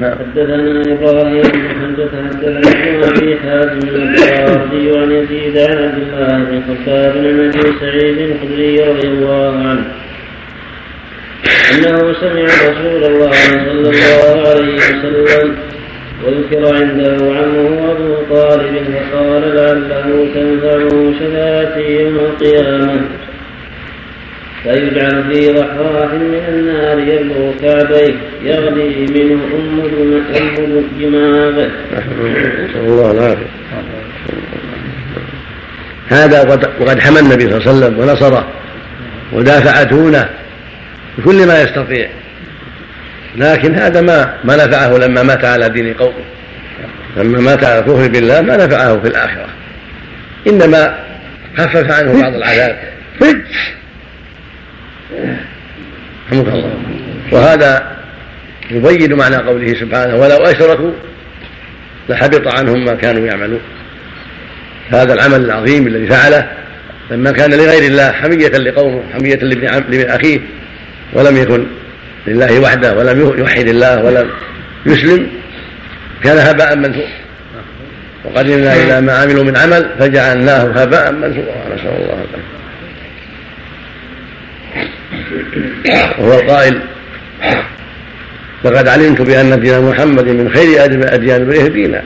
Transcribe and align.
نعم 0.00 0.14
حدثنا 0.18 0.82
إبراهيم 0.92 1.44
حمزه 1.80 2.10
حدثنا 2.28 3.08
ابي 3.08 3.36
حازم 3.36 3.88
الرازي 3.88 4.98
عن 4.98 5.10
يزيد 5.12 5.58
عن 5.58 5.78
عبد 5.78 5.98
الله 6.02 6.44
بن 6.44 6.62
خباب 6.68 7.12
بن 7.14 7.48
ابي 7.48 7.72
سعيد 7.80 8.18
الخدري 8.18 8.80
رضي 8.80 9.08
الله 9.08 9.54
عنه 9.68 9.84
انه 11.72 12.12
سمع 12.20 12.44
رسول 12.44 13.04
الله 13.04 13.30
صلى 13.66 13.90
الله 13.90 14.48
عليه 14.48 14.74
وسلم 14.74 15.56
وذكر 16.24 16.74
عنده 16.74 17.16
عمه 17.16 17.90
ابو 17.92 18.14
طالب 18.34 18.84
فقال 18.94 19.42
لعله 19.56 20.28
تنفعه 20.34 21.12
شفاعتي 21.20 22.00
يوم 22.00 22.16
القيامه 22.16 23.00
فيجعل 24.62 25.24
في 25.32 25.50
رحراح 25.50 26.12
من 26.12 26.42
النار 26.48 26.98
يبلغ 26.98 27.52
كعبيه 27.62 28.14
يغلي 28.42 29.06
منه 29.06 29.44
أم 29.56 29.80
أم 30.58 30.84
دماغه 31.00 31.70
نسأل 31.92 32.76
الله 32.76 33.10
العافية. 33.10 33.46
هذا 36.08 36.42
وقد 36.80 37.00
حمى 37.00 37.20
النبي 37.20 37.42
صلى 37.42 37.56
الله 37.56 37.68
عليه 37.68 37.76
وسلم 37.76 37.98
ونصره 37.98 38.48
ودافع 39.32 39.82
دونه 39.82 40.28
بكل 41.18 41.46
ما 41.46 41.62
يستطيع. 41.62 42.08
لكن 43.36 43.74
هذا 43.74 44.00
ما 44.00 44.34
ما 44.44 44.56
نفعه 44.56 44.98
لما 44.98 45.22
مات 45.22 45.44
على 45.44 45.68
دين 45.68 45.94
قومه 45.94 46.14
لما 47.16 47.40
مات 47.40 47.64
على 47.64 47.78
الكفر 47.78 48.08
بالله 48.08 48.40
ما 48.40 48.56
نفعه 48.56 49.00
في 49.00 49.08
الآخرة. 49.08 49.46
إنما 50.46 50.98
خفف 51.56 51.90
عنه 51.90 52.20
بعض 52.22 52.34
العذاب. 52.34 52.78
وهذا 57.32 57.96
يبين 58.70 59.14
معنى 59.14 59.36
قوله 59.36 59.74
سبحانه 59.74 60.16
ولو 60.16 60.36
أشركوا 60.36 60.92
لحبط 62.08 62.48
عنهم 62.48 62.84
ما 62.84 62.94
كانوا 62.94 63.26
يعملون. 63.26 63.60
هذا 64.90 65.14
العمل 65.14 65.44
العظيم 65.44 65.86
الذي 65.86 66.06
فعله 66.06 66.48
لما 67.10 67.30
كان 67.30 67.54
لغير 67.54 67.82
الله 67.82 68.12
حمية 68.12 68.48
لقومه 68.48 69.02
حمية 69.14 69.36
لابن 69.36 70.10
أخيه 70.10 70.40
ولم 71.12 71.36
يكن 71.36 71.66
لله 72.26 72.60
وحده 72.60 72.94
ولم 72.98 73.20
يوحد 73.38 73.68
الله 73.68 74.04
ولم 74.04 74.30
يسلم 74.86 75.26
كان 76.24 76.38
هباء 76.38 76.76
منثورا. 76.76 77.08
وقدمنا 78.24 78.74
إلى 78.74 79.00
ما 79.00 79.12
عملوا 79.12 79.44
من 79.44 79.56
عمل 79.56 79.90
فجعلناه 79.98 80.62
هباء 80.62 81.12
منثورا. 81.12 81.74
نسأل 81.74 81.86
الله 81.86 82.14
العافية. 82.14 82.59
وهو 86.18 86.40
القائل 86.40 86.80
لقد 88.64 88.88
علمت 88.88 89.20
بأن 89.20 89.60
دين 89.60 89.80
محمد 89.80 90.24
من 90.24 90.50
خير 90.50 90.84
أديان 90.84 91.48
بره 91.48 91.68
دينا 91.68 92.02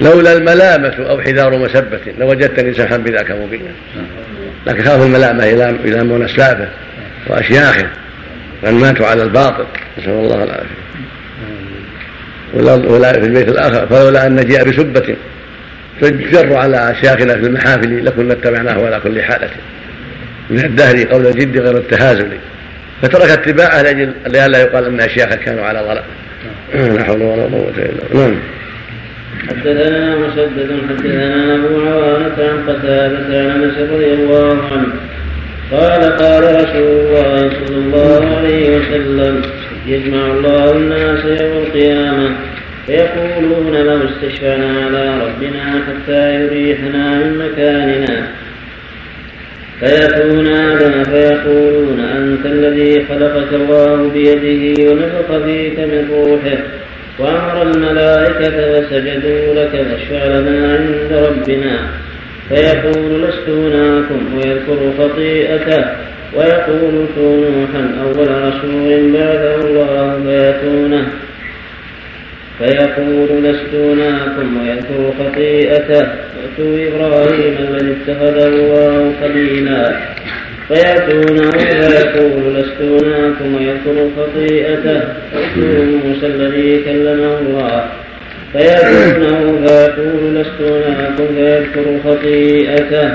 لولا 0.00 0.32
الملامة 0.32 0.94
أو 1.10 1.20
حذار 1.20 1.58
مسبة 1.58 2.00
لوجدتني 2.18 2.74
سمحا 2.74 2.96
بذاك 2.96 3.30
مبينا. 3.30 3.70
لكن 4.66 4.84
خاف 4.84 5.02
الملامة 5.02 5.44
إلى 5.84 6.04
من 6.04 6.22
أسلافه 6.24 6.68
وأشياخه 7.26 7.86
من 8.62 8.72
ماتوا 8.72 9.06
على 9.06 9.22
الباطل. 9.22 9.66
نسأل 9.98 10.10
الله 10.10 10.44
العافية. 10.44 10.80
ولا 12.94 13.12
في 13.12 13.26
البيت 13.26 13.48
الآخر 13.48 13.86
فلولا 13.86 14.26
أن 14.26 14.46
جاء 14.46 14.68
بسبة 14.68 15.16
فجر 16.00 16.56
على 16.56 16.90
أشياخنا 16.90 17.34
في 17.34 17.46
المحافل 17.46 18.06
لكنا 18.06 18.32
اتبعناه 18.32 18.86
على 18.86 19.00
كل 19.00 19.22
حالة. 19.22 19.50
من 20.50 20.64
الدهر 20.64 21.04
قول 21.04 21.26
الجد 21.26 21.58
غير 21.58 21.76
التهازل. 21.76 22.28
فترك 23.02 23.30
اتباعه 23.30 23.82
لاجل 23.82 24.12
لئلا 24.26 24.58
يقال 24.60 24.84
أن 24.84 25.00
اشياخه 25.00 25.36
كانوا 25.36 25.64
على 25.64 25.80
ضلال. 25.80 26.02
لا 26.94 27.04
حول 27.04 27.22
ولا 27.22 27.42
قوة 27.42 27.72
إلا 27.78 28.08
بالله. 28.10 28.26
نعم. 28.26 28.36
حدثنا 29.48 30.16
مسدد 30.16 30.70
حدثنا 30.88 31.54
أبو 31.54 31.80
عوانة 31.80 32.36
عن 32.38 32.64
قتادة 32.68 33.40
عن 33.40 33.62
أنس 33.62 33.90
رضي 33.92 34.12
الله 34.12 34.58
عنه. 34.72 34.92
قال 35.72 36.02
قال 36.16 36.42
رسول 36.42 36.88
الله 37.00 37.50
صلى 37.66 37.76
الله 37.76 38.36
عليه 38.36 38.76
وسلم 38.76 39.42
يجمع 39.86 40.26
الله 40.26 40.72
الناس 40.72 41.24
يوم 41.24 41.64
القيامة. 41.66 42.30
فيقولون 42.86 43.74
لو 43.76 44.00
استشفعنا 44.08 44.86
على 44.86 45.22
ربنا 45.24 45.82
حتى 45.86 46.34
يريحنا 46.34 47.18
من 47.18 47.38
مكاننا. 47.38 48.28
فيأتون 49.80 50.46
آدم 50.46 51.04
فيقولون 51.04 52.00
أنت 52.00 52.46
الذي 52.46 53.06
خلقك 53.08 53.52
الله 53.52 54.10
بيده 54.14 54.90
ونفخ 54.90 55.44
فيك 55.44 55.78
من 55.78 56.10
روحه 56.12 56.58
وأمر 57.18 57.62
الملائكة 57.62 58.50
فسجدوا 58.50 59.54
لك 59.54 59.70
فاشفع 59.70 60.26
لنا 60.26 60.72
عند 60.72 61.12
ربنا. 61.12 61.78
فيقول 62.48 63.22
لست 63.22 63.48
هناكم 63.48 64.20
ويذكر 64.34 64.92
خطيئته 64.98 65.84
ويقول 66.36 67.06
نوحا 67.18 67.94
أول 68.02 68.28
رسول 68.28 69.12
بعثه 69.12 69.56
الله 69.56 70.20
فيأتونه. 70.24 71.08
فيقول 72.60 73.44
لست 73.44 73.74
هناكم 73.74 74.60
ويذكر 74.60 75.12
خطيئته 75.18 76.00
ائتوا 76.00 76.88
إبراهيم 76.88 77.54
الذي 77.68 77.92
اتخذه 77.92 78.46
الله 78.46 79.12
خليلا 79.20 79.96
فيأتونه 80.68 81.50
فيقول 81.50 82.54
لست 82.54 82.80
هناكم 82.80 83.54
ويذكر 83.54 84.10
خطيئته 84.16 85.00
ائتوا 85.36 85.84
موسى 86.04 86.26
الذي 86.26 86.82
كلمه 86.84 87.38
الله. 87.38 87.84
فيأتونه 88.52 89.66
فيقول 89.66 90.34
لست 90.34 90.60
هناكم 90.60 91.26
فيذكر 91.36 91.84
خطيئته 92.04 93.08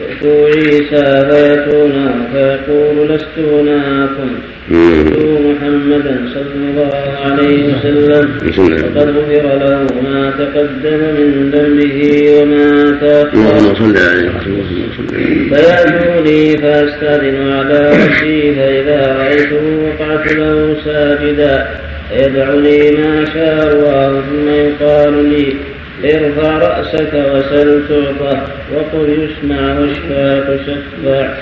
ائتوا 0.00 0.46
عيسى 0.46 1.04
فيأتونه 1.30 2.12
فيقول 2.32 3.08
لست 3.08 3.36
هناكم. 3.38 4.30
ائتوا 4.72 5.38
محمدا 5.52 6.14
صلى 6.34 6.54
الله 6.70 6.92
عليه 7.24 7.58
وسلم. 7.64 8.26
فقد 8.94 9.08
غفر 9.16 9.46
له 9.62 9.86
ما 10.02 10.20
تقدم 10.38 11.00
من 11.18 11.50
ذنبه 11.54 11.98
وما 12.34 12.68
تأخر. 13.00 13.34
فيأتوني 15.50 16.56
فأستأذن 16.56 17.36
على 17.52 17.78
ربي 17.90 18.54
فإذا 18.54 19.00
رأيته 19.18 19.64
وقعت 19.84 20.32
له 20.32 20.76
ساجدا. 20.84 21.56
فيدعني 22.10 22.80
ما 22.90 23.24
شاء 23.34 23.58
الله 23.72 24.22
ثم 24.30 24.46
يقال 24.48 25.14
لي 25.30 25.46
ارفع 26.04 26.58
رأسك 26.58 27.12
وسل 27.14 27.82
تعطى 27.88 28.46
وقل 28.74 29.28
يسمع 29.28 29.78
واشفى 29.78 30.44
تشفع 30.48 31.34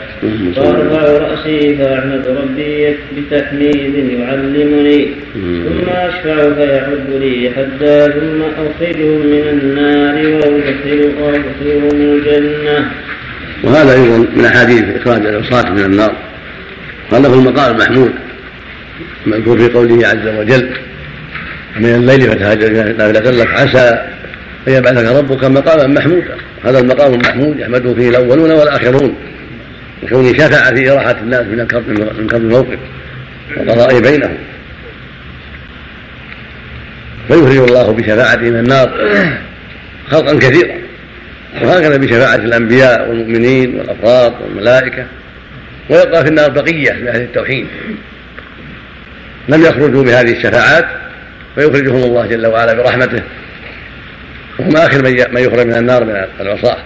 فارفع 0.56 1.02
رأسي 1.02 1.76
فأحمد 1.76 2.26
ربي 2.26 2.96
بتحميد 3.16 3.94
يعلمني. 3.94 5.08
ثم 5.34 5.88
أشفع 5.90 6.54
فيحب 6.54 7.08
لي 7.10 7.50
حتى 7.50 8.12
ثم 8.12 8.42
أخرجهم 8.42 9.26
من 9.26 9.44
النار 9.52 10.16
وأدخلهم 11.20 12.00
الجنة. 12.00 12.90
وهذا 13.64 13.92
أيضا 13.92 14.18
من 14.36 14.44
أحاديث 14.44 14.84
إخراج 14.96 15.26
العصاة 15.26 15.70
من 15.70 15.84
النار. 15.84 16.12
قال 17.10 17.22
له 17.22 17.34
المقام 17.34 17.74
المحمود 17.74 18.12
المذكور 19.26 19.58
في 19.58 19.68
قوله 19.68 20.06
عز 20.06 20.26
وجل 20.38 20.68
من 21.80 21.94
الليل 21.94 22.20
فتهجد 22.20 22.96
نافلة 22.98 23.30
لك 23.30 23.50
عسى 23.54 24.02
فيبعثك 24.64 25.04
ربك 25.04 25.44
مقاما 25.44 25.86
محمودا. 25.86 26.36
هذا 26.64 26.78
المقام 26.78 27.14
المحمود 27.14 27.58
يحمده 27.58 27.94
فيه 27.94 28.08
الأولون 28.08 28.50
والآخرون. 28.50 29.14
لكونه 30.02 30.32
شفع 30.32 30.74
في 30.74 30.90
إراحة 30.90 31.16
الناس 31.20 31.40
من 31.40 31.58
من 32.18 32.26
كرب 32.26 32.42
الموقف 32.42 32.78
والقضاء 33.56 34.00
بينهم. 34.00 34.38
فيخرج 37.28 37.56
الله 37.56 37.92
بشفاعته 37.92 38.50
من 38.50 38.58
النار 38.58 38.90
خلقا 40.10 40.38
كثيرا. 40.38 40.74
وهكذا 41.62 41.96
بشفاعة 41.96 42.34
الأنبياء 42.34 43.08
والمؤمنين 43.08 43.74
والأفراد 43.74 44.32
والملائكة. 44.42 45.04
ويبقى 45.90 46.22
في 46.22 46.28
النار 46.28 46.50
بقية 46.50 46.92
من 46.92 47.08
أهل 47.08 47.20
التوحيد. 47.20 47.66
لم 49.48 49.62
يخرجوا 49.62 50.04
بهذه 50.04 50.32
الشفاعات. 50.32 50.86
فيخرجهم 51.54 52.02
الله 52.02 52.26
جل 52.26 52.46
وعلا 52.46 52.72
برحمته. 52.72 53.22
وهم 54.62 54.76
آخر 54.76 55.02
من 55.32 55.40
يخرج 55.40 55.66
من 55.66 55.74
النار 55.74 56.04
من 56.04 56.24
العصاة. 56.40 56.76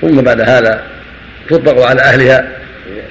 ثم 0.00 0.20
بعد 0.20 0.40
هذا 0.40 0.82
تطبق 1.48 1.86
على 1.86 2.00
أهلها 2.00 2.48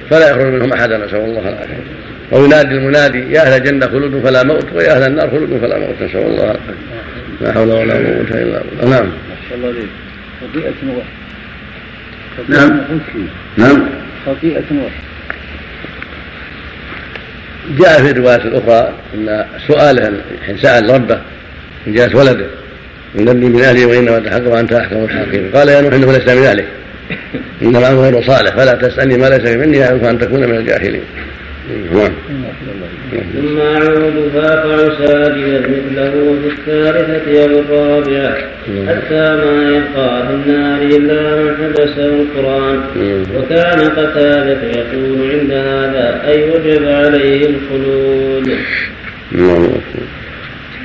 فلا 0.09 0.30
يخرج 0.30 0.45
منهم 0.45 0.74
أحد 0.74 0.91
نسأل 0.91 1.15
الله 1.15 1.50
العافية. 1.50 1.83
وينادي 2.31 2.75
المنادي 2.75 3.33
يا 3.33 3.41
أهل 3.41 3.62
الجنة 3.62 3.88
خلود 3.88 4.21
فلا 4.25 4.44
موت 4.44 4.65
ويا 4.74 4.95
أهل 4.95 5.03
النار 5.03 5.30
خلود 5.30 5.59
فلا 5.62 5.80
موت 5.80 6.01
نسأل 6.01 6.21
الله 6.21 6.44
العافية. 6.44 6.74
لا 7.41 7.53
حول 7.53 7.71
ولا 7.71 7.94
قوة 7.94 8.41
إلا 8.41 8.62
بالله. 8.81 8.89
نعم. 8.89 9.12
خطيئة 10.41 10.74
نعم. 12.50 12.81
نعم. 13.57 13.89
خطيئة 14.25 14.63
جاء 17.79 18.01
في 18.01 18.12
الروايات 18.12 18.45
الأخرى 18.45 18.94
أن 19.13 19.45
سؤاله 19.68 20.21
حين 20.45 20.57
سأل 20.57 20.89
ربه 20.89 21.21
من 21.88 21.94
جهة 21.94 22.18
ولده 22.18 22.45
ينبي 23.15 23.45
من 23.45 23.62
أهلي 23.62 23.86
وإنما 23.86 24.19
تحق 24.19 24.48
وأنت 24.48 24.74
أحكم 24.74 25.04
الحاكمين 25.04 25.51
قال 25.56 25.69
يا 25.69 25.81
نوح 25.81 25.94
إنه 25.94 26.12
ليس 26.12 26.27
من 26.30 26.44
أهلك 26.44 26.65
إنما 27.62 27.88
أنا 27.92 28.00
غير 28.00 28.21
صالح. 28.21 28.56
فلا 28.56 28.74
تسألني 28.74 29.18
ما 29.18 29.30
ليس 29.30 29.56
مني 29.56 29.83
أعرف 29.83 30.04
أن 30.04 30.19
تكون 30.19 30.39
من 30.39 30.56
الجاهلين. 30.56 31.04
نعم. 31.94 32.12
ثم 33.33 33.60
أعود 33.60 34.31
فأقع 34.33 34.77
ساجدا 34.77 35.60
مثله 35.60 36.36
في 36.42 36.48
الثالثة 36.54 37.44
أو 37.44 37.60
الرابعة. 37.60 38.36
حتى 38.88 39.36
ما 39.36 39.69
يبقى 39.69 40.27
في 40.27 40.33
النار 40.33 40.81
إلا 40.81 41.36
من 41.36 41.56
حبسه 41.57 42.06
القرآن. 42.06 42.80
وكان 43.38 43.80
قتادة 43.80 44.62
يقول 44.80 45.31
عند 45.31 45.51
هذا. 45.51 46.21
أي 46.27 46.50
وجب 46.50 46.83
عليه 46.88 47.42
الخلود. 47.45 48.57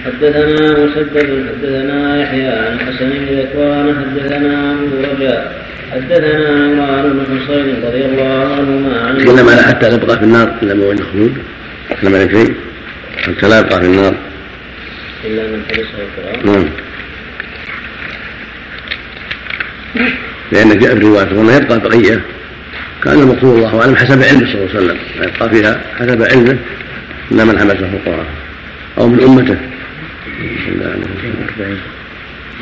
حدثنا 0.09 0.85
مسدد 0.85 1.47
حدثنا 1.49 2.23
يحيى 2.23 2.49
عن 2.49 2.81
حسن 2.81 3.11
بن 3.11 3.39
ذكوان 3.39 3.87
حدثنا 4.01 4.73
ابو 4.73 4.97
رجاء 5.13 5.65
حدثنا 5.93 6.49
عمران 6.49 7.13
بن 7.13 7.41
حصين 7.41 7.85
رضي 7.85 8.05
الله 8.05 8.55
عنهما 8.55 9.01
عن 9.01 9.19
تكلم 9.19 9.49
على 9.49 9.63
حتى 9.63 9.91
تبقى 9.91 10.19
في 10.19 10.25
النار 10.25 10.55
إلا 10.63 10.75
وجه 10.75 11.01
الخلود 11.01 11.39
تكلم 11.91 12.15
على 12.15 12.31
شيء. 12.31 12.55
حتى 13.19 13.49
لا 13.49 13.59
يبقى 13.59 13.81
في 13.81 13.87
النار. 13.87 14.15
إلا 15.25 15.43
من 15.43 15.63
حبسه 15.69 15.99
القرآن. 15.99 16.47
نعم. 16.47 16.69
لأن 20.53 20.79
جاء 20.79 20.95
في 20.95 21.01
رواية 21.01 21.39
وما 21.39 21.57
يبقى 21.57 21.81
بقية. 21.81 22.21
كأن 23.05 23.21
المقصود 23.21 23.57
الله 23.57 23.81
أعلم 23.81 23.97
حسب 23.97 24.23
علمه 24.23 24.53
صلى 24.53 24.55
الله 24.55 24.71
عليه 24.75 24.85
وسلم. 24.85 24.99
يبقى 25.17 25.51
فيها 25.51 25.81
حسب 25.99 26.23
علمه 26.23 26.59
إلا 27.33 27.45
من 27.45 27.59
حبسه 27.59 27.91
القرآن. 27.95 28.27
أو 28.99 29.09
من 29.09 29.23
أمته. 29.23 29.57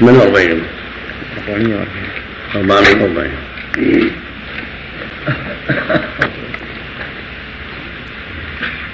48 0.01 0.63
48 2.55 3.31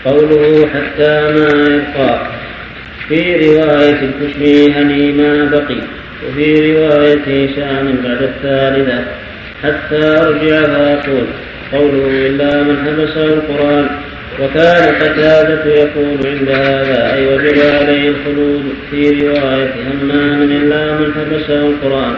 قوله 0.05 0.69
حتى 0.75 1.33
ما 1.35 1.49
يبقى 1.75 2.27
في 3.09 3.35
رواية 3.37 4.01
الكشميهني 4.03 5.13
ما 5.13 5.45
بقي 5.45 5.81
وفي 6.29 6.73
رواية 6.73 7.47
هشام 7.47 7.97
بعد 8.05 8.23
الثالثة. 8.23 9.05
حتى 9.63 10.05
أرجع 10.21 10.63
فأقول 10.63 11.27
قوله 11.73 12.27
إلا 12.27 12.63
من 12.63 12.77
حبسه 12.87 13.25
القرآن. 13.25 13.87
وكان 14.43 14.95
قتادة 14.95 15.65
يقول 15.75 16.27
عند 16.27 16.49
هذا 16.49 17.15
أي 17.15 17.27
وجب 17.27 17.59
عليه 17.75 18.09
الخلود 18.09 18.65
في 18.91 19.11
رواية 19.11 19.75
همام 19.93 20.43
إلا 20.43 20.93
من 20.99 21.15
حبسه 21.15 21.67
القرآن. 21.67 22.15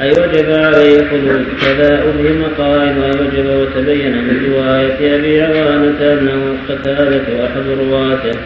أي 0.00 0.10
وجب 0.10 0.50
عليه 0.50 1.00
الخلود 1.00 1.46
كذا 1.64 2.04
أبهم 2.04 2.42
قائل 2.58 3.02
أي 3.02 3.10
وجب 3.10 3.46
وتبين 3.46 4.12
من 4.12 4.52
رواية 4.52 5.16
أبي 5.16 5.42
عوانة 5.42 6.12
أنه 6.12 6.56
قتادة 6.68 7.44
أحد 7.44 7.66
رواته. 7.80 8.38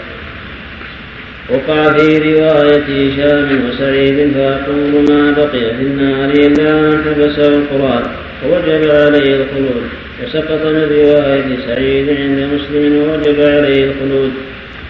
وقع 1.51 1.93
في 1.93 2.19
رواية 2.19 2.85
هشام 2.85 3.61
وسعيد 3.69 4.33
فأقول 4.35 5.05
ما 5.09 5.31
بقي 5.31 5.75
في 5.77 5.83
النار 5.83 6.31
إلا 6.31 6.73
من 6.73 7.05
حبسه 7.05 7.49
القرآن. 7.49 8.03
ووجب 8.45 8.91
عليه 8.91 9.37
الخلود 9.37 9.83
وسقط 10.23 10.67
من 10.67 10.89
رواية 10.99 11.49
سعيد 11.67 12.09
عند 12.09 12.39
مسلم 12.55 12.97
ووجب 12.97 13.41
عليه 13.41 13.85
الخلود. 13.85 14.33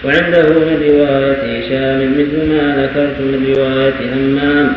وعنده 0.05 0.49
من 0.49 0.77
رواية 0.89 1.41
هشام 1.59 2.11
مثل 2.11 2.49
ما 2.49 2.63
ذكرت 2.83 3.19
من 3.19 3.53
رواية 3.55 4.13
همام. 4.13 4.73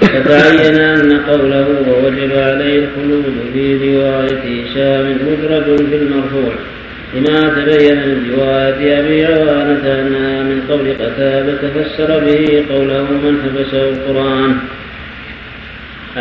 فتعين 0.00 0.80
أن 0.80 1.20
قوله 1.20 1.66
ووجب 1.88 2.32
عليه 2.32 2.78
الخلود 2.84 3.24
في 3.52 3.74
رواية 3.74 4.64
هشام 4.64 5.18
مدرج 5.26 5.76
في 5.76 5.96
المرفوع 5.96 6.54
لما 7.14 7.48
تبين 7.48 7.96
من 7.96 8.32
رواية 8.36 9.00
أبي 9.00 9.26
عوانة 9.26 10.00
أنها 10.00 10.42
من 10.42 10.62
قول 10.70 10.94
قتادة 10.94 11.58
فسر 11.74 12.24
به 12.24 12.64
قوله 12.70 13.02
من 13.02 13.34
حبسه 13.44 13.88
القرآن. 13.88 14.56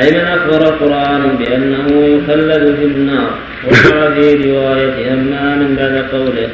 أي 0.01 0.11
من 0.11 0.19
أخبر 0.19 0.61
القرآن 0.67 1.35
بأنه 1.39 1.85
يخلد 1.87 2.75
في 2.75 2.85
النار؟ 2.85 3.29
وقع 3.67 4.13
في 4.13 4.51
رواية 4.51 5.13
همام 5.13 5.75
بعد 5.75 6.05
قوله 6.11 6.49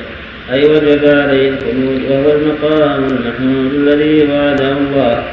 أي 0.52 0.66
وجب 0.66 1.06
عليه 1.06 1.50
الخلود 1.50 2.02
وهو 2.10 2.32
المقام 2.32 3.04
المحمود 3.04 3.74
الذي 3.74 4.28
وعده 4.32 4.72
الله. 4.72 5.24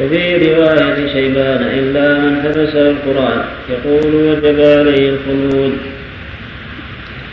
وفي 0.00 0.54
رواية 0.54 1.12
شيبان 1.12 1.62
إلا 1.78 2.18
من 2.18 2.42
حبسه 2.42 2.90
القرآن 2.90 3.40
يقول 3.70 4.14
وجب 4.14 4.60
عليه 4.60 5.10
الخلود. 5.10 5.72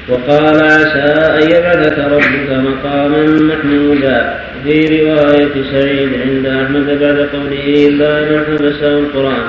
وقال 0.09 0.55
عسى 0.61 1.13
أن 1.37 1.51
يبعثك 1.51 1.97
ربك 1.99 2.49
مقاما 2.49 3.25
محمودا. 3.25 4.39
في 4.63 5.01
رواية 5.01 5.53
سعيد 5.71 6.09
عند 6.25 6.45
أحمد 6.45 6.85
بعد 6.85 7.29
قوله 7.33 7.87
إلا 7.87 8.21
من 8.21 8.45
حبسه 8.45 8.99
القرآن. 8.99 9.43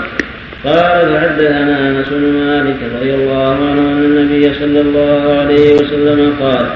قال 0.64 1.14
فحدثنا 1.14 1.88
أنس 1.88 2.08
بن 2.08 2.32
مالك 2.32 2.76
رضي 2.96 3.14
الله 3.14 3.54
عنه 3.70 3.80
أن 3.80 4.04
النبي 4.04 4.54
صلى 4.54 4.80
الله 4.80 5.38
عليه 5.40 5.74
وسلم 5.74 6.36
قال 6.40 6.66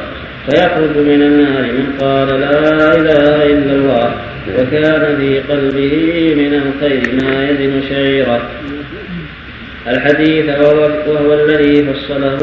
فيخرج 0.46 0.96
من 0.96 1.22
النار 1.22 1.62
من 1.62 1.86
قال 2.00 2.28
لا 2.40 2.94
إله 2.96 3.46
إلا 3.52 3.72
الله 3.72 4.14
وكان 4.58 5.16
في 5.16 5.40
قلبه 5.40 5.94
من 6.36 6.54
الخير 6.54 7.02
ما 7.22 7.50
يزن 7.50 7.88
شعيره. 7.88 8.48
الحديث 9.88 10.48
وهو, 10.48 11.34
الذي 11.34 11.86
فصله 11.86 12.38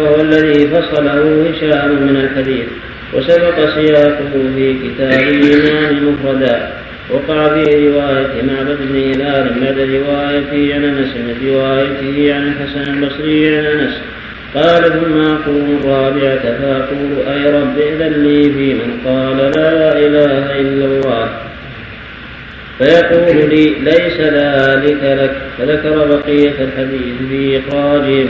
وهو 0.00 0.20
الذي 0.20 0.68
فصله 0.68 1.50
هشام 1.50 1.90
من 1.90 2.16
الحديث 2.16 2.66
وسبق 3.14 3.74
سياقه 3.74 4.32
في 4.56 4.74
كتاب 4.84 5.20
الإيمان 5.20 6.04
مفردا. 6.04 6.85
وقع 7.10 7.48
في 7.54 7.88
رواية 7.88 8.42
معبد 8.42 8.78
بن 8.80 8.96
هلال 8.96 9.50
بعد 9.60 9.78
روايته 9.78 10.74
عن 10.74 10.84
أنس 10.84 11.08
روايته 11.46 12.34
عن 12.34 12.48
الحسن 12.48 12.92
البصري 12.92 13.58
عن 13.58 13.64
أنس. 13.64 13.94
قال 14.54 14.82
ثم 14.82 15.20
أقوم 15.20 15.80
الرابعة 15.80 16.58
فأقول 16.58 17.34
أي 17.34 17.60
رب 17.60 17.78
إذن 17.78 18.12
لي 18.22 18.42
في 18.42 18.74
من 18.74 19.00
قال 19.06 19.36
لا 19.36 19.98
إله 19.98 20.60
إلا 20.60 20.84
الله. 20.84 21.28
فيقول 22.78 23.50
لي 23.50 23.74
ليس 23.84 24.20
ذلك 24.20 25.02
لك 25.02 25.36
فذكر 25.58 26.06
بقية 26.06 26.54
الحديث 26.60 27.28
في 27.28 27.60
إخراجهم. 27.60 28.28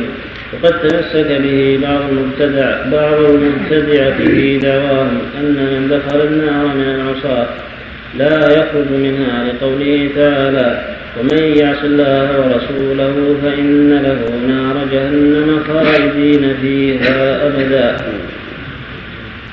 وقد 0.53 0.81
تمسك 0.81 1.41
به 1.43 1.79
بعض 1.83 2.01
المبتدع 2.11 2.83
بعض 2.93 3.21
المبتدعة 3.21 4.17
في 4.19 4.59
دعواهم 4.59 5.19
أن 5.41 5.55
من 5.55 5.89
دخل 5.89 6.21
النار 6.21 6.67
من 6.67 6.95
العصاة. 6.95 7.49
لا 8.19 8.53
يخرج 8.53 8.91
منها 8.91 9.45
لقوله 9.45 10.11
تعالى 10.17 10.97
ومن 11.21 11.57
يعص 11.57 11.85
الله 11.85 12.41
ورسوله 12.41 13.37
فإن 13.43 13.93
له 13.93 14.37
نار 14.49 14.87
جهنم 14.93 15.61
خالدين 15.69 16.55
فيها 16.61 17.47
أبدا. 17.47 17.97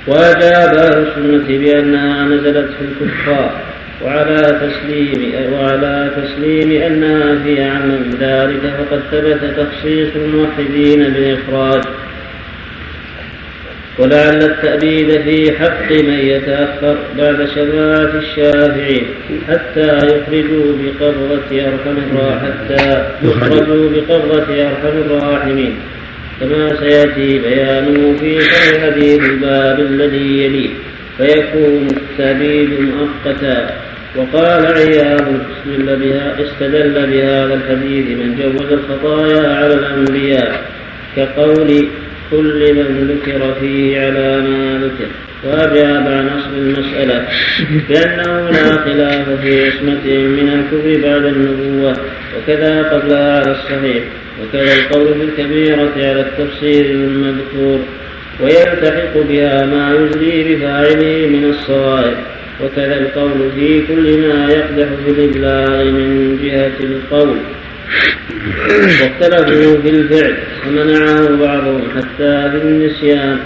وأجاب 0.08 0.76
أهل 0.76 1.08
السنة 1.08 1.58
بأنها 1.58 2.26
نزلت 2.26 2.70
في 2.70 2.86
الكفار 3.06 3.52
وعلى 4.06 4.42
تسليم 4.42 5.34
وعلى 5.54 6.12
تسليم 6.18 6.82
أنها 6.82 7.44
في 7.44 7.56
من 7.88 8.18
ذلك 8.20 8.74
فقد 8.78 9.02
ثبت 9.12 9.42
تخصيص 9.58 10.10
الموحدين 10.16 11.04
بالإخراج. 11.04 11.84
ولعل 14.00 14.44
التأبيد 14.44 15.22
في 15.22 15.52
حق 15.60 15.92
من 15.92 16.20
يتأخر 16.20 16.98
بعد 17.18 17.48
شفاعة 17.56 18.12
الشافعين 18.16 19.06
حتى 19.50 19.98
يخرجوا 19.98 20.74
بقبضة 20.80 21.62
أرحم 21.62 21.98
حتى 22.44 23.06
يخرجوا 23.24 23.90
بقبضة 23.90 24.62
أرحم 24.62 24.98
الراحمين. 25.06 25.76
كما 26.40 26.76
سيأتي 26.80 27.40
بيانه 27.40 28.16
في 28.20 28.40
حديث 28.82 29.20
الباب 29.20 29.80
الذي 29.80 30.44
يليه. 30.44 30.70
فيكون 31.18 31.88
التأبيد 31.88 32.70
مؤقتا. 32.80 33.70
وقال 34.16 34.66
عياض 34.66 35.22
استدل 35.22 35.96
بها 35.96 36.36
استدل 36.40 36.94
بهذا 36.94 37.54
الحديث 37.54 38.06
من 38.06 38.36
جوز 38.40 38.72
الخطايا 38.72 39.56
على 39.56 39.74
الأنبياء. 39.74 40.62
كقول 41.16 41.88
كل 42.34 42.74
من 42.74 42.90
ذكر 43.12 43.54
فيه 43.60 44.00
على 44.02 44.42
ما 44.42 44.82
ذكر. 44.84 45.10
وأجاب 45.44 46.04
عن 46.08 46.28
أصل 46.28 46.54
المسألة 46.58 47.28
بأنه 47.90 48.50
لا 48.50 48.78
خلاف 48.86 49.30
في 49.42 49.66
عصمة 49.66 50.06
من 50.38 50.48
الكفر 50.50 51.08
بعد 51.08 51.26
النبوة. 51.26 51.94
وكذا 52.36 52.84
قبلها 52.84 53.40
على 53.40 53.52
الصحيح. 53.52 54.04
وكذا 54.42 54.74
القول 54.74 55.08
في 55.14 55.24
الكبيرة 55.24 55.92
على 55.96 56.22
التفسير 56.22 56.86
المذكور. 56.86 57.80
ويلتحق 58.42 59.14
بها 59.30 59.66
ما 59.66 59.96
يجري 60.00 60.56
بفاعله 60.56 61.28
من 61.28 61.44
الصوائب 61.50 62.18
وكذا 62.64 63.00
القول 63.00 63.52
في 63.56 63.82
كل 63.88 64.18
ما 64.18 64.50
يقدح 64.50 64.88
في 65.06 65.12
الإبلاغ 65.12 65.84
من 65.84 66.40
جهة 66.44 66.78
القول. 66.84 67.38
واختلفوا 69.02 69.82
في 69.82 69.90
الفعل 69.90 70.36
فمنعه 70.64 71.36
بعضهم 71.36 71.82
حتى 71.96 72.52
في 72.52 72.58
النسيان 72.64 73.38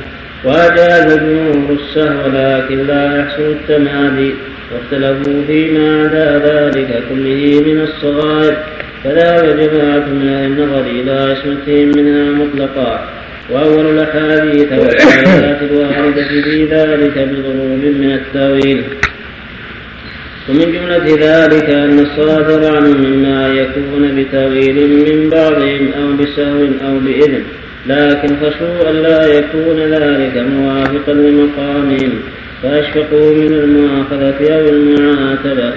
وأجاز 0.44 1.20
جمهور 1.20 1.77
السهو 1.79 2.27
لكن 2.27 2.88
لا 2.88 3.20
يحصل 3.20 3.44
التمادي. 3.44 4.34
واختلفوا 4.74 5.41
فيما 5.48 6.03
عدا 6.03 6.27
ذلك 6.38 7.03
كله 7.10 7.63
من 7.67 7.82
الصغائر 7.82 8.58
فذهب 9.03 9.60
جماعة 9.60 10.06
من 10.08 10.29
أهل 10.29 10.46
النظر 10.51 10.82
إلى 10.82 11.12
عصمتهم 11.12 11.91
منها 11.98 12.32
مطلقا. 12.32 13.10
وأول 13.50 13.86
الأحاديث 13.86 14.72
والآيات 14.72 15.62
الواردة 15.72 16.27
في 16.27 16.65
ذلك 16.65 17.17
بضروب 17.17 17.84
من 18.00 18.12
التأويل. 18.12 18.84
ومن 20.50 20.72
جملة 20.72 21.06
ذلك 21.06 21.70
أن 21.70 22.00
الصادر 22.00 22.75
عنه 22.75 22.98
مما 22.98 23.48
يكون 23.48 24.16
بتأويل 24.16 24.89
من 24.89 25.30
بعضهم 25.30 25.92
أو 26.00 26.13
بسهو 26.18 26.68
أو 26.88 27.00
بإذن 27.00 27.44
لكن 27.88 28.36
خشوا 28.36 28.89
ألا 28.89 29.38
يكون 29.38 29.80
ذلك 29.80 30.38
موافقا 30.38 31.13
لمقامهم 31.13 32.12
فأشفقوا 32.63 33.34
من 33.34 33.54
المؤاخذة 33.54 34.54
أو 34.54 34.70
المعاتبة. 34.70 35.74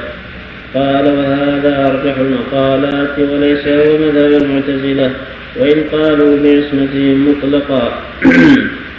قال 0.75 1.07
وهذا 1.07 1.87
أرجح 1.87 2.19
المقالات 2.19 3.19
وليس 3.19 3.69
هو 3.69 3.99
مذهب 3.99 4.43
المعتزلة 4.43 5.11
وإن 5.61 5.85
قالوا 5.93 6.37
بعصمتهم 6.37 7.29
مطلقا. 7.31 8.03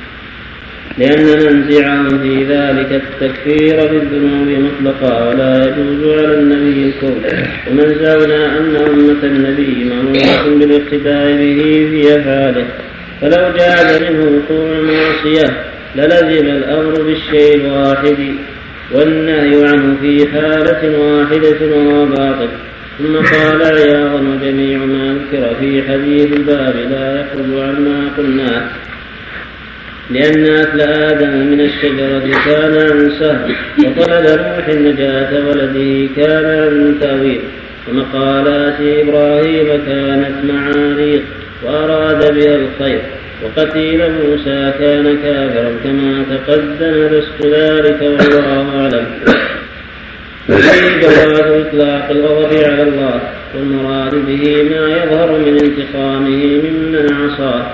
لأن 0.97 1.25
منزعهم 1.25 2.19
في 2.19 2.43
ذلك 2.43 3.01
التكفير 3.01 3.75
بالذنوب 3.87 4.47
مطلقا 4.47 5.29
ولا 5.29 5.65
يجوز 5.65 6.19
على 6.19 6.33
النبي 6.33 6.85
الكفر. 6.85 7.47
ومن 7.71 7.95
زعمنا 8.01 8.57
أن 8.57 8.75
أمة 8.75 9.23
النبي 9.23 9.83
مأمورة 9.83 10.57
بالاقتداء 10.59 11.31
به 11.31 11.87
في 11.91 12.15
أفعاله 12.19 12.65
فلو 13.21 13.53
جاز 13.57 14.01
منه 14.01 14.23
وقوع 14.23 14.71
المعصية 14.71 15.63
للزم 15.95 16.47
الأمر 16.47 17.01
بالشيء 17.01 17.55
الواحد 17.55 18.17
والنهي 18.91 19.67
عنه 19.67 19.97
في 20.01 20.27
حالة 20.31 20.99
واحدة 20.99 21.75
وهو 21.75 22.05
باطل 22.05 22.49
ثم 22.97 23.15
قال 23.15 23.61
عياض 23.63 24.21
وجميع 24.21 24.77
ما 24.77 25.13
ذكر 25.13 25.55
في 25.59 25.83
حديث 25.83 26.33
الباب 26.33 26.75
لا 26.75 27.21
يخرج 27.21 27.59
عما 27.59 28.09
قلناه 28.17 28.63
لأن 30.09 30.45
أكل 30.45 30.81
آدم 30.81 31.29
من 31.29 31.61
الشجرة 31.61 32.43
كان 32.45 32.73
عن 32.77 33.11
سهل 33.19 33.55
وطلب 33.79 34.25
روح 34.25 34.67
النجاة 34.67 35.47
ولده 35.47 36.09
كان 36.15 36.45
عن 36.45 36.97
تأويل 37.01 37.41
ومقالات 37.89 38.75
إبراهيم 38.81 39.67
كانت 39.85 40.35
معاريق 40.43 41.23
وأراد 41.63 42.33
بها 42.33 42.55
الخير 42.55 43.01
وقتيل 43.43 44.01
موسى 44.11 44.73
كان 44.79 45.17
كافرا 45.23 45.71
كما 45.83 46.23
تقدم 46.29 47.17
لست 47.17 47.45
ذلك 47.45 48.01
والله 48.01 48.81
أعلم. 48.81 49.05
وفيه 50.49 51.01
جواز 51.01 51.65
إطلاق 51.65 52.09
الغضب 52.11 52.53
على 52.53 52.83
الله 52.83 53.19
والمراد 53.55 54.15
به 54.15 54.63
ما 54.63 54.97
يظهر 54.97 55.37
من 55.37 55.59
انتقامه 55.63 56.61
ممن 56.63 57.13
عصاه. 57.13 57.65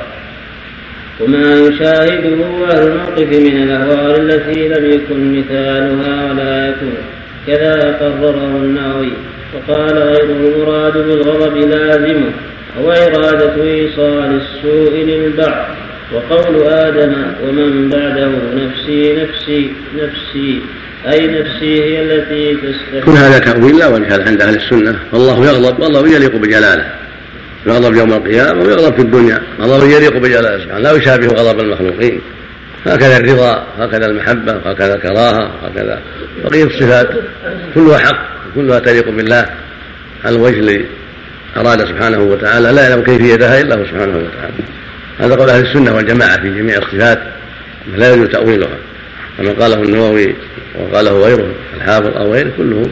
وما 1.20 1.60
يشاهده 1.60 2.66
أهل 2.72 2.88
الموقف 2.88 3.40
من 3.40 3.64
الأهوال 3.64 4.32
التي 4.32 4.68
لم 4.68 4.86
يكن 4.92 5.40
مثالها 5.40 6.32
ولا 6.32 6.68
يكون. 6.68 6.98
كذا 7.48 7.98
قرره 8.02 8.58
النووي. 8.64 9.12
وقال 9.54 9.98
غيره 9.98 10.24
المراد 10.24 10.94
بالغضب 10.94 11.58
لازمه 11.58 12.32
هو 12.82 12.92
إرادة 12.92 13.64
إيصال 13.64 14.42
السوء 14.42 14.94
للبعض. 14.94 15.68
وقول 16.14 16.64
آدم 16.64 17.14
ومن 17.44 17.90
بعده 17.90 18.32
نفسي 18.56 19.16
نفسي 19.16 19.72
نفسي. 19.96 20.62
أي 21.08 21.28
نفسي 21.28 21.84
هي 21.84 22.02
التي 22.02 22.56
تستحق. 22.56 23.06
كل 23.06 23.12
هذا 23.12 23.40
تأويل 23.40 23.78
لا 23.78 23.88
وجه 23.88 24.28
عند 24.28 24.42
أهل 24.42 24.56
السنة. 24.56 25.00
فالله 25.12 25.46
يغضب 25.46 25.80
والله 25.80 26.16
يليق 26.16 26.36
بجلاله. 26.36 26.86
يغضب 27.68 27.96
يوم 27.96 28.14
القيامة 28.14 28.62
ويغضب 28.62 28.96
في 28.96 29.02
الدنيا. 29.02 29.42
غضب 29.62 29.90
يليق 29.90 30.18
بجلاله 30.18 30.64
سبحانه 30.64 30.80
لا 30.80 30.92
يشابه 30.92 31.28
غضب 31.28 31.60
المخلوقين. 31.60 32.22
هكذا 32.86 33.18
الرضا 33.18 33.64
هكذا 33.80 34.06
المحبة 34.06 34.52
هكذا 34.52 34.96
الكراهة 34.96 35.52
هكذا 35.64 36.02
بقية 36.44 36.64
الصفات. 36.64 37.10
كلها 37.76 37.98
حق 37.98 38.28
كلها 38.56 38.80
تليق 38.80 39.10
بالله. 39.10 39.46
على 40.26 40.36
الوجه 40.36 40.60
الذي 40.60 40.86
أراد 41.58 41.86
سبحانه 41.86 42.20
وتعالى 42.20 42.72
لا 42.72 42.90
يعلم 42.90 43.04
كيفيتها 43.04 43.62
إلا 43.62 43.76
هو 43.76 43.86
سبحانه 43.86 44.18
وتعالى. 44.18 44.54
هذا 45.20 45.36
قول 45.36 45.50
أهل 45.50 45.66
السنة 45.66 45.96
والجماعة 45.96 46.42
في 46.42 46.50
جميع 46.50 46.78
الصفات 46.78 47.20
لا 47.96 48.14
يجوز 48.14 48.28
تأويلها. 48.28 48.78
كما 49.38 49.52
قاله 49.52 49.76
النووي 49.84 50.36
وقاله 50.80 51.12
غيره 51.12 51.52
الحافظ 51.78 52.18
أو 52.18 52.34
غيره 52.34 52.52
كله 52.58 52.90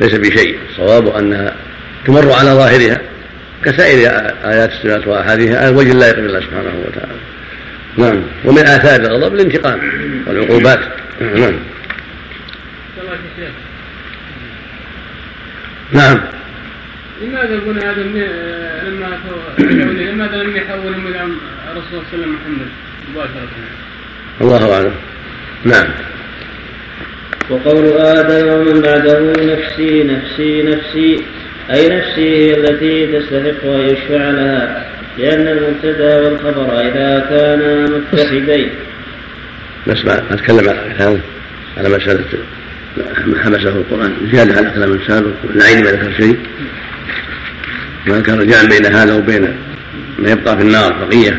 ليس 0.00 0.14
بشيء. 0.14 0.58
الصواب 0.70 1.16
أنها 1.16 1.54
تمر 2.06 2.32
على 2.32 2.50
ظاهرها. 2.50 3.00
كسائر 3.66 3.98
آيات 4.44 4.70
الصفات 4.72 5.06
وأحاديثها 5.06 5.58
على 5.58 5.76
وجه 5.76 5.92
لا 5.92 6.08
يقبل 6.08 6.26
الله 6.26 6.40
سبحانه 6.40 6.84
وتعالى. 6.86 7.18
نعم. 7.96 8.22
ومن 8.44 8.58
آثار 8.58 9.00
الغضب 9.00 9.34
الانتقام 9.34 9.80
والعقوبات. 10.26 10.80
نعم 11.20 11.54
نعم. 15.92 16.20
لماذا 17.22 17.54
ابن 17.54 17.78
آدم 17.78 18.18
لما 18.86 19.18
لماذا 19.58 20.42
لم 20.42 20.56
يحولهم 20.56 21.06
إلى 21.06 21.20
الرسول 21.72 21.84
صلى 21.90 21.98
الله 21.98 22.04
عليه 22.12 22.18
وسلم 22.18 22.32
محمد 22.32 22.68
مباشرة؟ 23.14 23.48
الله 24.40 24.74
أعلم. 24.74 24.94
نعم. 25.64 25.86
وقول 27.50 27.86
آدم 27.98 28.48
ومن 28.48 28.80
بعده 28.80 29.20
نفسي 29.20 30.02
نفسي 30.02 30.62
نفسي. 30.62 31.22
أي 31.70 31.88
نفسي 31.88 32.20
هي 32.20 32.54
التي 32.54 33.06
تستحق 33.06 33.64
أن 33.64 33.80
يشفع 33.80 34.30
لها 34.30 34.86
لأن 35.18 35.48
المبتدأ 35.48 36.20
والخبر 36.20 36.80
إذا 36.80 37.26
كانا 37.30 37.86
متحدين 38.12 38.70
بس 39.86 40.04
ما 40.04 40.22
أتكلم 40.30 40.68
على 40.68 40.94
هذا 40.98 41.20
على 41.78 41.88
مسألة 41.88 42.24
ما 43.26 43.44
حبسه 43.44 43.68
القرآن. 43.68 44.12
زيادة 44.32 44.56
على 44.56 44.70
كلام 44.70 44.98
سابق 45.06 45.34
والعين 45.44 45.84
ما 45.84 45.90
ذكر 45.90 46.12
شيء. 46.16 46.38
ما 48.06 48.18
ذكر 48.18 48.44
جعل 48.44 48.68
بين 48.68 48.86
هذا 48.86 49.14
وبين 49.14 49.56
ما 50.18 50.30
يبقى 50.30 50.56
في 50.56 50.62
النار 50.62 50.92
بقية. 50.92 51.38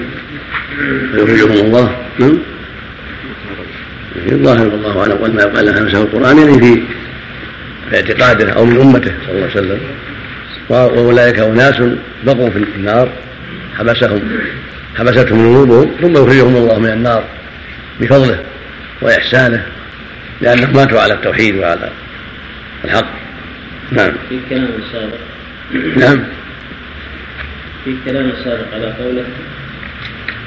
فيخرجهم 1.11 1.65
الله. 1.65 1.97
نعم. 2.19 2.37
الظاهر 4.31 4.67
والله 4.67 4.99
أعلم. 4.99 5.13
قد 5.13 5.35
ما 5.35 5.41
يقال 5.41 5.75
حبسه 5.75 6.01
القرآن 6.01 6.37
يعني 6.37 6.59
في 6.59 6.83
اعتقاده 7.95 8.51
أو 8.51 8.65
من 8.65 8.81
أمته 8.81 9.13
صلى 9.25 9.35
الله 9.35 9.49
عليه 9.49 9.51
وسلم. 9.51 9.79
وأولئك 10.69 11.39
أناس 11.39 11.75
بقوا 12.23 12.49
في 12.49 12.57
النار 12.57 13.09
حبسهم 13.77 14.21
حبستهم 14.97 15.37
ذنوبهم 15.37 15.91
ثم 16.01 16.11
يخرجهم 16.11 16.55
الله 16.55 16.79
من 16.79 16.89
النار 16.89 17.23
بفضله 17.99 18.39
وإحسانه 19.01 19.65
لأنهم 20.41 20.73
ماتوا 20.73 21.01
على 21.01 21.13
التوحيد 21.13 21.55
وعلى 21.55 21.89
الحق. 22.85 23.07
نعم. 23.91 24.11
في 24.29 24.39
كلام 24.49 24.69
السابق 24.79 25.17
نعم. 25.97 26.23
في 27.85 27.95
كلام 28.05 28.29
السابق 28.29 28.73
على 28.73 28.93
قوله 28.99 29.25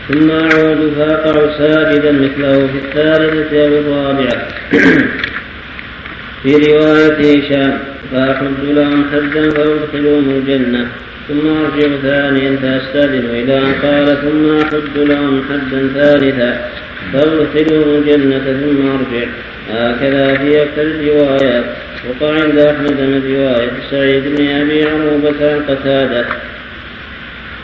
ثم 0.09 0.31
أعود 0.31 0.93
فأقع 0.97 1.59
ساجدا 1.59 2.13
مثله 2.13 2.67
في 2.67 2.79
الثالثة 2.79 3.67
أو 3.67 3.81
الرابعة. 3.81 4.49
في 6.43 6.53
رواية 6.57 7.47
هشام 7.47 7.90
فأحد 8.13 8.61
لهم 8.63 9.05
حدا 9.13 9.51
فأدخلهم 9.51 10.31
الجنة. 10.31 10.87
ثم 11.29 11.49
أرجع 11.49 11.97
ثانيا 12.03 12.57
فأستأذن 12.57 13.25
إلى 13.31 13.59
أن 13.59 13.73
قال 13.83 14.07
ثم 14.23 14.59
أحد 14.59 14.97
لهم 14.97 15.45
حدا 15.49 15.89
ثالثا 15.95 16.69
فأدخلهم 17.13 17.99
الجنة 17.99 18.39
ثم 18.39 18.89
أرجع. 18.89 19.27
هكذا 19.71 20.35
في 20.35 20.63
أكثر 20.63 20.83
الروايات 20.83 21.65
وقع 22.09 22.33
عند 22.33 22.59
أحمد 22.59 23.01
من 23.01 23.37
رواية 23.37 23.71
سعيد 23.91 24.37
بن 24.37 24.49
أبي 24.49 24.85
عروبة 24.85 25.53
عن 25.53 25.61
قتادة. 25.69 26.25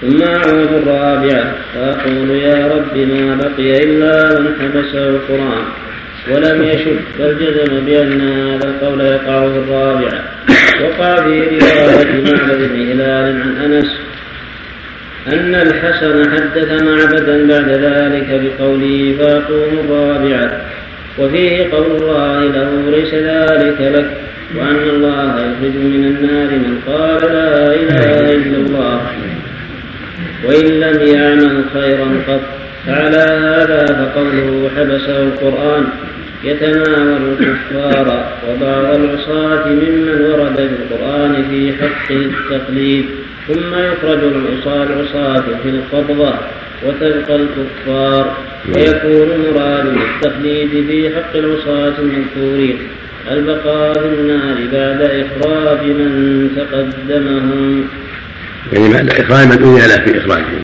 ثم 0.03 0.23
أعود 0.23 0.73
الرابعة. 0.73 1.55
فأقول 1.75 2.31
يا 2.31 2.67
رب 2.67 2.97
ما 2.97 3.35
بقي 3.37 3.85
إلا 3.85 4.41
من 4.41 4.53
حبسه 4.61 5.09
القرآن. 5.09 5.86
ولم 6.31 6.63
يشك 6.63 6.99
بل 7.19 7.37
جزم 7.41 7.85
بأن 7.87 8.21
هذا 8.21 8.69
القول 8.69 9.01
يقع 9.01 9.49
في 9.49 9.59
الرابعة 9.59 10.25
وقع 10.83 11.17
في 11.17 11.41
رواية 11.41 12.23
معبد 12.25 12.71
بن 12.73 12.91
هلال 12.91 13.43
عن 13.43 13.73
أنس 13.73 14.01
أن 15.33 15.55
الحسن 15.55 16.31
حدث 16.31 16.83
معبدا 16.83 17.47
بعد 17.47 17.69
ذلك 17.69 18.41
بقوله 18.43 19.15
فأقوم 19.19 19.79
الرابعة. 19.85 20.61
وفيه 21.19 21.71
قول 21.73 21.87
الله 21.87 22.45
له 22.45 22.91
ليس 22.91 23.15
ذلك 23.15 23.81
لك 23.81 24.11
وأن 24.57 24.89
الله 24.89 25.35
يخرج 25.35 25.77
من 25.77 26.05
النار 26.05 26.51
من 26.51 26.81
قال 26.87 27.33
لا 27.33 27.75
إله 27.75 28.33
إلا 28.35 28.57
الله. 28.57 29.01
وإن 30.45 30.67
لم 30.81 31.15
يعمل 31.15 31.65
خيرا 31.75 32.09
قط. 32.29 32.66
فعلى 32.87 33.17
هذا 33.17 33.87
فقوله 33.87 34.71
حبسه 34.77 35.23
القرآن 35.23 35.85
يتناول 36.45 37.37
الكفار 37.41 38.29
وبعض 38.49 38.85
العصاة 38.95 39.69
ممن 39.69 40.21
ورد 40.21 40.57
في 40.57 40.95
القرآن 40.95 41.45
في 41.51 41.73
حقه 41.81 42.17
التقليد 42.17 43.05
ثم 43.49 43.75
يخرج 43.75 44.21
العصاة 44.23 45.45
في 45.63 45.69
القبضة 45.69 46.35
وتبقى 46.87 47.37
الكفار 47.37 48.37
ويكون 48.75 49.29
مراد 49.29 49.87
التقليد 49.87 50.71
في 50.89 51.11
حق 51.17 51.37
العصاة 51.37 51.95
المذكورين 51.99 52.79
البقاء 53.31 53.93
في 53.93 54.07
النار 54.07 54.57
بعد 54.73 55.01
إخراج 55.03 55.87
من 55.87 56.51
تقدمهم. 56.57 57.89
يعني 58.73 58.89
بعد 58.89 59.11
إخراج 59.11 59.47
من 59.47 59.53
أذن 59.53 59.89
له 59.89 60.05
في 60.05 60.19
إخراجهم. 60.19 60.63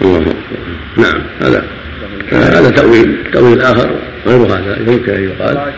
الله 0.00 0.34
نعم 0.96 1.22
هذا. 1.40 1.64
هذا 2.32 2.70
تأويل 2.70 3.16
تأويل 3.32 3.60
آخر 3.60 3.90
غير 4.26 4.46
هذا؟ 4.46 4.76
يمكن 4.86 5.12
أن 5.12 5.24
يقال. 5.24 5.72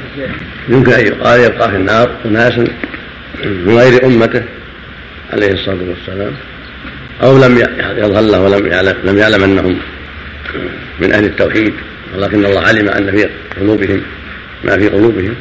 يمكن 0.68 0.92
أن 0.92 1.06
يقال 1.06 1.40
يبقى 1.40 1.71
في 1.71 1.76
النار 1.76 2.11
أناس 2.25 2.59
من 3.44 3.78
غير 3.78 4.06
أمته 4.06 4.42
عليه 5.33 5.52
الصلاة 5.52 5.78
والسلام 5.88 6.33
أو 7.23 7.38
لم 7.38 7.59
يظهر 7.99 8.21
له 8.21 8.40
ولم 8.40 8.66
يعلم 8.66 8.94
لم 9.04 9.18
يعلم 9.18 9.44
أنهم 9.44 9.78
من 11.00 11.12
أهل 11.12 11.25
التوحيد 11.25 11.75
ولكن 12.16 12.44
الله 12.44 12.61
علم 12.61 12.88
أن 12.88 13.11
في 13.11 13.28
قلوبهم 13.61 14.02
ما 14.64 14.78
في 14.78 14.88
قلوبهم. 14.88 15.35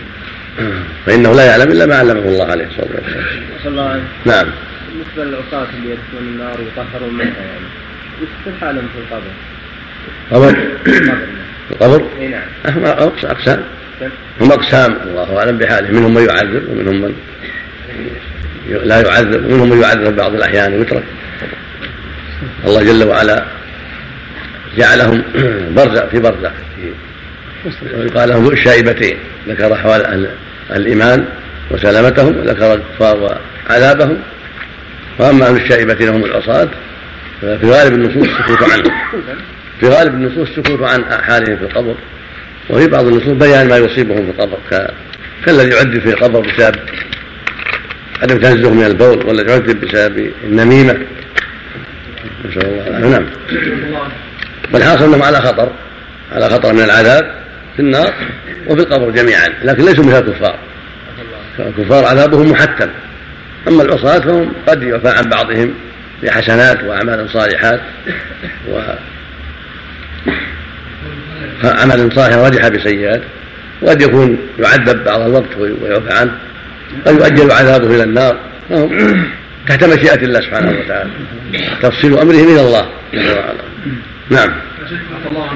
فإنه 1.06 1.34
لا 1.34 1.46
يعلم 1.46 1.72
إلا 1.72 1.86
ما 1.86 1.96
علمه 1.96 2.20
الله 2.20 2.46
عليه 2.46 2.66
الصلاة 2.66 2.88
والسلام. 3.54 4.04
نعم. 4.26 4.46
بالنسبة 4.90 5.24
للعصاة 5.24 5.68
اللي 5.78 5.92
يدخلون 5.92 6.34
النار 6.34 6.58
ويطهرون 6.60 7.14
منها 7.14 7.26
يعني. 7.26 7.83
وش 8.48 8.54
حالهم 8.62 8.88
في 8.94 9.00
القبر؟ 9.00 9.32
قبر؟ 10.32 10.58
القبر؟ 11.72 12.06
إي 12.20 12.28
نعم. 12.28 12.42
هم 12.66 12.86
أقسام 13.24 13.64
هم 14.42 14.52
أقسام 14.52 14.98
الله 15.04 15.38
أعلم 15.38 15.58
بحاله. 15.58 15.92
منهم 15.92 16.14
من 16.14 16.26
يعذب 16.26 16.70
ومنهم 16.70 17.02
من 17.02 17.14
لا 18.70 19.02
يعذب 19.02 19.46
ومنهم 19.46 19.70
من 19.70 19.82
يعذب 19.82 20.16
بعض 20.16 20.34
الأحيان 20.34 20.74
ويترك 20.74 21.04
الله 22.66 22.84
جل 22.84 23.04
وعلا 23.04 23.46
جعلهم 24.78 25.24
برزخ 25.76 26.06
في 26.06 26.20
برزخ. 26.20 26.52
ويقال 27.98 28.30
لهم 28.30 28.44
ذو 28.44 28.52
الشائبتين 28.52 29.18
ذكر 29.48 29.74
أحوال 29.74 30.06
أهل 30.06 30.30
الإيمان 30.72 31.26
وسلامتهم 31.72 32.38
وذكر 32.38 32.74
الكفار 32.74 33.38
وعذابهم. 33.70 34.18
وأما 35.20 35.48
أهل 35.48 35.56
الشائبه 35.56 36.10
هم 36.10 36.26
العصاة. 36.26 36.68
ففي 37.44 37.72
غالب 37.72 37.94
النصوص 37.94 38.28
السكوت 38.28 38.72
عنهم 38.72 38.94
في 39.80 39.88
غالب 39.88 40.14
النصوص 40.14 40.50
السكوت 40.50 40.82
عن 40.82 41.06
حالهم 41.24 41.58
في 41.58 41.64
القبر 41.64 41.96
وفي 42.70 42.88
بعض 42.88 43.06
النصوص 43.06 43.34
بيان 43.34 43.68
ما 43.68 43.78
يصيبهم 43.78 44.26
في 44.26 44.32
القبر 44.32 44.58
كالذي 45.46 45.70
يعذب 45.76 46.00
في 46.00 46.10
القبر 46.10 46.40
بسبب 46.40 46.76
عدم 48.22 48.38
تنزه 48.38 48.74
من 48.74 48.86
البول 48.86 49.26
ولا 49.26 49.42
يعذب 49.42 49.86
بسبب 49.86 50.32
النميمة. 50.44 50.98
نسال 52.46 52.66
الله. 52.66 53.10
نعم. 53.10 53.26
والحاصل 54.74 55.04
أنهم 55.04 55.24
على 55.24 55.42
خطر 55.42 55.72
على 56.32 56.50
خطر 56.50 56.74
من 56.74 56.84
العذاب 56.84 57.36
في 57.76 57.82
النار 57.82 58.14
وفي 58.68 58.82
القبر 58.82 59.10
جميعا 59.10 59.50
لكن 59.64 59.86
ليسوا 59.86 60.04
مثل 60.04 60.28
الكفار. 60.28 60.56
الكفار 61.60 62.06
عذابهم 62.06 62.52
محتم. 62.52 62.90
أما 63.68 63.84
العصاة 63.84 64.20
فهم 64.20 64.54
قد 64.68 64.84
يعفى 64.84 65.10
عن 65.10 65.30
بعضهم 65.30 65.74
بحسنات 66.24 66.84
وأعمال 66.84 67.30
صالحات 67.30 67.82
و 68.70 68.82
عمل 71.64 72.12
صالح 72.16 72.36
رجح 72.36 72.68
بسيئات 72.68 73.22
وقد 73.82 74.02
يكون 74.02 74.38
يعذب 74.60 75.04
بعض 75.04 75.22
الوقت 75.22 75.58
ويعفى 75.58 76.14
عنه 76.14 76.38
قد 77.06 77.14
يؤجل 77.14 77.52
عذابه 77.52 77.96
إلى 77.96 78.04
النار. 78.04 78.38
فهم 78.70 79.26
تحت 79.68 79.84
مشيئة 79.84 80.24
الله 80.24 80.42
سبحانه 80.42 80.80
وتعالى. 80.80 81.10
تفصيل 81.82 82.18
أمرهم 82.18 82.54
إلى 82.54 82.62
الله. 82.62 82.90
جل 83.14 83.32
وعلا 83.32 83.54
نعم. 84.30 84.54
الله 85.32 85.50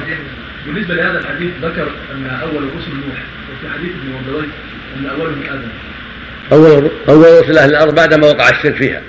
بالنسبة 0.65 0.95
لهذا 0.95 1.19
الحديث 1.19 1.51
ذكر 1.61 1.87
أن 2.11 2.39
أول 2.41 2.63
رسل 2.63 2.91
نوح 2.91 3.19
وفي 3.49 3.73
حديث 3.73 3.89
ابن 3.89 4.13
مردوي 4.13 4.45
أن 4.99 5.05
أولهم 5.05 5.41
آدم. 5.49 5.69
أول 6.51 6.91
أول 7.09 7.43
رسل 7.43 7.57
أهل 7.57 7.69
الأرض 7.69 7.95
بعدما 7.95 8.27
وقع 8.27 8.49
الشرك 8.49 8.75
فيها. 8.75 9.01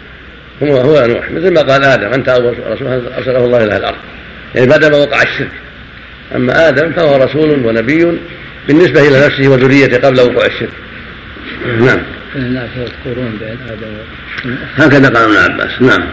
هو 0.63 0.77
هو 0.77 1.07
نوح 1.07 1.31
مثل 1.31 1.55
ما 1.55 1.63
قال 1.63 1.85
آدم 1.85 2.13
أنت 2.13 2.29
أول 2.29 2.55
رسول 2.67 2.89
أرسله 3.17 3.45
الله 3.45 3.65
إلى 3.65 3.73
أهل 3.73 3.81
الأرض. 3.81 3.97
يعني 4.55 4.67
بعدما 4.67 4.97
وقع 4.97 5.23
الشرك. 5.23 5.51
أما 6.35 6.69
آدم 6.69 6.93
فهو 6.93 7.17
رسول 7.17 7.67
ونبي 7.67 8.19
بالنسبة 8.69 9.09
إلى 9.09 9.27
نفسه 9.27 9.49
وذريته 9.49 10.09
قبل 10.09 10.21
وقوع 10.21 10.47
الشرك. 10.47 10.73
نعم. 11.81 12.01
الناس 12.37 12.69
يذكرون 12.77 13.39
بين 13.41 13.59
آدم 13.69 13.95
هكذا 14.77 15.09
قال 15.09 15.25
ابن 15.25 15.53
عباس. 15.53 15.83
نعم. 15.83 16.09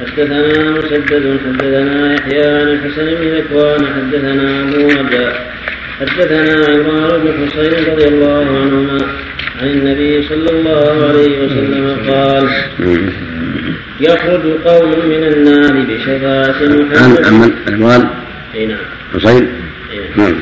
حدثنا 0.00 0.70
مسدد 0.70 1.38
حدثنا 1.46 2.14
يحيى 2.14 2.46
عن 2.46 2.68
الحسن 2.68 3.04
بن 3.04 3.28
ذكوان 3.28 3.86
حدثنا 3.86 4.62
أبو 4.62 4.88
رجاء 4.88 5.50
حدثنا 6.00 6.66
عمران 6.66 7.20
بن 7.20 7.48
حسين 7.50 7.84
رضي 7.92 8.08
الله 8.08 8.44
عنهما 8.44 8.98
عن 9.62 9.68
النبي 9.68 10.28
صلى 10.28 10.50
الله 10.50 11.08
عليه 11.08 11.44
وسلم 11.44 12.10
قال 12.10 12.48
يخرج 14.00 14.44
قوم 14.64 14.90
من 15.08 15.24
النار 15.32 15.72
بشفاعة 15.88 16.60
محمد. 16.62 17.52
عن 17.68 17.74
عمران 17.74 18.08
أي 18.54 18.66
نعم. 18.66 18.78
حسين 19.14 19.48
نعم. 20.16 20.34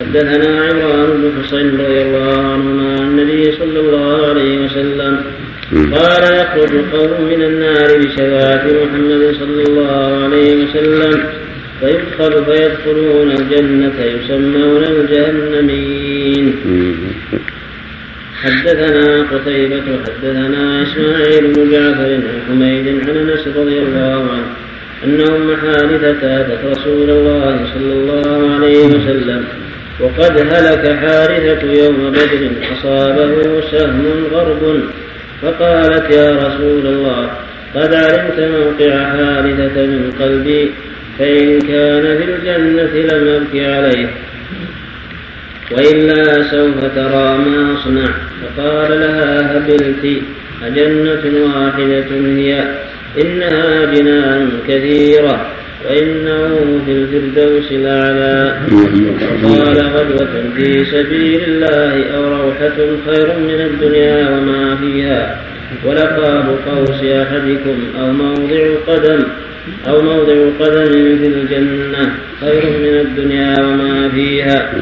حدثنا 0.00 0.60
عمران 0.64 1.10
بن 1.22 1.42
حسين 1.42 1.80
رضي 1.80 2.02
الله 2.02 2.38
عنهما 2.52 3.00
عن 3.00 3.08
النبي 3.08 3.52
صلى 3.52 3.80
الله 3.80 4.26
عليه 4.28 4.58
وسلم. 4.64 5.24
قال 5.72 6.22
يخرج 6.34 6.72
قوم 6.92 7.24
من 7.24 7.42
النار 7.42 7.98
بشفاعة 7.98 8.64
محمد 8.64 9.36
صلى 9.40 9.62
الله 9.68 10.24
عليه 10.24 10.64
وسلم. 10.64 11.24
فيدخل 11.80 12.44
فيدخلون 12.44 13.30
الجنة 13.30 13.98
يسمون 14.00 14.84
الجهنميين. 14.84 16.46
حدثنا 18.42 19.22
قتيبة 19.22 19.82
حدثنا 20.06 20.82
إسماعيل 20.82 21.52
بن 21.52 21.70
جعفر 21.70 22.14
عن 22.14 22.40
حميد 22.48 22.86
عن 22.88 23.16
أنس 23.16 23.48
رضي 23.56 23.78
الله 23.78 24.28
عنه 24.32 24.46
أن 25.04 25.20
أم 25.20 25.56
حارثة 25.56 26.40
أتت 26.40 26.64
رسول 26.64 27.10
الله 27.10 27.66
صلى 27.74 27.92
الله 27.92 28.54
عليه 28.54 28.86
وسلم 28.86 29.44
وقد 30.00 30.38
هلك 30.38 30.96
حارثة 30.96 31.72
يوم 31.72 32.10
بدر 32.10 32.50
أصابه 32.72 33.60
سهم 33.70 34.24
غرب. 34.32 34.80
فقالت 35.42 36.14
يا 36.14 36.30
رسول 36.30 36.86
الله 36.86 37.30
قد 37.74 37.94
علمت 37.94 38.40
موقع 38.40 39.04
حارثة 39.04 39.86
من 39.86 40.12
قلبي 40.20 40.70
فإن 41.18 41.60
كان 41.60 42.02
في 42.18 42.24
الجنة 42.24 43.16
لم 43.16 43.28
أبكي 43.28 43.66
عليه. 43.66 44.06
وإلا 45.76 46.50
سوف 46.50 46.84
ترى 46.94 47.38
ما 47.38 47.74
أصنع 47.74 48.14
فقال 48.56 49.00
لها 49.00 49.56
هبلت 49.56 50.22
أجنة 50.66 51.22
واحدة 51.44 52.10
هي. 52.10 52.64
إنها 53.22 53.84
جنان 53.84 54.50
كثيرة. 54.68 55.46
وإنه 55.84 56.80
في 56.86 56.92
الفردوس 56.92 57.72
الأعلى 57.72 58.60
وقال 59.44 59.76
غدوة 59.76 60.44
في 60.56 60.84
سبيل 60.84 61.40
الله 61.44 62.14
أو 62.16 62.28
روحة 62.28 62.76
خير 63.06 63.38
من 63.38 63.60
الدنيا 63.60 64.30
وما 64.30 64.76
فيها. 64.76 65.40
ولقاب 65.84 66.58
قوس 66.68 67.04
أحدكم 67.04 67.78
أو 68.00 68.12
موضع 68.12 68.66
قدم 68.88 69.24
أو 69.88 70.02
موضع 70.02 70.34
قدم 70.60 70.92
في 70.92 71.26
الجنة 71.26 72.14
خير 72.40 72.64
من 72.64 73.00
الدنيا 73.00 73.54
وما 73.60 74.08
فيها. 74.08 74.72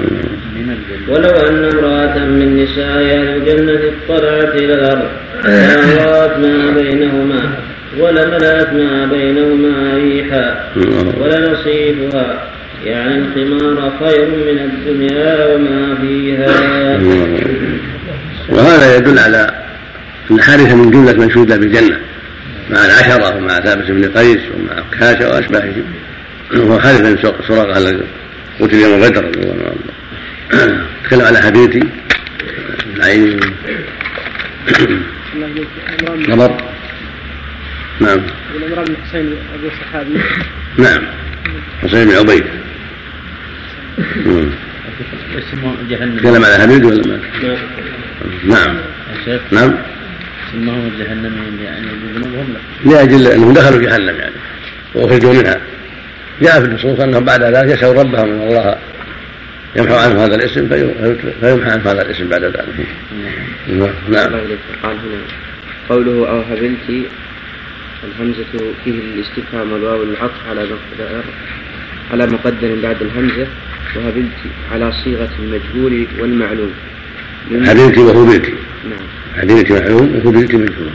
ولو 1.09 1.31
أن 1.31 1.65
امرأة 1.65 2.19
من 2.19 2.63
نساء 2.63 2.87
أهل 2.87 3.29
الجنة 3.37 3.81
اطلعت 4.09 4.55
إلى 4.55 4.75
الأرض 4.75 5.09
لأرات 5.45 6.39
ما 6.39 6.71
بينهما 6.71 7.55
ولملأت 7.99 8.73
ما 8.73 9.07
بينهما 9.07 9.95
ريحا 9.95 10.71
ولنصيبها. 11.21 12.49
يعني 12.85 13.15
الخمار 13.19 13.93
خير 14.01 14.29
من 14.29 14.59
الدنيا 14.59 15.47
وما 15.47 15.95
فيها. 16.01 16.47
وهذا 18.49 18.97
يدل 18.97 19.19
على 19.19 19.51
أن 20.31 20.41
حارثة 20.41 20.75
من 20.77 20.91
جملة 20.91 21.13
من 21.13 21.31
شهد 21.31 21.61
بالجنة 21.61 21.99
مع 22.71 22.85
العشرة 22.85 23.37
ومع 23.37 23.61
ثابت 23.61 23.91
بن 23.91 24.05
قيس 24.05 24.41
ومع 24.57 24.83
كاشة 25.01 25.29
وأشباههم. 25.29 25.85
وهو 26.57 26.79
بن 26.79 27.19
سراقة 27.49 27.79
الذي 27.79 28.05
قتل 28.61 28.75
يوم 28.75 29.01
بدر 29.01 29.25
رضي 29.25 29.41
الله 29.41 29.65
عنه 29.65 29.75
تكلم 30.51 31.23
على 31.23 31.39
حبيبتي. 31.39 31.81
العين. 32.97 33.41
نظر. 36.29 36.57
نعم. 38.01 38.21
بن 38.55 38.97
حسين 39.09 39.35
صحابي 39.81 40.19
نعم. 40.79 41.03
حسين 41.83 42.09
بن 42.09 42.17
عبيد. 42.17 42.45
تكلم 46.19 46.45
على 46.45 46.55
حبيبتي 46.55 46.87
ولا 46.87 47.07
ما؟ 47.07 47.21
نعم. 48.45 48.77
نعم. 49.53 49.75
سماهم 50.53 50.87
الجهنميين 50.87 51.61
يعني 51.65 51.87
بذنوبهم 51.87 52.55
لا 52.85 52.91
لأجل 52.91 53.27
أنهم 53.27 53.53
دخلوا 53.53 53.81
جهنم 53.81 54.17
يعني. 54.17 54.35
وأخرجوا 54.95 55.33
منها. 55.33 55.61
جاء 56.43 56.61
في 56.61 56.67
النصوص 56.67 57.01
أنهم 57.01 57.25
بعد 57.25 57.43
ذلك 57.43 57.69
يسألوا 57.69 58.03
ربهم 58.03 58.25
أن 58.25 58.49
الله. 58.49 58.90
يمحو 59.77 59.95
عنهم 59.95 60.17
هذا 60.19 60.35
الاسم 60.35 60.69
في- 60.69 61.33
فيمحى 61.41 61.71
عنهم 61.71 61.89
هذا 61.89 62.03
الاسم 62.03 62.29
بعد 62.29 62.45
ذلك. 62.45 62.87
نعم. 64.11 64.35
إليك. 64.35 64.59
قال 64.83 64.93
هنا 64.97 65.21
قوله 65.89 66.29
أو 66.29 66.41
هبلت 66.41 67.07
الهمزة 68.05 68.45
فيه 68.85 68.91
الاستفهام 69.15 69.73
والواو 69.73 70.03
العطف 70.03 70.49
على 70.49 70.61
مقدار 70.65 71.25
على 72.13 72.27
مقدر 72.27 72.77
بعد 72.83 72.97
الهمزة 73.03 73.47
وهبلت 73.97 74.39
على 74.73 74.93
صيغة 75.05 75.31
المجهول 75.39 76.07
والمعلوم. 76.21 76.71
حبيبتي 77.67 78.01
وهبلتي 78.01 78.55
نعم. 78.91 79.07
حبيبتي 79.43 79.73
معلوم 79.73 80.15
وهبلتي 80.25 80.57
مجهول. 80.57 80.91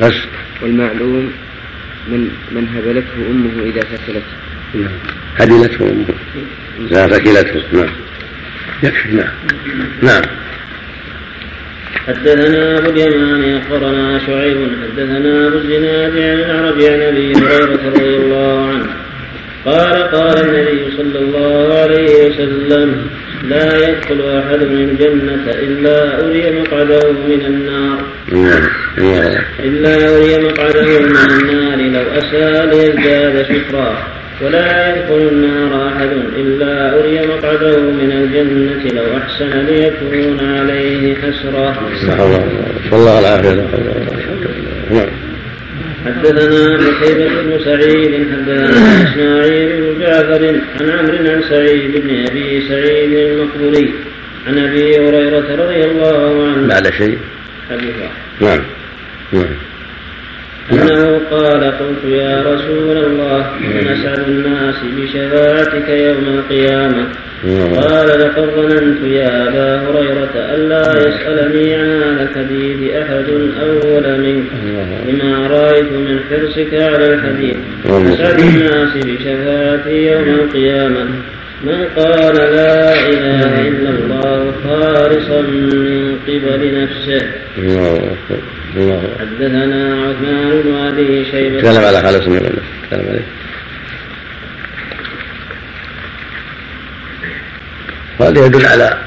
بس. 0.00 0.14
والمعلوم 0.62 1.32
من 2.08 2.30
من 2.52 2.68
هبلته 2.76 3.30
أمه 3.30 3.70
إذا 3.70 3.80
ثكلت 3.80 4.22
نعم. 4.74 4.90
فكلته 5.38 5.84
نعم. 7.72 7.88
يكفي. 8.82 9.12
نعم. 9.12 9.28
نعم. 10.02 10.22
حدثنا 12.06 12.78
أبو 12.78 12.90
اليمان 12.90 13.56
أخبرنا 13.56 14.18
شعيب. 14.26 14.56
حدثنا 14.82 15.46
أبو 15.46 15.56
الزناد 15.56 16.12
عن 16.12 16.18
الأعرج 16.18 16.84
عن 16.84 17.00
أبي 17.00 17.32
هريرة 17.34 17.78
رضي 17.86 18.16
الله 18.16 18.68
عنه. 18.68 18.86
قال 19.64 20.02
قال 20.02 20.44
النبي 20.44 20.96
صلى 20.96 21.18
الله 21.18 21.78
عليه 21.78 22.26
وسلم 22.26 23.06
لا 23.48 23.88
يدخل 23.88 24.38
أحد 24.38 24.62
الجنة 24.62 25.44
إلا 25.46 26.26
أري 26.26 26.60
مقعده 26.60 27.12
من 27.12 27.42
النار. 27.46 27.98
نعم. 28.32 28.68
الله 28.98 29.44
إلا 29.64 30.16
أري 30.16 30.44
مقعده 30.44 30.98
من 30.98 31.16
النار. 31.16 31.76
لو 31.76 32.18
أساء 32.18 32.66
ليزداد 32.66 33.42
شكرا. 33.42 34.19
ولا 34.42 34.88
يدخل 34.88 35.28
النار 35.32 35.88
أحد 35.88 36.10
إلا 36.36 36.98
أري 36.98 37.26
مقعده 37.26 37.80
من 37.80 38.12
الجنة 38.12 39.00
لو 39.00 39.18
أحسن 39.18 39.66
ليكون 39.66 40.40
عليه 40.40 41.14
حسرة. 41.14 41.88
والله 42.92 43.18
العافية. 43.18 43.66
نعم. 44.90 45.08
حدثنا 46.06 46.74
قتيبة 46.76 47.28
بن 47.42 47.64
سعيد 47.64 48.26
حدثنا 48.32 48.70
إسماعيل 49.02 49.82
بن 49.82 50.00
جعفر 50.00 50.60
عن 50.80 50.90
عمرو 50.90 51.30
عن 51.30 51.42
سعيد 51.50 51.92
بن 52.04 52.26
أبي 52.28 52.62
سعيد 52.68 53.12
المقبولي 53.12 53.88
عن 54.46 54.58
أبي 54.58 54.98
هريرة 54.98 55.64
رضي 55.64 55.84
الله 55.84 56.46
عنه. 56.48 56.68
بعد 56.68 56.90
شيء؟ 56.90 57.18
حديث 57.70 57.94
نعم. 58.40 58.60
نعم. 59.32 59.69
أنه 60.72 61.20
قال 61.30 61.64
قلت 61.64 62.04
يا 62.04 62.42
رسول 62.42 62.96
الله 62.96 63.50
من 63.60 63.88
أسعد 63.88 64.28
الناس 64.28 64.74
بشفاعتك 64.96 65.88
يوم 65.88 66.38
القيامة؟ 66.38 67.06
نعم. 67.44 67.74
قال 67.74 68.08
لقد 68.20 68.50
ظننت 68.56 69.02
يا 69.04 69.48
أبا 69.48 69.88
هريرة 69.88 70.34
ألا 70.34 71.08
يسألني 71.08 71.74
عن 71.74 72.18
الحديث 72.20 72.94
أحد 72.94 73.24
أول 73.62 74.20
منك 74.20 74.46
لما 75.08 75.46
رأيت 75.46 75.92
من 75.92 76.20
حرصك 76.30 76.74
على 76.74 77.14
الحديث. 77.14 77.56
نعم. 77.84 78.06
أسعد 78.12 78.38
الناس 78.38 78.96
بشفاعتي 78.96 80.12
يوم 80.12 80.28
القيامة. 80.28 81.06
من 81.64 81.84
قال 81.96 82.36
لا 82.36 82.92
إله 83.08 83.68
إلا 83.68 83.90
الله 83.90 84.52
خالصا 84.64 85.40
من 85.40 86.18
قبل 86.26 86.82
نفسه. 86.82 87.30
الله 87.58 87.96
أكبر 87.96 88.42
الله 88.76 89.02
حدثنا 89.20 89.94
عثمان 89.94 90.62
بن 90.62 90.74
أبي 90.74 91.24
شيبة. 91.30 91.60
تكلم 91.60 91.84
على 91.84 92.02
خالص 92.02 92.26
من 92.26 92.36
الله 92.36 92.62
تكلم 92.90 93.08
عليه. 93.08 93.26
وهذا 98.18 98.46
يدل 98.46 98.66
على 98.66 98.98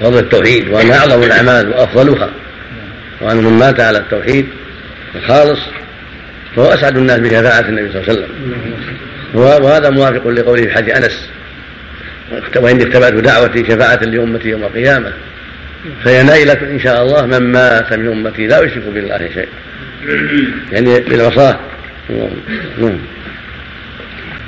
فضل 0.00 0.18
التوحيد 0.18 0.68
وأنها 0.68 0.98
أعظم 0.98 1.22
الأعمال 1.22 1.68
وأفضلها 1.68 2.30
وأن 3.20 3.36
من 3.36 3.52
مات 3.52 3.80
على 3.80 3.98
التوحيد 3.98 4.48
الخالص 5.14 5.60
فهو 6.56 6.74
أسعد 6.74 6.96
الناس 6.96 7.20
بشفاعة 7.20 7.60
النبي 7.60 7.92
صلى 7.92 8.00
الله 8.00 8.10
عليه 8.10 8.12
وسلم. 8.12 8.28
وهذا 9.64 9.90
موافق 9.90 10.28
لقوله 10.28 10.62
في 10.62 10.70
حديث 10.70 10.96
أنس 10.96 11.28
وإني 12.56 12.82
اتبعت 12.82 13.12
دعوتي 13.12 13.64
شفاعة 13.64 14.04
لأمتي 14.04 14.48
يوم 14.48 14.64
القيامة. 14.64 15.12
فهي 16.04 16.22
نائلة 16.22 16.60
إن 16.70 16.80
شاء 16.80 17.02
الله 17.02 17.26
من 17.26 17.52
مات 17.52 17.92
من 17.92 18.06
أمتي 18.06 18.46
لا 18.46 18.62
يشرك 18.64 18.82
بالله 18.94 19.18
شيئا. 19.34 19.46
يعني 20.72 21.00
بالعصاة 21.00 21.58
نعم. 22.78 22.98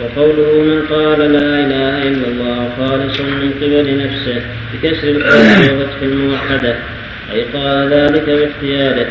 وقوله 0.01 0.63
من 0.63 0.83
قال 0.91 1.19
لا 1.19 1.49
إله 1.65 2.03
إلا 2.09 2.29
الله 2.29 2.71
خالصا 2.79 3.23
من 3.23 3.51
قبل 3.61 4.05
نفسه 4.05 4.43
بكسر 4.73 5.09
القاف 5.09 5.73
وفتح 5.73 6.03
الموحدة 6.03 6.77
أي 7.33 7.43
قال 7.55 7.89
ذلك 7.89 8.27
باختياره 8.27 9.07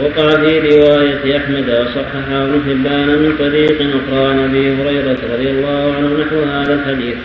وقع 0.00 0.30
في 0.30 0.58
رواية 0.58 1.36
أحمد 1.36 1.70
وصححه 1.70 2.44
ابن 2.44 2.60
حبان 2.66 3.08
من 3.08 3.36
طريق 3.38 3.78
أخرى 3.80 4.30
عن 4.30 4.38
أبي 4.38 4.74
هريرة 4.74 5.18
رضي 5.32 5.50
الله 5.50 5.94
عنه 5.96 6.08
نحو 6.24 6.42
هذا 6.42 6.74
الحديث. 6.74 7.16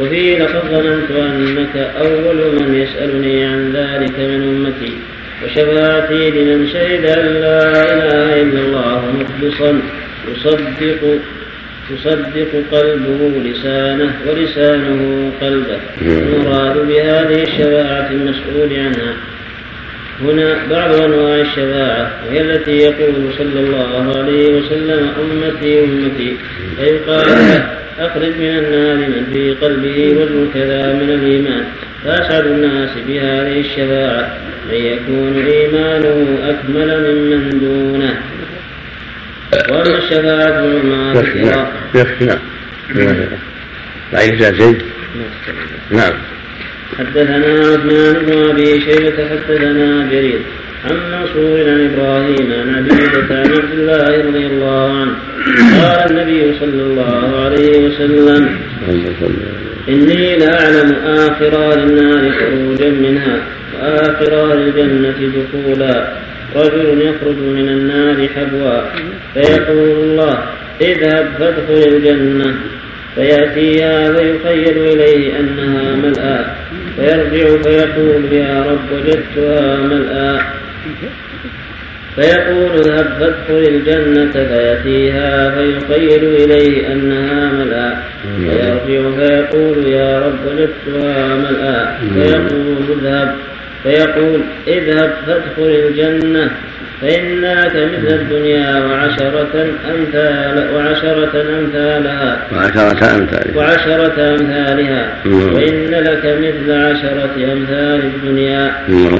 وفيه 0.00 0.38
لقد 0.38 0.62
ظننت 0.70 1.10
أنك 1.10 1.76
أول 1.76 2.36
من 2.36 2.74
يسألني 2.74 3.44
عن 3.44 3.72
ذلك 3.72 4.18
من 4.18 4.42
أمتي. 4.42 4.92
وشفاعتي 5.44 6.30
لمن 6.30 6.68
شهد 6.72 7.04
أن 7.04 7.26
لا 7.26 7.72
إله 7.94 8.42
إلا 8.42 8.60
الله 8.60 9.12
مخلصا. 9.20 9.80
يصدق 10.32 11.18
يصدق 11.90 12.62
قلبه 12.72 13.32
لسانه 13.44 14.12
ولسانه 14.26 15.30
قلبه. 15.40 15.78
المراد 16.02 16.76
بهذه 16.88 17.42
الشفاعة 17.42 18.10
المسؤول 18.10 18.72
عنها. 18.72 19.14
هنا 20.20 20.66
بعض 20.70 20.94
أنواع 20.94 21.40
الشفاعة 21.40 22.12
وهي 22.26 22.40
التي 22.40 22.76
يقول 22.76 23.14
صلى 23.38 23.60
الله 23.60 24.18
عليه 24.18 24.48
وسلم 24.48 25.08
أمتي 25.22 25.84
أمتي. 25.84 26.36
فيقال 26.76 27.77
أخرج 27.98 28.32
من 28.38 28.58
النار 28.58 28.96
من 28.96 29.26
في 29.32 29.54
قلبه 29.66 30.08
وزن 30.16 30.50
كذا 30.54 30.92
من 30.92 31.10
الإيمان. 31.10 31.64
فأسعد 32.04 32.46
الناس 32.46 32.90
بهذه 33.08 33.60
الشفاعة 33.60 34.36
من 34.68 34.74
يكون 34.74 35.46
إيمانه 35.46 36.38
أكمل 36.42 37.14
ممن 37.14 37.58
دونه. 37.60 38.20
وأما 39.70 39.98
الشفاعة 39.98 40.48
العظمى 40.48 41.20
يكفي 41.94 42.24
نعم 42.24 42.38
نعم. 43.10 44.68
نعم. 45.90 46.12
حدثنا 46.98 47.58
عثمان 47.58 48.14
بن 48.26 48.48
أبي 48.50 48.80
شيبة 48.80 49.28
حدثنا 49.28 50.08
جرير. 50.10 50.40
عن 50.84 50.96
منصور 51.12 51.70
عن 51.70 51.90
إبراهيم 51.90 52.52
عن 52.52 52.74
عبيدة 52.74 53.34
عن 53.36 53.50
عبد 53.50 53.72
الله 53.72 54.28
رضي 54.28 54.46
الله 54.46 55.00
عنه. 55.00 55.14
قال 55.82 56.10
النبي 56.10 56.58
صلى 56.60 56.82
الله 56.82 57.44
عليه 57.44 57.78
وسلم 57.86 58.58
إني 59.88 60.36
لاعلم 60.36 60.94
آخر 61.06 61.72
أهل 61.72 61.78
النار 61.78 62.32
خروجا 62.32 62.90
منها 62.90 63.42
وآخر 63.74 64.52
أهل 64.52 64.58
الجنة 64.58 65.32
دخولا. 65.38 66.12
رجل 66.56 67.02
يخرج 67.02 67.38
من 67.38 67.68
النار 67.68 68.28
حبوا. 68.36 68.80
فيقول 69.34 69.90
الله 69.90 70.38
اذهب 70.80 71.26
فادخل 71.38 71.88
الجنة. 71.88 72.54
فيأتيها 73.14 74.12
فيخيل 74.12 74.78
إليه 74.78 75.40
أنها 75.40 75.96
ملآ 75.96 76.54
فيرجع 76.96 77.62
فيقول 77.62 78.32
يا 78.32 78.64
رب 78.68 78.86
وجدتها 78.92 79.76
ملآ 79.76 80.40
فيقول 82.16 82.70
اذهب 82.78 83.08
فادخل 83.20 83.74
الجنة 83.74 84.32
فيأتيها 84.32 85.50
فيخيل 85.50 86.24
إليه 86.24 86.92
أنها 86.92 87.52
ملآ. 87.52 87.96
فيرجع 88.38 89.10
فيقول 89.16 89.86
يا 89.86 90.18
رب 90.18 90.38
وجدتها 90.46 91.36
ملآ. 91.36 91.98
فيقول 92.14 92.76
اذهب. 92.90 93.34
فيقول 93.82 94.40
اذهب 94.66 95.12
فادخل 95.26 95.70
الجنة. 95.88 96.50
فإنك 97.00 97.72
مثل 97.76 98.14
الدنيا 98.14 98.84
وعشرة 98.84 99.66
أمثال 99.90 100.74
وعشرة 100.74 101.44
أمثالها. 101.58 102.46
وعشرة 102.52 103.16
أمثال 103.16 103.56
وعشرة 103.56 104.34
أمثالها. 104.34 105.14
نعم. 105.24 105.54
وإن 105.54 105.90
لك 105.90 106.24
مثل 106.24 106.72
عشرة 106.72 107.52
أمثال 107.52 108.00
الدنيا. 108.04 108.72
نعم. 108.88 109.18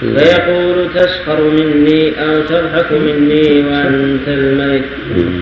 فيقول 0.00 0.88
تسخر 0.94 1.50
مني 1.50 2.12
أو 2.24 2.40
تضحك 2.42 2.92
مني 2.92 3.64
وأنت 3.64 4.28
الملك 4.28 4.84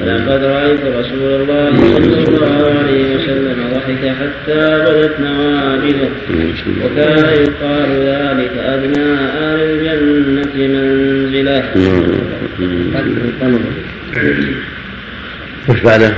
فلقد 0.01 0.45
رأيت 0.45 0.81
رسول 0.99 1.41
الله 1.41 1.71
صلى 1.77 2.29
الله 2.29 2.75
عليه 2.79 3.17
وسلم 3.17 3.57
ضحك 3.75 4.13
حتى 4.21 4.85
بدت 4.87 5.21
نواجذه 5.21 6.11
وكان 6.85 7.25
يقال 7.43 7.91
ذلك 7.91 8.53
أدنى 8.59 9.15
أهل 9.15 9.61
الجنة 9.61 10.67
منزله 11.29 11.65
وش 15.69 15.81
بعده؟ 15.81 16.15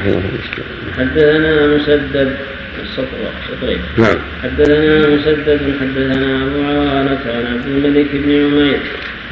حدثنا 0.98 1.66
مسدد 1.66 2.36
السطر 2.82 3.06
سطرين 3.48 3.78
نعم 3.96 4.18
حدثنا 4.42 5.08
مسدد 5.08 5.60
حدثنا 5.80 6.42
ابو 6.42 6.62
عوانة 6.62 7.18
عن 7.26 7.46
عبد 7.46 7.66
الملك 7.66 8.06
بن 8.12 8.30
عمير 8.44 8.78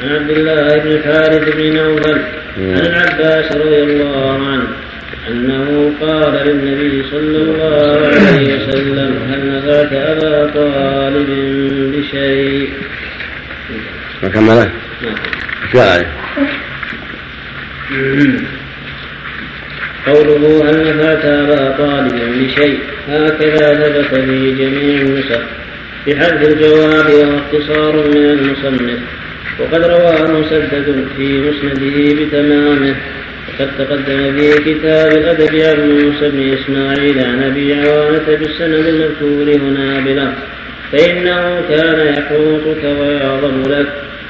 عن 0.01 0.15
عبد 0.15 0.29
الله 0.29 0.77
بن 0.77 0.91
الحارث 0.91 1.55
بن 1.55 1.73
نوفل 1.73 2.21
عن 2.57 2.85
العباس 2.85 3.51
رضي 3.51 3.83
الله 3.83 4.47
عنه 4.47 4.67
أنه 5.29 5.93
قال 6.01 6.33
للنبي 6.47 7.03
صلى 7.11 7.37
الله 7.37 8.07
عليه 8.07 8.55
وسلم 8.55 9.11
هل 9.29 9.57
نفعت 9.57 9.93
أبا 9.93 10.51
طالب 10.53 11.29
بشيء؟ 11.95 12.69
ما 14.23 14.29
كمله؟ 14.29 14.71
نعم. 15.03 15.15
قوله 20.07 20.69
هل 20.69 20.97
نفعت 20.97 21.25
أبا 21.25 21.75
طالب 21.77 22.13
بشيء 22.13 22.79
هكذا 23.09 23.73
ثبت 23.73 24.15
في 24.15 24.51
جميع 24.51 25.01
النسخ. 25.01 25.41
بحذف 26.07 26.47
الجواب 26.47 27.09
وهو 27.09 27.37
اختصار 27.37 27.95
من 27.95 28.25
المصنف. 28.25 28.99
وقد 29.59 29.83
رواه 29.85 30.39
مسدد 30.39 31.07
في 31.17 31.41
مسنده 31.41 32.25
بتمامه. 32.25 32.95
وقد 33.49 33.69
تقدم 33.77 34.37
في 34.37 34.73
كتاب 34.73 35.11
الأدب 35.11 35.55
عن 35.55 35.89
موسى 35.89 36.29
بن 36.29 36.53
إسماعيل 36.53 37.19
عن 37.19 37.43
أبي 37.43 37.73
عوانة 37.73 38.25
بالسند 38.39 38.85
المذكور 38.87 39.55
هنا 39.55 39.99
بله 39.99 40.33
فإنه 40.91 41.61
كان 41.69 42.07
يحوطك 42.07 42.83
ويعظم 42.83 43.61
لك. 43.71 43.87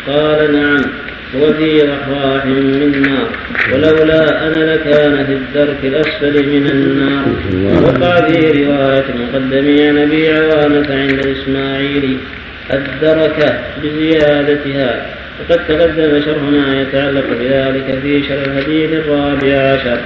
قال 0.08 0.54
نعم. 0.54 1.09
هو 1.36 1.54
في 1.54 1.82
رحراح 1.82 2.46
من 2.46 3.02
نار. 3.02 3.30
ولولا 3.74 4.48
أنا 4.48 4.74
لكان 4.74 5.26
في 5.26 5.34
الدرك 5.34 5.78
الأسفل 5.84 6.46
من 6.50 6.68
النار. 6.68 7.26
وقع 7.84 8.28
في 8.28 8.63
رواية 8.63 9.06
المقدم 9.15 9.88
عن 9.88 9.98
أبي 9.98 10.30
عوانة 10.30 10.88
عند 10.89 11.26
الإسماعيلي 11.26 12.18
الدركة 12.74 13.60
بزيادتها. 13.84 15.06
وقد 15.39 15.68
تقدم 15.68 16.22
شرح 16.26 16.44
ما 16.44 16.82
يتعلق 16.82 17.26
بذلك 17.39 18.00
في 18.02 18.24
شرح 18.24 18.44
الحديث 18.46 18.89
الرابع 18.94 19.74
عشر. 19.74 20.00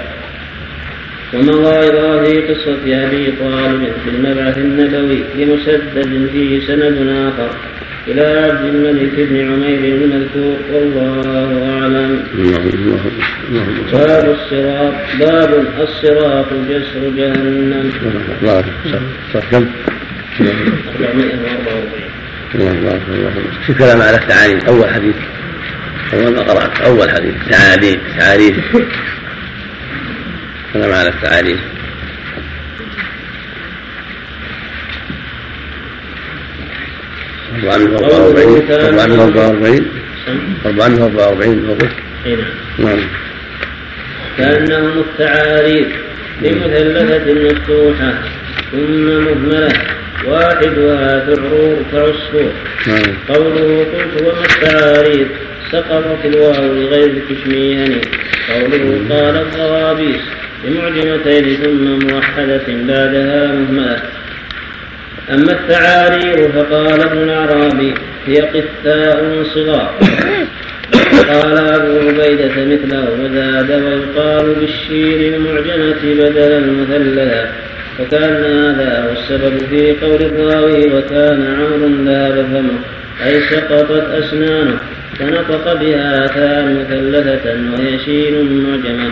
أيضا 1.34 2.24
في 2.24 2.42
قصة 2.42 3.06
أبي 3.06 3.34
طالب 3.40 3.92
في 4.04 4.10
المبعث 4.10 4.58
النبوي 4.58 5.24
لمسدد 5.36 6.30
فيه 6.34 6.68
سند 6.68 6.98
آخر. 7.10 7.50
إلى 8.08 8.22
عبد 8.22 8.66
الملك 8.66 9.16
بن 9.16 9.52
عمير 9.52 9.80
المذكور 9.96 10.58
والله 10.72 11.50
أعلم. 11.74 12.24
باب 13.94 14.26
الصراط 14.36 14.94
باب 15.20 15.66
الصراط 15.80 16.50
جسر 16.70 17.10
جهنم. 17.18 17.92
الله 18.42 18.64
كم؟ 19.52 19.66
444 20.40 22.04
الله 22.56 22.72
الله 22.72 23.00
الله 23.14 23.32
شوف 23.68 23.78
كلام 23.78 24.02
على 24.02 24.18
التعاليم 24.18 24.60
أول 24.68 24.90
حديث. 24.90 25.16
أول 26.14 26.34
ما 26.34 26.42
قرأت 26.42 26.82
أول 26.82 27.10
حديث. 27.10 27.36
تعاليم 27.50 28.00
تعاليم. 28.20 28.62
كلام 30.74 30.92
على 30.92 31.10
التعاليم. 31.10 31.60
أربعة 37.54 37.78
من 37.78 37.94
أربعة 37.94 38.20
وأربعين 38.20 38.64
أربعة 38.72 39.06
من 39.06 39.20
أربعة 39.20 39.48
وأربعين 39.48 39.86
أربعة 40.66 40.88
من 40.88 41.16
وأربعين 41.16 41.66
موقف 41.66 41.92
أي 42.26 42.38
نعم. 42.80 43.00
كأنهم 44.38 45.00
التعاريف 45.00 45.88
بمثلثة 46.42 47.34
مفتوحة 47.34 48.14
ثم 48.72 49.06
مهملة 49.06 49.74
واحدها 50.28 51.26
ذعرور 51.26 51.78
كعصفور 51.92 52.52
نعم. 52.88 53.16
قوله 53.30 53.86
قلت 53.94 54.22
وما 54.22 54.46
التعاريف؟ 54.46 55.28
سقطت 55.72 56.26
الواو 56.26 56.74
لغير 56.74 57.12
الكشميهني 57.12 58.02
قوله 58.54 59.02
قال 59.10 59.38
الضرابيس 59.38 60.22
بمعجمتين 60.64 61.58
ثم 61.58 62.08
موحدة 62.08 62.64
بعدها 62.68 63.52
مهملة. 63.54 64.02
أما 65.30 65.52
التعارير 65.52 66.52
فقال 66.52 67.02
ابن 67.02 67.18
العرابي 67.18 67.94
هي 68.26 68.42
قثاء 68.42 69.44
صغار. 69.44 69.94
قال 71.30 71.58
أبو 71.58 72.10
عبيدة 72.10 72.66
مثله 72.66 73.08
وزاد 73.22 73.72
ويقال 73.72 74.56
بالشين 74.56 75.34
المعجمة 75.34 76.02
بدل 76.04 76.52
المثلثة 76.52 77.48
فكان 77.98 78.34
هذا 78.44 79.06
هو 79.06 79.12
السبب 79.12 79.58
في 79.70 79.96
قول 80.06 80.22
الراوي 80.22 80.94
وكان 80.94 81.56
عمرو 81.60 81.88
ذهب 82.06 82.46
فمه 82.54 82.80
أي 83.26 83.42
سقطت 83.42 84.06
أسنانه 84.12 84.78
فنطق 85.20 85.74
بها 85.74 86.28
تاء 86.28 86.66
مثلثة 86.66 87.56
وهي 87.74 88.00
شين 88.06 88.64
معجمة. 88.64 89.12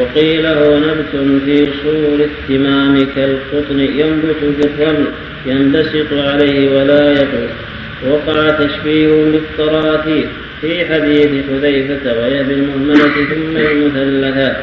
وقيل 0.00 0.46
هو 0.46 0.78
نبت 0.78 1.40
في 1.44 1.68
صور 1.82 2.20
الثمام 2.20 3.06
كالقطن 3.16 3.80
ينبت 3.80 4.36
في 4.40 4.66
الرمل 4.66 5.06
ينبسط 5.46 6.12
عليه 6.12 6.76
ولا 6.76 7.12
يطول 7.12 7.48
وقع 8.08 8.50
تشبيه 8.50 9.08
بالطراثير 9.08 10.26
في 10.60 10.86
حديث 10.86 11.28
حذيفة 11.50 12.18
وهي 12.18 12.42
بالمهملة 12.42 13.24
ثم 13.30 13.56
المثلثات 13.56 14.56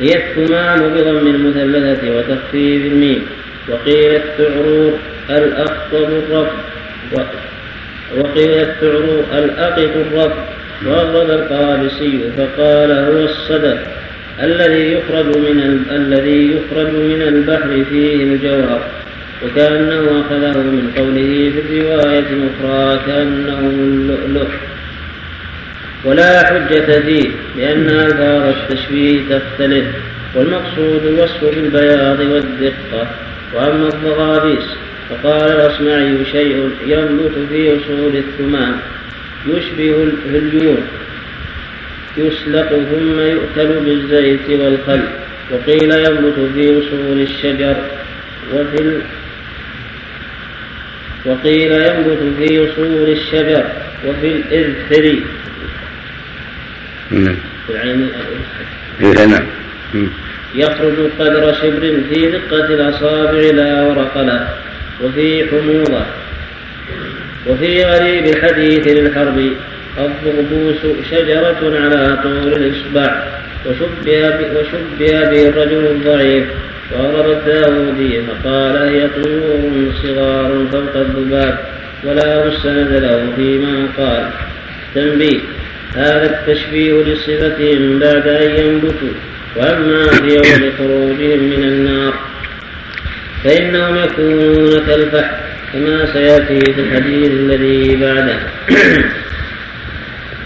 هي 0.00 0.16
الثمام 0.16 0.78
بضم 0.78 1.26
المثلثة 1.26 2.16
وتخفيف 2.16 2.86
الميم. 2.92 3.22
وقيل 3.68 4.14
التعرور 4.16 4.92
الأخطب 5.30 6.08
الرفع 6.10 6.52
وقيل 8.16 8.50
التعرور 8.50 9.24
الأقط 9.32 9.90
الرفع 9.96 10.55
وأغرب 10.86 11.30
القابسي 11.30 12.20
فقال 12.38 12.90
هو 12.90 13.24
الصدف 13.24 13.78
الذي 14.42 14.92
يخرج 14.92 15.36
من 15.38 15.60
ال... 15.60 15.96
الذي 15.96 16.50
يخرج 16.52 16.92
من 16.92 17.22
البحر 17.22 17.84
فيه 17.90 18.24
الجوهر 18.24 18.80
وكأنه 19.44 20.22
أخذه 20.26 20.58
من 20.58 20.92
قوله 20.96 21.52
في 21.52 21.60
الرواية 21.60 22.24
الأخرى 22.30 23.00
كأنه 23.06 23.58
اللؤلؤ 23.58 24.48
ولا 26.04 26.46
حجة 26.46 27.00
فيه 27.00 27.30
لأن 27.56 27.90
ألفاظ 27.90 28.54
التشبيه 28.56 29.20
تختلف 29.30 29.86
والمقصود 30.34 31.06
الوصف 31.06 31.44
بالبياض 31.44 32.20
والدقة. 32.20 33.06
وأما 33.54 33.88
الضغابيس 33.88 34.64
فقال 35.10 35.52
الأصمعي 35.52 36.24
شيء 36.32 36.70
ينبت 36.86 37.32
في 37.48 37.76
أصول 37.76 38.16
الثمام 38.16 38.76
يشبه 39.46 40.02
الهليون 40.02 40.82
يسلق 42.16 42.68
ثم 42.68 43.20
يؤكل 43.20 43.80
بالزيت 43.84 44.50
والخل. 44.50 45.02
وقيل 45.50 45.92
ينبت 45.92 46.38
في 46.54 46.78
أصول 46.78 47.20
الشجر 47.20 47.76
وفي 48.54 48.82
ال... 48.82 49.00
وقيل 51.24 51.72
ينبت 51.72 52.18
في 52.38 52.72
أصول 52.72 53.08
الشجر 53.08 53.64
وفي 54.06 54.26
الإذخر 54.26 55.22
نعم. 57.10 57.36
العين 57.70 58.10
إيه، 59.00 59.26
نعم. 59.26 59.46
يخرج 60.54 61.10
قدر 61.18 61.54
شبر 61.54 62.00
في 62.12 62.30
دقة 62.30 62.74
الأصابع 62.74 63.40
لا 63.40 63.82
ورق 63.82 64.18
له 64.18 64.48
وفي 65.04 65.46
حموضة. 65.50 66.06
وفي 67.48 67.84
غريب 67.84 68.26
الحديث 68.26 68.88
للحرب 68.88 69.50
الضربوس 69.98 70.82
شجرة 71.10 71.60
على 71.62 72.18
طول 72.22 72.52
الإصبع 72.52 73.22
وشبه 73.66 74.38
وشبه 74.56 75.30
به 75.30 75.48
الرجل 75.48 75.86
الضعيف 75.86 76.44
وأغرب 76.92 77.30
الداودي 77.30 78.22
فقال 78.22 78.76
هي 78.76 79.08
طيور 79.08 79.92
صغار 80.02 80.66
فوق 80.72 80.96
الذباب 80.96 81.58
ولا 82.04 82.46
مستند 82.46 82.92
له 82.92 83.32
فيما 83.36 83.88
قال. 83.98 84.30
تنبيه 84.94 85.40
هذا 85.94 86.40
التشبيه 86.40 86.92
لصفتهم 86.92 87.98
بعد 87.98 88.28
أن 88.28 88.50
ينبتوا 88.50 89.14
وأما 89.56 90.04
في 90.06 90.28
يوم 90.34 90.72
خروجهم 90.78 91.42
من 91.42 91.62
النار 91.64 92.14
فإنهم 93.44 93.96
يكونون 93.96 94.86
كالفحم. 94.86 95.45
كما 95.72 96.12
سيأتي 96.12 96.72
في 96.72 96.80
الحديث 96.80 97.30
الذي 97.30 97.96
بعده. 97.96 98.38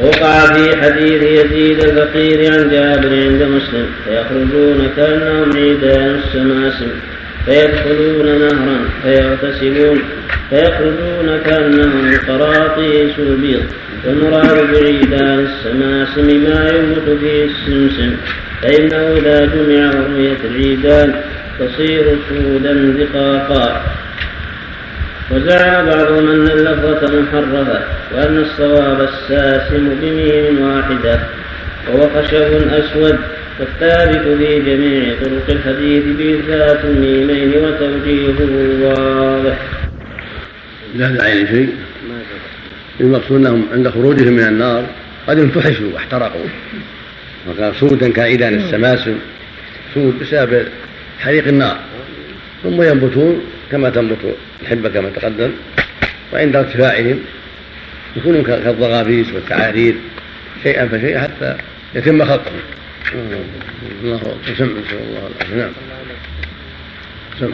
وقع 0.00 0.46
في 0.46 0.76
حديث 0.76 1.22
يزيد 1.22 1.80
الفقير 1.84 2.52
عن 2.52 2.70
جابر 2.70 3.08
عند 3.08 3.42
مسلم 3.42 3.86
فيخرجون 4.04 4.90
كأنهم 4.96 5.56
عيدان 5.56 6.14
السماسم 6.14 6.90
فيدخلون 7.46 8.38
نهرا 8.38 8.78
فيغتسلون 9.02 10.02
فيخرجون 10.50 11.38
كأنهم 11.46 12.18
قراطيس 12.28 13.18
البيض 13.18 13.62
والمراد 14.06 14.72
بعيدان 14.72 15.38
السماسم 15.38 16.26
ما 16.26 16.68
يموت 16.68 17.18
فيه 17.20 17.44
السمسم 17.44 18.16
فإنه 18.62 19.16
إذا 19.18 19.44
جمع 19.44 19.90
رؤية 19.90 20.38
العيدان 20.44 21.14
تصير 21.58 22.16
سودا 22.28 22.72
دقاقا 22.98 23.82
وزعم 25.30 25.86
بعضهم 25.86 26.30
أن 26.30 26.46
اللفظة 26.50 27.20
محرفة 27.20 27.82
وأن 28.14 28.36
الصواب 28.38 29.00
الساسم 29.00 29.88
بميم 30.02 30.62
واحدة 30.62 31.20
وهو 31.88 32.08
خشب 32.08 32.68
أسود 32.72 33.18
والثابت 33.60 34.38
في 34.38 34.60
جميع 34.60 35.14
طرق 35.22 35.50
الحديث 35.50 36.04
بإثبات 36.04 36.84
الميمين 36.84 37.64
وتوجيهه 37.64 38.38
واضح. 38.82 39.58
لا 40.94 41.08
داعي 41.08 41.42
لشيء. 41.44 41.74
المقصود 43.00 43.36
انهم 43.36 43.66
عند 43.72 43.88
خروجهم 43.88 44.32
من 44.32 44.44
النار 44.44 44.84
قد 45.28 45.38
انفحشوا 45.38 45.92
واحترقوا. 45.94 46.46
وكان 47.48 47.72
سودا 47.80 48.12
كعيدان 48.12 48.54
السماسم 48.54 49.18
سود 49.94 50.18
بسبب 50.18 50.66
حريق 51.20 51.46
النار. 51.48 51.76
ثم 52.62 52.82
ينبتون 52.82 53.40
كما 53.70 53.90
تنبت 53.90 54.36
الحبة 54.62 54.88
كما 54.88 55.08
تقدم. 55.08 55.50
وعند 56.32 56.56
ارتفاعهم 56.56 57.18
يكونون 58.16 58.42
كالضغابيس 58.42 59.32
والتعارير 59.32 59.94
شيئا 60.62 60.88
فشيئا 60.88 61.20
حتى 61.20 61.56
يتم 61.94 62.24
خلقهم 62.24 62.60
الله 64.02 64.20
سم 64.58 64.64
نسأل 64.64 64.98
الله 65.08 65.30
العافية. 65.30 65.56
نعم. 65.56 65.70
سم 67.40 67.52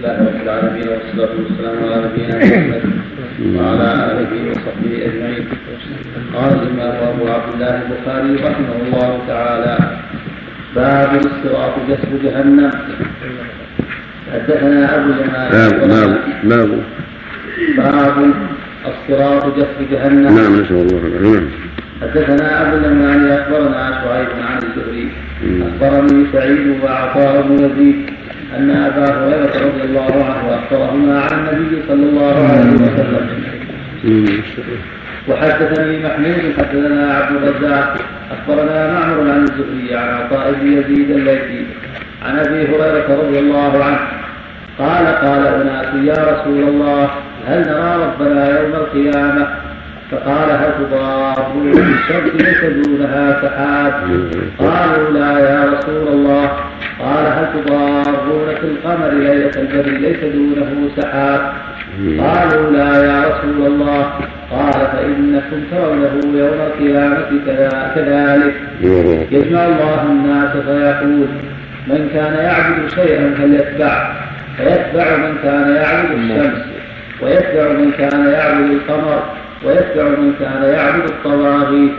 لله 0.00 0.16
رب 0.18 0.42
العالمين 0.42 0.88
والصلاة 0.88 1.34
والسلام 1.38 1.76
على 1.84 1.96
نبينا 2.04 2.36
محمد 2.38 2.82
وعلى 3.56 3.88
آله 4.10 4.32
وصحبه 4.50 4.92
أجمعين. 5.06 5.48
قال 6.34 6.52
الإمام 6.52 6.96
أبو 7.08 7.28
عبد 7.28 7.52
الله 7.54 7.82
البخاري 7.82 8.34
رحمه 8.34 8.76
الله 8.86 9.10
تعالى 9.28 9.74
باب 10.76 11.10
الاستراق 11.14 11.74
جسر 11.88 12.12
جهنم. 12.24 12.70
حدثنا 14.32 14.96
أبو 14.96 15.12
باب 15.52 15.72
باب 15.88 16.10
باب 16.44 16.70
باب 17.76 18.16
الصراط 18.86 19.56
جسر 19.56 19.80
جهنم. 19.92 20.34
نعم 20.38 20.52
نسأل 20.60 20.76
الله 20.76 21.06
العافية. 21.06 21.30
نعم. 21.30 21.48
حدثنا 22.02 22.46
أبو 22.62 22.76
اليمان 22.76 23.20
أخبرنا 23.30 23.82
شعيب 24.04 24.28
عن 24.48 24.58
الزهري. 24.62 25.06
أخبرني 25.42 26.26
سعيد 26.32 26.80
وعطاء 26.82 27.42
بن 27.48 27.54
يزيد 27.54 28.10
أن 28.56 28.70
أبا 28.70 29.06
هريرة 29.18 29.54
رضي 29.66 29.82
الله 29.88 30.24
عنه 30.24 30.44
اخبرهما 30.58 31.20
عن 31.20 31.32
النبي 31.38 31.82
صلى 31.88 32.04
الله 32.10 32.36
عليه 32.48 32.72
وسلم. 32.74 33.26
وحدثني 35.30 35.98
محمود 35.98 36.54
حدثنا 36.58 37.14
عبد 37.14 37.36
الرزاق 37.36 37.94
أخبرنا 38.32 38.92
معمر 38.92 39.30
عن 39.30 39.42
الزهري 39.42 39.94
عن 39.94 40.08
عطاء 40.08 40.52
بن 40.52 40.72
يزيد 40.72 41.10
الليثي 41.10 41.66
عن 42.26 42.38
أبي 42.38 42.66
هريرة 42.66 43.22
رضي 43.22 43.38
الله 43.38 43.84
عنه. 43.84 44.00
قال 44.78 45.06
قال 45.06 45.46
أناس 45.46 45.86
يا 46.04 46.32
رسول 46.32 46.62
الله 46.62 47.10
هل 47.48 47.60
نرى 47.60 48.04
ربنا 48.04 48.60
يوم 48.60 48.74
القيامة؟ 48.74 49.48
فقال 50.10 50.50
هل 50.50 50.72
تضارون 50.78 51.72
بالشمس 51.72 52.42
ليس 52.42 52.64
دونها 52.64 53.42
سحاب؟ 53.42 53.92
قالوا 54.58 55.10
لا 55.10 55.38
يا 55.38 55.64
رسول 55.64 56.08
الله. 56.08 56.50
قال 57.00 57.26
هل 57.26 57.46
تضارون 57.54 58.54
في 58.60 58.66
القمر 58.66 59.08
ليلة 59.08 59.50
البدر 59.56 59.90
ليس 59.90 60.20
دونه 60.34 60.90
سحاب؟ 60.96 61.52
قالوا 62.18 62.70
لا 62.70 63.04
يا 63.04 63.24
رسول 63.28 63.66
الله. 63.66 64.12
قال 64.50 64.72
فإنكم 64.72 65.60
ترونه 65.70 66.38
يوم 66.38 66.58
القيامة 66.66 67.30
كذلك. 67.94 68.54
يجمع 69.32 69.66
الله 69.66 70.02
الناس 70.02 70.52
فيقول 70.56 71.28
من 71.86 72.08
كان 72.14 72.34
يعبد 72.34 72.90
شيئا 72.90 73.34
فليتبع. 73.38 74.12
فيتبع 74.56 75.16
من 75.16 75.34
كان 75.42 75.76
يعبد 75.76 76.10
الشمس. 76.10 76.62
ويتبع 77.22 77.72
من 77.72 77.90
كان 77.98 78.26
يعبد 78.26 78.70
القمر. 78.70 79.22
ويتبع 79.64 80.08
من 80.08 80.32
كان 80.40 80.62
يعبد 80.62 81.04
الطواغيت. 81.04 81.92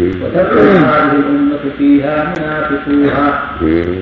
وتبقى 0.00 0.64
هذه 0.64 1.12
الأمة 1.12 1.64
فيها 1.78 2.32
منافقوها. 2.38 3.56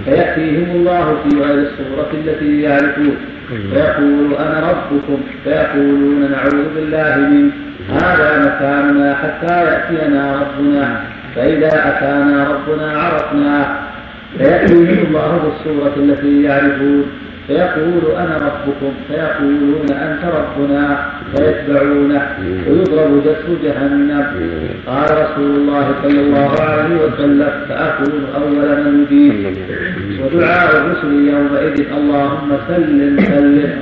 فيأتيهم 0.04 0.70
الله 0.76 1.16
في 1.22 1.36
غير 1.42 1.58
الصورة 1.58 2.10
التي 2.14 2.62
يعرفون. 2.62 3.16
فيقول 3.72 4.34
أنا 4.38 4.70
ربكم. 4.70 5.20
فيقولون 5.44 6.30
نعوذ 6.30 6.64
بالله 6.74 7.16
منك. 7.16 7.52
هذا 7.90 8.38
مكاننا 8.38 9.14
حتى 9.14 9.54
يأتينا 9.64 10.42
ربنا. 10.42 11.00
فإذا 11.36 11.68
أتانا 11.68 12.48
ربنا 12.48 13.02
عرفنا 13.02 13.76
فيأتيهم 14.38 15.06
الله 15.06 15.30
بالصورة 15.44 15.94
التي 15.96 16.42
يعرفون. 16.42 17.04
فيقول 17.46 18.16
أنا 18.16 18.36
ربكم 18.46 18.92
فيقولون 19.08 19.86
أنت 19.90 20.22
ربنا 20.24 20.98
فيتبعونه 21.36 22.22
ويضرب 22.68 23.22
جسر 23.24 23.48
جهنم. 23.64 24.26
قال 24.86 25.04
رسول 25.04 25.50
الله 25.56 25.94
صلى 26.02 26.20
الله 26.20 26.60
عليه 26.60 26.94
وسلم 27.04 27.52
فأكون 27.68 28.26
أول 28.34 28.68
من 28.84 29.06
يجيب 29.10 29.56
ودعاء 30.22 30.76
الرسل 30.76 31.12
يومئذ 31.28 31.92
اللهم 31.98 32.50
سلم 32.68 33.20
سلم. 33.20 33.72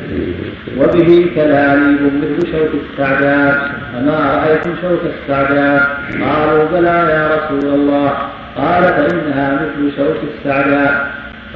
وبه 0.78 1.30
كلاليب 1.34 2.00
مثل 2.22 2.52
شوك 2.52 2.72
السعدان 2.82 3.54
فما 3.92 4.18
رأيتم 4.34 4.70
شوك 4.82 5.00
السعدان 5.14 5.80
قالوا 6.22 6.64
بلى 6.72 6.98
يا 7.16 7.24
رسول 7.36 7.74
الله. 7.74 8.12
قال 8.56 8.82
فإنها 8.82 9.60
مثل 9.62 9.96
شوك 9.96 10.16
السعدان 10.34 10.94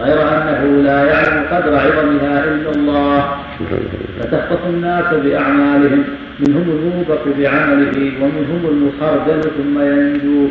غير 0.00 0.18
أنه 0.28 0.82
لا 0.82 1.04
يعلم 1.04 1.44
قدر 1.52 1.74
عظمها 1.74 2.44
إلا 2.44 2.70
الله. 2.70 3.24
فتخطف 4.20 4.66
الناس 4.66 5.14
بأعمالهم 5.14 6.04
منهم 6.40 6.66
الموبق 6.76 7.22
بعمله 7.38 8.12
ومنهم 8.20 8.62
المخردل 8.72 9.40
ثم 9.42 9.80
ينجو. 9.80 10.48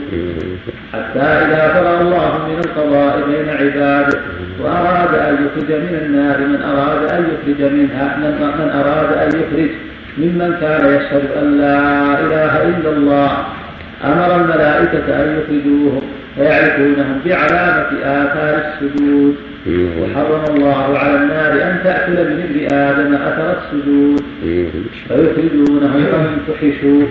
حتى 0.93 1.19
إذا 1.19 1.73
فرغ 1.73 2.01
الله 2.01 2.47
من 2.47 2.59
القضاء 2.65 3.13
بين 3.27 3.49
عباده 3.49 4.19
وأراد 4.63 5.13
أن 5.13 5.33
يخرج 5.33 5.71
من 5.71 5.99
النار 6.01 6.37
من 6.39 6.61
أراد 6.61 7.11
أن 7.11 7.23
يخرج 7.31 7.71
منها 7.73 8.17
من, 8.17 8.31
من 8.59 8.69
أراد 8.79 9.09
أن 9.23 9.27
يخرج 9.39 9.69
ممن 10.17 10.57
كان 10.61 10.83
يشهد 10.95 11.25
أن 11.41 11.57
لا 11.57 11.79
إله 12.19 12.53
إلا 12.69 12.89
الله 12.89 13.31
أمر 14.03 14.35
الملائكة 14.35 15.23
أن 15.23 15.37
يخرجوهم 15.37 16.01
فيعرفونهم 16.35 17.21
بعلامة 17.25 17.89
آثار 18.03 18.63
السجود. 18.65 19.35
وحرم 19.99 20.55
الله 20.55 20.97
على 20.97 21.15
النار 21.15 21.51
أن 21.51 21.79
تأكل 21.83 22.13
من 22.13 22.41
ابن 22.49 22.75
آدم 22.75 23.13
أثر 23.13 23.57
السجود. 23.57 24.23
فيخرجونهم 25.07 26.05
فينفحشوا 26.11 27.03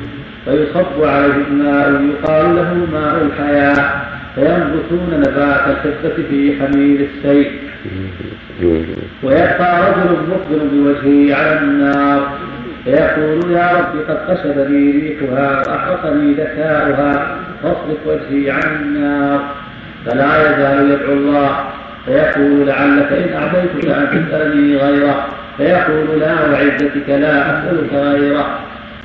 فيصب 0.44 1.04
عليهم 1.04 1.58
ماء 1.58 2.02
يقال 2.10 2.56
له 2.56 2.86
ماء 2.92 3.22
الحياة. 3.26 3.90
فينبتون 4.34 5.10
نبات 5.18 5.60
الخفة 5.66 6.22
في 6.30 6.52
حميل 6.60 7.06
السيف. 7.08 7.48
ويبقى 9.22 9.92
رجل 9.92 10.10
مقبل 10.30 10.68
بوجهه 10.72 11.36
على 11.36 11.60
النار. 11.60 12.38
فيقول 12.84 13.50
يا 13.50 13.72
رب 13.72 13.94
قد 14.08 14.16
قشبني 14.16 14.90
ريحها 14.90 15.58
وأحرقني 15.58 16.32
ذكاؤها. 16.32 17.36
فاصرف 17.64 18.06
وجهي 18.06 18.50
عن 18.50 18.76
النار 18.82 19.40
فلا 20.06 20.42
يزال 20.42 20.90
يدعو 20.90 21.12
الله 21.12 21.56
فيقول 22.06 22.66
لعلك 22.66 23.12
إن 23.12 23.42
أعطيتك 23.42 23.88
أن 23.88 24.26
تسألني 24.28 24.76
غيره 24.76 25.26
فيقول 25.56 26.20
لا 26.20 26.34
وعزتك 26.52 27.08
لا 27.08 27.46
أسألك 27.46 27.92
غيره 27.92 28.58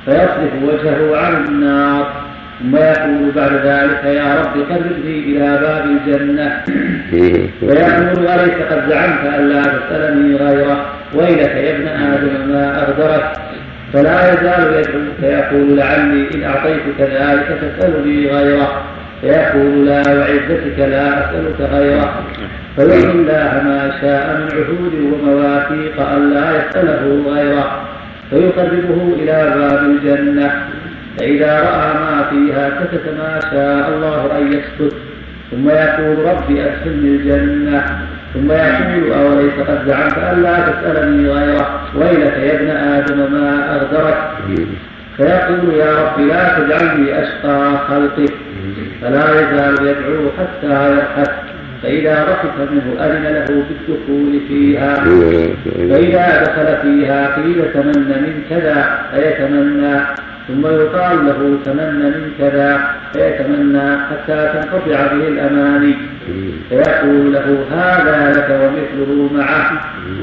فيصرف 0.04 0.52
وجهه 0.62 1.16
عن 1.16 1.44
النار. 1.44 2.12
ثم 2.60 2.76
يقول 2.76 3.30
بعد 3.36 3.52
ذلك 3.52 4.04
يا 4.04 4.40
رب 4.40 4.62
قربني 4.70 5.18
إلى 5.18 5.58
باب 5.60 5.84
الجنة. 5.84 6.62
فيقول 7.60 8.26
أليس 8.26 8.54
قد 8.70 8.90
زعمت 8.90 9.34
أن 9.38 9.48
لا 9.48 9.62
تسألني 9.62 10.36
غيره؟ 10.36 10.86
ويلك 11.14 11.54
يا 11.54 11.76
ابن 11.76 11.86
آدم 11.86 12.52
ما 12.52 12.82
أغدرك. 12.82 13.32
فلا 13.92 14.32
يزال 14.32 14.74
يدعو 14.74 15.00
فيقول 15.20 15.76
لعلي 15.76 16.28
إن 16.34 16.42
أعطيتك 16.44 17.00
ذلك 17.00 17.48
تسألني 17.62 18.28
غيره. 18.28 18.82
فيقول 19.20 19.86
لا 19.86 20.02
وعزتك 20.18 20.78
لا 20.78 21.18
أسألك 21.18 21.60
غيره. 21.60 22.24
فيدعو 22.76 23.12
الله 23.12 23.62
ما 23.64 23.92
شاء 24.00 24.36
من 24.38 24.48
عهود 24.56 24.94
ومواثيق 24.94 26.10
ألا 26.10 26.46
يسأله 26.58 27.24
غيره. 27.34 27.88
فيقربه 28.30 29.14
إلى 29.18 29.54
باب 29.56 29.84
الجنة. 29.84 30.50
فإذا 31.18 31.60
رأى 31.60 31.94
ما 31.94 32.24
فيها 32.30 32.70
سكت 32.80 33.04
ما 33.18 33.40
شاء 33.40 33.88
الله 33.88 34.38
أن 34.38 34.52
يسكت. 34.52 34.94
ثم 35.50 35.68
يقول 35.68 36.18
ربي 36.18 36.64
أدخلني 36.64 37.08
الجنة. 37.16 37.84
ثم 38.34 38.52
يقول 38.52 39.12
أوليس 39.12 39.52
قد 39.68 39.86
زعمت 39.86 40.18
ألا 40.32 40.56
تسألني 40.60 41.28
غيره. 41.28 41.80
ويلك 41.94 42.36
يا 42.36 42.54
ابن 42.54 42.70
آدم 42.70 43.32
ما 43.32 43.76
أغدرك 43.76 44.18
فيقول 45.16 45.74
يا 45.74 45.90
رب 46.02 46.26
لا 46.26 46.58
تجعلني 46.58 47.22
أشقى 47.22 47.78
خلقك 47.88 48.32
فلا 49.02 49.24
يزال 49.40 49.74
يدعو 49.86 50.30
حتى 50.38 50.92
يضحك 50.92 51.32
فإذا 51.82 52.24
ضحك 52.24 52.70
منه 52.70 53.04
أذن 53.04 53.22
له 53.22 53.64
بالدخول 53.68 54.40
فيها. 54.48 54.94
فإذا 55.90 56.42
دخل 56.42 56.82
فيها 56.82 57.36
قيل 57.36 57.72
تمنى 57.74 58.14
من 58.14 58.42
كذا 58.50 58.98
فيتمنى. 59.14 60.00
ثم 60.50 60.66
يقال 60.66 61.26
له 61.26 61.58
تمنى 61.64 62.08
من 62.10 62.30
كذا 62.38 62.94
فيتمنى 63.12 63.98
حتى 63.98 64.52
تنقطع 64.52 65.06
به 65.12 65.28
الأماني. 65.28 65.94
فيقول 66.68 67.32
له 67.32 67.64
هذا 67.70 68.32
لك 68.36 68.48
ومثله 68.62 69.30
معه. 69.34 69.70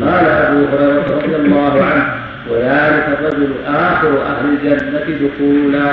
قال 0.01 0.25
أبو 0.25 0.65
هريرة 0.71 1.07
رضي 1.15 1.35
الله 1.35 1.83
عنه 1.83 2.05
وذلك 2.49 3.05
الرجل 3.19 3.51
آخر 3.67 4.21
أهل 4.21 4.45
الجنة 4.49 5.05
دخولا. 5.21 5.89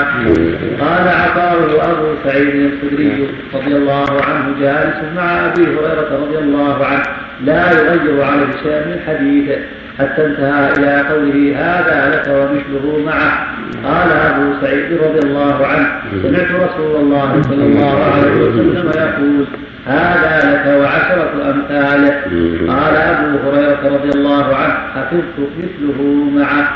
قال 0.80 1.08
عطاء 1.08 1.56
أبو 1.90 2.06
سعيد 2.24 2.72
الخدري 2.72 3.28
رضي 3.54 3.76
الله 3.76 4.10
عنه 4.22 4.44
جالس 4.60 4.96
مع 5.16 5.46
أبي 5.46 5.62
هريرة 5.62 6.10
رضي 6.22 6.38
الله 6.38 6.86
عنه 6.86 7.02
لا 7.44 7.72
يغير 7.72 8.22
عليه 8.24 8.46
شيئا 8.62 8.80
من 8.86 8.98
حديثه. 9.06 9.60
حتى 9.98 10.26
انتهى 10.26 10.72
إلى 10.72 11.08
قوله 11.08 11.56
هذا 11.56 12.16
لك 12.16 12.26
ومثله 12.28 13.04
معه. 13.06 13.46
قال 13.84 14.12
أبو 14.12 14.52
سعيد 14.60 14.92
رضي 14.92 15.18
الله 15.18 15.66
عنه 15.66 15.88
سمعت 16.22 16.50
رسول 16.50 16.96
الله 17.00 17.42
صلى 17.42 17.64
الله 17.64 18.04
عليه 18.04 18.32
وسلم 18.32 18.90
يقول 18.96 19.46
هذا 19.86 20.52
لك 20.52 20.80
وعشرة 20.80 21.50
أمثاله 21.50 22.22
قال 22.68 22.96
أبو 22.96 23.48
هريرة 23.48 23.94
رضي 23.96 24.08
الله 24.18 24.56
عنه 24.56 24.74
حفظت 24.94 25.48
مثله 25.58 26.02
معه. 26.36 26.68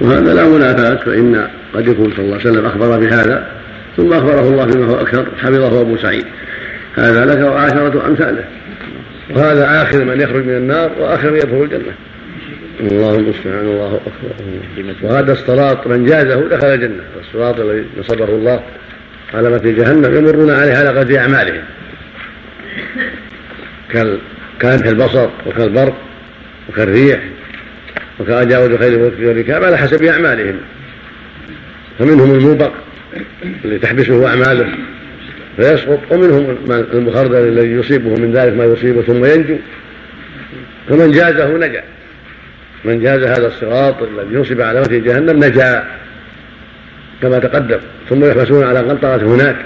وهذا 0.00 0.34
لا 0.34 0.48
منافاة 0.48 0.94
فإن 0.94 1.46
قد 1.74 1.88
يكون 1.88 2.10
صلى 2.10 2.24
الله 2.24 2.38
عليه 2.38 2.50
وسلم 2.50 2.66
أخبر 2.66 2.98
بهذا 2.98 3.46
ثم 3.96 4.12
أخبره 4.12 4.40
الله 4.40 4.64
بما 4.64 4.86
هو 4.86 5.00
أكثر 5.00 5.26
حفظه 5.42 5.80
أبو 5.80 5.96
سعيد. 5.96 6.24
هذا 6.96 7.24
لك 7.24 7.52
وعشرة 7.52 8.06
أمثاله. 8.06 8.44
وهذا 9.36 9.82
آخر 9.82 10.04
من 10.04 10.20
يخرج 10.20 10.44
من 10.44 10.56
النار 10.56 10.90
وآخر 11.00 11.30
من 11.30 11.36
يدخل 11.36 11.62
الجنة. 11.62 11.92
الله 12.80 13.14
المستعان 13.14 13.66
الله 13.66 14.00
أكبر. 14.06 14.94
وهذا 15.02 15.32
الصراط 15.32 15.86
من 15.86 16.04
جازه 16.04 16.48
دخل 16.48 16.66
الجنة. 16.66 17.02
الصراط 17.20 17.60
الذي 17.60 17.84
نصبه 17.98 18.24
الله 18.24 18.62
على 19.34 19.50
مثل 19.50 19.76
جهنم 19.76 20.16
يمرون 20.16 20.50
عليه 20.50 20.74
على 20.74 20.88
قدر 20.88 21.18
أعمالهم. 21.18 21.62
كان 23.90 24.18
كالبصر 24.60 25.28
وكالبرق 25.46 25.96
وكالريح 26.68 27.20
وكأجاوز 28.20 28.74
خير 28.74 28.98
والركاب 28.98 29.64
على 29.64 29.78
حسب 29.78 30.04
أعمالهم. 30.04 30.56
فمنهم 31.98 32.34
الموبق 32.34 32.72
اللي 33.64 33.78
تحبسه 33.78 34.28
أعماله 34.28 34.68
فيسقط 35.56 36.00
ومنهم 36.10 36.56
المخردل 36.70 37.48
الذي 37.48 37.70
يصيبه 37.70 38.14
من 38.14 38.32
ذلك 38.32 38.52
ما 38.52 38.64
يصيبه 38.64 39.02
ثم 39.02 39.24
ينجو. 39.24 39.56
فمن 40.88 41.10
جازه 41.10 41.56
نجا. 41.56 41.82
من 42.86 43.00
جاز 43.00 43.22
هذا 43.22 43.46
الصراط 43.46 44.02
الذي 44.02 44.34
ينصب 44.34 44.60
على 44.60 44.80
وجه 44.80 44.98
جهنم 44.98 45.44
نجا 45.44 45.84
كما 47.22 47.38
تقدم 47.38 47.78
ثم 48.08 48.24
يحبسون 48.24 48.64
على 48.64 48.78
قنطرة 48.78 49.34
هناك 49.34 49.56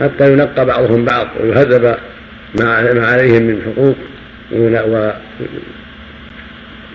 حتى 0.00 0.32
ينقى 0.32 0.66
بعضهم 0.66 1.04
بعض 1.04 1.28
ويهذب 1.40 1.96
ما 2.60 3.06
عليهم 3.06 3.42
من 3.42 3.62
حقوق 3.62 3.96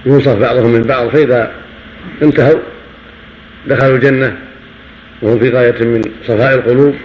وينصف 0.06 0.36
بعضهم 0.36 0.72
من 0.72 0.82
بعض 0.82 1.08
فإذا 1.08 1.52
انتهوا 2.22 2.60
دخلوا 3.68 3.96
الجنة 3.96 4.38
وهم 5.22 5.40
في 5.40 5.50
غاية 5.50 5.84
من 5.84 6.02
صفاء 6.28 6.56
القلوب 6.56 6.96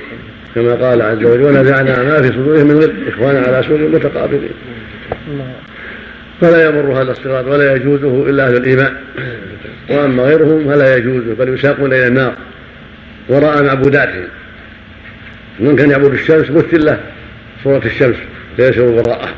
كما 0.54 0.74
قال 0.74 1.02
عز 1.02 1.24
وجل 1.24 1.42
ونزعنا 1.42 2.02
ما 2.02 2.22
في 2.22 2.28
صدورهم 2.28 2.66
من 2.66 2.78
غل 2.78 3.08
إخوانا 3.08 3.40
على 3.40 3.62
سور 3.68 3.78
متقابلين. 3.78 4.50
فلا 6.42 6.68
يمر 6.68 7.02
هذا 7.02 7.12
الصراط 7.12 7.44
ولا 7.46 7.76
يجوزه 7.76 8.30
إلا 8.30 8.46
أهل 8.46 8.56
الإيمان. 8.56 8.92
وأما 9.90 10.22
غيرهم 10.22 10.64
فلا 10.64 10.96
يجوزه 10.96 11.34
بل 11.34 11.54
يساقون 11.54 11.92
إلى 11.92 12.06
النار. 12.06 12.34
وراء 13.28 13.62
معبوداتهم. 13.62 14.28
من 15.60 15.76
كان 15.76 15.90
يعبد 15.90 16.12
الشمس 16.12 16.50
مثل 16.50 16.84
له 16.84 17.00
صورة 17.64 17.82
الشمس 17.84 18.16
فيشرب 18.56 18.94
وراءه. 18.94 19.28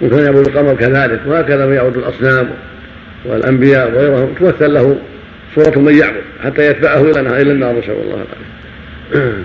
ومن 0.00 0.10
كان 0.10 0.24
يعبد 0.24 0.46
القمر 0.48 0.74
كذلك 0.74 1.20
وهكذا 1.26 1.66
من 1.66 1.74
يعبد 1.74 1.96
الأصنام 1.96 2.50
والأنبياء 3.24 3.90
وغيرهم 3.90 4.34
تمثل 4.40 4.74
له 4.74 4.98
صورة 5.54 5.78
من 5.78 5.94
يعبد 5.94 6.22
حتى 6.44 6.70
يتبعه 6.70 7.02
إلى 7.02 7.20
إلى 7.20 7.52
النار 7.52 7.78
نسأل 7.78 7.90
الله 7.90 8.24
العافية. 9.14 9.44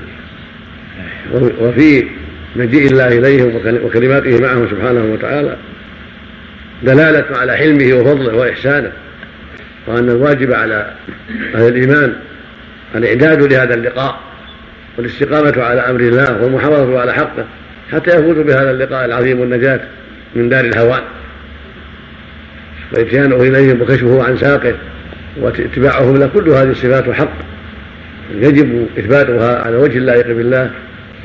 وفي 1.62 2.06
مجيء 2.56 2.92
الله 2.92 3.08
إليهم 3.08 3.56
وكلماته 3.86 4.42
معهم 4.42 4.68
سبحانه 4.70 5.14
وتعالى 5.14 5.56
دلالة 6.84 7.38
على 7.38 7.58
حلمه 7.58 7.94
وفضله 7.94 8.36
وإحسانه 8.36 8.92
وأن 9.88 10.10
الواجب 10.10 10.54
على 10.54 10.92
أهل 11.56 11.68
الإيمان 11.68 12.14
الإعداد 12.96 13.54
لهذا 13.54 13.74
اللقاء 13.74 14.20
والاستقامة 14.98 15.64
على 15.64 15.82
أمر 15.82 16.00
الله 16.00 16.44
والمحافظة 16.44 17.00
على 17.00 17.14
حقه 17.14 17.46
حتى 17.92 18.12
يفوزوا 18.12 18.44
بهذا 18.44 18.72
اللقاء 18.72 19.06
العظيم 19.06 19.40
والنجاة 19.40 19.80
من 20.36 20.50
دار 20.50 20.66
الهوان. 20.66 21.02
وإتيانه 22.94 23.36
إليهم 23.36 23.82
وكشفه 23.82 24.24
عن 24.24 24.38
ساقه 24.38 24.74
واتباعهم 25.42 26.18
له 26.18 26.28
كل 26.28 26.50
هذه 26.50 26.72
الصفات 26.72 27.10
حق. 27.10 27.34
يجب 28.36 28.88
إثباتها 28.98 29.62
على 29.62 29.76
وجه 29.76 29.98
اللائق 29.98 30.28
بالله 30.28 30.72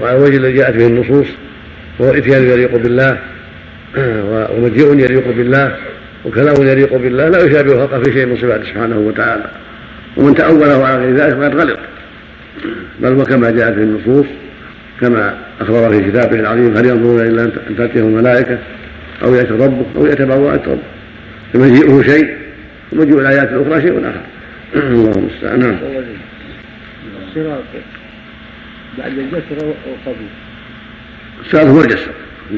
وعلى 0.01 0.17
الوجه 0.17 0.37
الذي 0.37 0.53
جاءت 0.53 0.75
به 0.75 0.87
النصوص 0.87 1.27
وهو 1.99 2.11
الإتيان 2.11 2.51
يليق 2.51 2.77
بالله. 2.77 3.19
ومجيء 4.55 4.95
يليق 4.95 5.37
بالله 5.37 5.77
وكلام 6.25 6.55
يليق 6.63 6.97
بالله 6.97 7.29
لا 7.29 7.45
يشابه 7.45 7.73
الخلق 7.73 8.05
في 8.05 8.13
شيء 8.13 8.27
من 8.27 8.37
صفاته 8.37 8.65
سبحانه 8.65 8.99
وتعالى. 8.99 9.51
ومن 10.17 10.35
تأوله 10.35 10.87
على 10.87 10.99
غير 10.99 11.17
ذلك 11.17 11.35
فقد 11.35 11.57
غلط. 11.57 11.79
بل 13.01 13.13
وكما 13.13 13.51
جاءت 13.51 13.75
في 13.75 13.81
النصوص 13.81 14.27
كما 15.01 15.39
أخبر 15.61 15.91
في 15.91 16.11
كتابه 16.11 16.41
العظيم 16.41 16.77
هل 16.77 16.87
ينظرون 16.87 17.21
إلا 17.21 17.43
أن 17.43 17.77
تأتيهم 17.77 18.07
الملائكة 18.07 18.59
أو 19.23 19.35
يأتي 19.35 19.51
ربك 19.51 19.87
أو 19.97 20.07
يأتي 20.07 20.25
بعض 20.25 20.43
آيات 20.43 20.69
ربك. 20.69 20.81
فمجيئه 21.53 22.03
شيء 22.03 22.37
ومجيء 22.93 23.19
الآيات 23.19 23.49
الأخرى 23.53 23.83
شيء 23.83 24.01
آخر. 24.01 24.21
الله 24.75 25.13
المستعان. 25.17 25.59
نعم. 25.61 25.77
بعد 28.99 29.13
الجسر 29.19 29.67
أو 29.67 29.73
قبل 30.07 30.27
الصراط 31.45 31.67
هو 31.67 31.81
الجسر. 31.81 32.11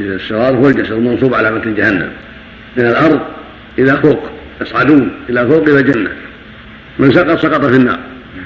الصراط 0.03 0.55
هو 0.55 0.69
الجسد 0.69 0.93
المنصوب 0.93 1.35
على 1.35 1.51
متن 1.51 1.75
جهنم 1.75 2.09
من 2.77 2.87
الأرض 2.87 3.21
إلى 3.79 3.97
فوق 3.97 4.31
يصعدون 4.61 5.11
إلى 5.29 5.47
فوق 5.47 5.69
إلى 5.69 5.81
الجنة. 5.81 6.11
من 6.99 7.13
سقط 7.13 7.39
سقط 7.39 7.65
في 7.65 7.77
النار. 7.77 7.99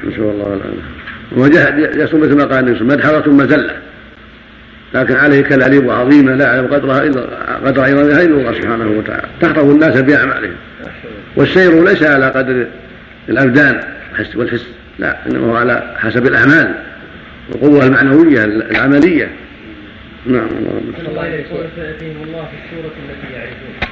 نسأل 0.05 0.21
الله 0.21 0.47
العافية. 0.47 1.37
وجهد 1.37 1.97
يصوم 1.97 2.21
مثل 2.21 2.37
ما 2.37 2.45
قال 2.45 2.69
النبي 2.69 2.85
مدحرة 2.85 3.31
مزلة. 3.31 3.77
لكن 4.95 5.15
عليه 5.15 5.41
كلاليب 5.41 5.91
عظيمة 5.91 6.35
لا 6.35 6.45
يعلم 6.45 6.67
قدرها 6.67 7.05
إلا 7.05 7.21
قدر 7.67 7.83
عظمها 7.83 8.23
إلا 8.23 8.35
الله 8.35 8.53
سبحانه 8.53 8.91
وتعالى. 8.99 9.27
تحفظ 9.41 9.71
الناس 9.71 10.01
بأعمالهم 10.01 10.55
والسير 11.37 11.85
ليس 11.85 12.03
على 12.03 12.29
قدر 12.29 12.67
الأبدان 13.29 13.81
والحس 14.35 14.67
لا 14.99 15.17
إنما 15.27 15.47
هو 15.47 15.57
على 15.57 15.97
حسب 15.99 16.27
الأعمال. 16.27 16.75
والقوة 17.49 17.87
المعنوية 17.87 18.45
العملية. 18.45 19.29
نعم. 20.27 20.49
الله 21.09 21.45
سيأتيهم 21.77 22.23
الله 22.27 22.45
في 22.45 22.57
السورة 22.65 22.93
التي 23.09 23.35
يعرفون. 23.35 23.91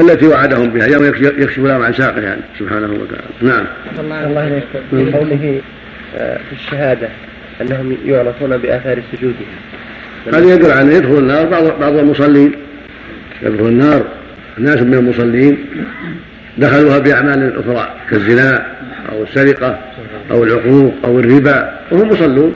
التي 0.00 0.26
وعدهم 0.26 0.70
بها 0.70 0.86
يوم 0.86 1.04
يكشف 1.04 1.58
لهم 1.58 1.82
عن 1.82 1.92
ساقها 1.92 2.20
يعني 2.20 2.40
سبحانه 2.58 2.86
وتعالى. 2.86 3.28
نعم. 3.42 3.66
الله 3.98 4.46
إليك 4.46 4.64
من 4.92 5.10
قوله 5.12 5.60
آه، 6.16 6.36
في 6.36 6.52
الشهادة 6.52 7.08
أنهم 7.60 7.96
يعرفون 8.04 8.56
بآثار 8.56 9.02
سجودهم. 9.12 9.46
هذا 10.26 10.54
يدل 10.54 10.70
على 10.70 10.82
أن 10.82 10.92
يدخل 10.92 11.18
النار 11.18 11.46
بعض 11.46 11.80
بعض 11.80 11.96
المصلين. 11.96 12.52
يدخل 13.42 13.66
النار. 13.66 14.04
ناس 14.58 14.82
من 14.82 14.94
المصلين 14.94 15.58
دخلوها 16.58 16.98
بأعمال 16.98 17.58
أخرى 17.58 17.94
كالزنا 18.10 18.66
أو 19.12 19.22
السرقة 19.22 19.78
أو 20.30 20.44
العقوق 20.44 20.94
أو 21.04 21.20
الربا 21.20 21.78
وهم 21.90 22.08
مصلون. 22.08 22.54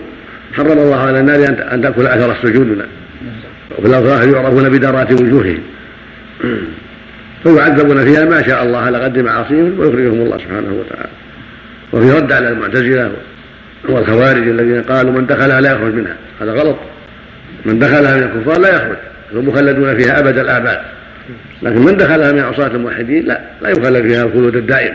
حرم 0.52 0.78
الله 0.78 0.96
على 0.96 1.20
النار 1.20 1.48
أن 1.72 1.82
تأكل 1.82 2.06
أثر 2.06 2.32
السجود 2.32 2.86
وفي 3.78 3.88
الأفراح 3.88 4.22
يعرفون 4.22 4.68
بدارات 4.68 5.12
وجوههم. 5.12 5.62
فيعذبون 7.42 8.04
فيها 8.04 8.24
ما 8.24 8.42
شاء 8.42 8.64
الله 8.64 8.78
على 8.78 8.98
قدر 8.98 9.22
معاصيهم 9.22 9.80
ويخرجهم 9.80 10.20
الله 10.20 10.38
سبحانه 10.38 10.72
وتعالى. 10.80 11.12
وفي 11.92 12.10
رد 12.10 12.32
على 12.32 12.48
المعتزلة 12.48 13.12
والخوارج 13.88 14.48
الذين 14.48 14.82
قالوا 14.82 15.12
من 15.12 15.26
دخلها 15.26 15.60
لا 15.60 15.72
يخرج 15.72 15.94
منها. 15.94 16.16
هذا 16.40 16.52
غلط. 16.52 16.76
من 17.64 17.78
دخلها 17.78 18.16
من 18.16 18.22
الكفار 18.22 18.60
لا 18.60 18.76
يخرج. 18.76 18.96
هم 19.34 19.48
مخلدون 19.48 19.96
فيها 19.96 20.18
أبد 20.18 20.38
الآباد. 20.38 20.78
لكن 21.62 21.84
من 21.84 21.96
دخلها 21.96 22.32
من 22.32 22.40
عصاة 22.40 22.66
الموحدين 22.66 23.24
لا. 23.24 23.40
لا 23.62 23.68
يخلد 23.68 24.06
فيها 24.06 24.24
الخلود 24.24 24.56
الدائم. 24.56 24.94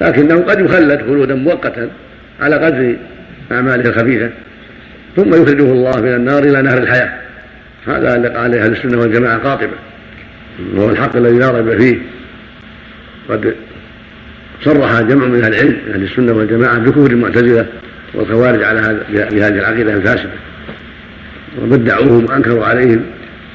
لكنه 0.00 0.40
قد 0.40 0.60
يخلد 0.60 1.00
خلودا 1.00 1.34
مؤقتا 1.34 1.88
على 2.40 2.56
قدر 2.56 2.96
أعماله 3.52 3.90
الخبيثة 3.90 4.30
ثم 5.16 5.42
يخرجه 5.42 5.72
الله 5.72 6.00
من 6.00 6.14
النار 6.14 6.42
إلى 6.42 6.62
نهر 6.62 6.78
الحياة. 6.78 7.12
هذا 7.86 8.12
قال 8.12 8.36
عليه 8.36 8.64
أهل 8.64 8.72
السنة 8.72 8.98
والجماعة 8.98 9.38
قاطبة. 9.38 9.76
وهو 10.74 10.90
الحق 10.90 11.16
الذي 11.16 11.38
لا 11.38 11.50
ريب 11.50 11.78
فيه. 11.78 11.98
قد 13.28 13.54
صرح 14.62 15.00
جمع 15.00 15.26
من 15.26 15.44
أهل 15.44 15.54
العلم 15.54 15.76
من 15.86 15.92
أهل 15.92 16.02
السنة 16.02 16.32
والجماعة 16.32 16.78
بكفر 16.78 17.10
المعتزلة 17.10 17.66
والخوارج 18.14 18.62
على 18.62 19.00
بهذه 19.10 19.58
العقيدة 19.58 19.94
الفاسدة. 19.94 20.30
وبدعوهم 21.62 22.24
وأنكروا 22.24 22.66
عليهم 22.66 23.04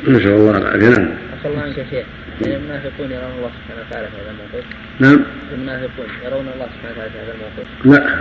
نسأل 0.07 0.27
الله 0.27 0.57
العافية. 0.57 0.89
نعم. 0.89 1.07
أسأل 1.39 1.51
الله 1.51 1.61
عنك 1.61 1.85
شيخ. 1.91 2.05
المنافقون 2.45 3.11
يرون 3.11 3.31
الله 3.37 3.51
سبحانه 3.57 3.81
وتعالى 3.89 4.07
في 4.07 4.15
هذا 4.21 4.31
الموقف؟ 4.31 4.65
نعم. 4.99 5.19
المنافقون 5.53 6.05
يرون 6.25 6.45
الله 6.55 6.67
سبحانه 6.75 6.93
وتعالى 6.93 7.09
في 7.09 7.17
هذا 7.17 7.33
الموقف؟ 7.33 7.67
لا. 7.85 8.19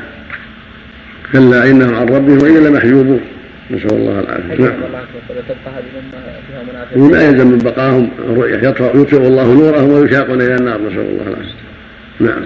كلا 1.32 1.70
انهم 1.70 1.94
عن 1.94 2.08
ربهم 2.08 2.38
والا 2.42 2.68
لمحجوبون 2.68 3.20
نسأل 3.70 3.92
الله 3.92 4.20
العافية. 4.20 4.64
نعم. 6.96 7.10
لا 7.10 7.28
يلزم 7.28 7.46
من 7.46 7.58
بقاهم 7.58 8.10
الرؤيه 8.18 8.68
يطفئ 8.68 9.16
الله 9.16 9.54
نورهم 9.54 9.88
ويشاقون 9.88 10.42
إلى 10.42 10.54
النار. 10.54 10.80
نسأل 10.80 11.00
الله 11.00 11.22
العافية. 11.26 11.66
نعم. 12.20 12.42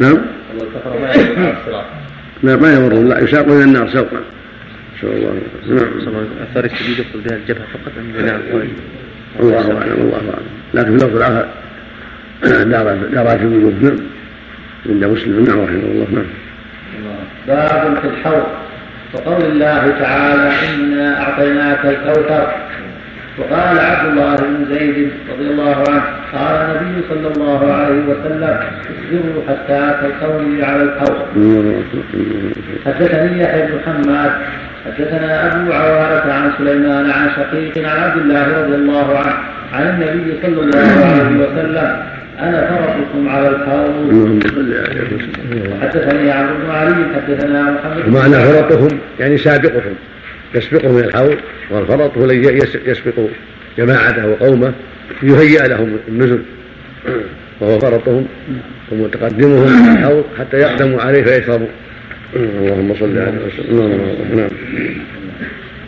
نعم. 0.00 0.18
نعم. 0.18 0.18
لا 2.42 2.56
ما 2.56 2.74
يمر. 2.74 2.94
لا 2.94 3.24
يساقون 3.24 3.56
إلى 3.56 3.64
النار 3.64 3.88
سوقا. 3.88 4.20
نسأل 4.98 5.08
الله 5.08 5.32
نعم. 5.68 6.26
أثار 6.50 6.64
السجود 6.64 6.98
يقصد 6.98 7.28
بها 7.28 7.36
الجبهة 7.36 7.64
فقط. 7.66 7.92
ام 7.98 8.12
جميع 8.18 8.36
القوائم 8.36 8.72
الله 9.40 9.58
أعلم 9.58 9.92
الله 9.92 10.16
أعلم. 10.16 10.46
لكن 10.74 10.98
في 10.98 11.04
اللفظ 11.04 11.16
الآخر 11.16 11.48
دارات 13.14 13.40
الوجود. 13.40 13.84
نعم. 13.84 14.17
عند 14.86 15.04
مسلم 15.04 15.44
نعم 15.44 15.60
رحمه 15.60 15.88
الله 15.92 16.06
نعم. 16.12 16.24
باب 17.46 17.98
في 18.02 18.08
الحوض. 18.08 18.46
وقول 19.14 19.42
الله 19.44 19.94
تعالى 20.00 20.50
إنا 20.74 21.22
أعطيناك 21.22 21.84
الكوثر. 21.84 22.52
وقال 23.38 23.78
عبد 23.78 24.10
الله 24.10 24.36
بن 24.36 24.74
زيد 24.74 25.10
رضي 25.32 25.50
الله 25.50 25.84
عنه 25.88 26.02
قال 26.32 26.56
النبي 26.56 27.02
صلى 27.08 27.28
الله 27.36 27.72
عليه 27.72 28.02
وسلم 28.10 28.56
اصبروا 28.90 29.42
حتى 29.48 29.94
تلقوني 30.02 30.62
على 30.62 30.82
الحوض. 30.82 31.18
حدثني 32.86 33.42
يحيى 33.42 33.62
بن 33.62 33.78
حماد 33.86 34.32
حدثنا 34.86 35.46
أبو 35.46 35.72
عوارة 35.72 36.32
عن 36.32 36.52
سليمان 36.58 37.10
عن 37.10 37.30
شقيق 37.36 37.88
عن 37.88 38.02
عبد 38.02 38.16
الله 38.22 38.62
رضي 38.62 38.74
الله 38.74 39.18
عنه 39.18 39.34
عن 39.72 39.82
النبي 39.82 40.38
صلى 40.42 40.60
الله 40.60 40.88
عليه 41.06 41.36
وسلم 41.44 42.02
أنا 42.38 42.68
فرطكم 42.68 43.28
على 43.28 43.48
الحوض 43.48 44.42
حدثني 45.82 46.30
عمرو 46.30 46.54
بن 46.54 46.70
علي 46.70 46.94
حدثنا 47.14 47.62
محمد. 47.70 48.08
ومعنى 48.08 48.34
فرطهم 48.34 48.98
يعني 49.20 49.38
سابقهم 49.38 49.94
يسبقهم 50.54 50.98
إلى 50.98 51.06
الحوض 51.06 51.36
والفرط 51.70 52.18
هو 52.18 52.24
الذي 52.24 52.70
يسبق 52.86 53.14
جماعته 53.78 54.26
وقومه 54.26 54.72
ليهيئ 55.22 55.68
لهم 55.68 55.96
النزل. 56.08 56.42
وهو 57.60 57.78
فرطهم 57.78 58.26
ومتقدمهم 58.92 59.96
الحوض 59.96 60.24
حتى 60.38 60.56
يقدموا 60.56 61.00
عليه 61.00 61.22
فيشربوا. 61.22 61.66
اللهم 62.36 62.94
صل 62.94 63.18
على 63.18 63.38
وسلم 63.46 64.00
نعم. 64.36 64.48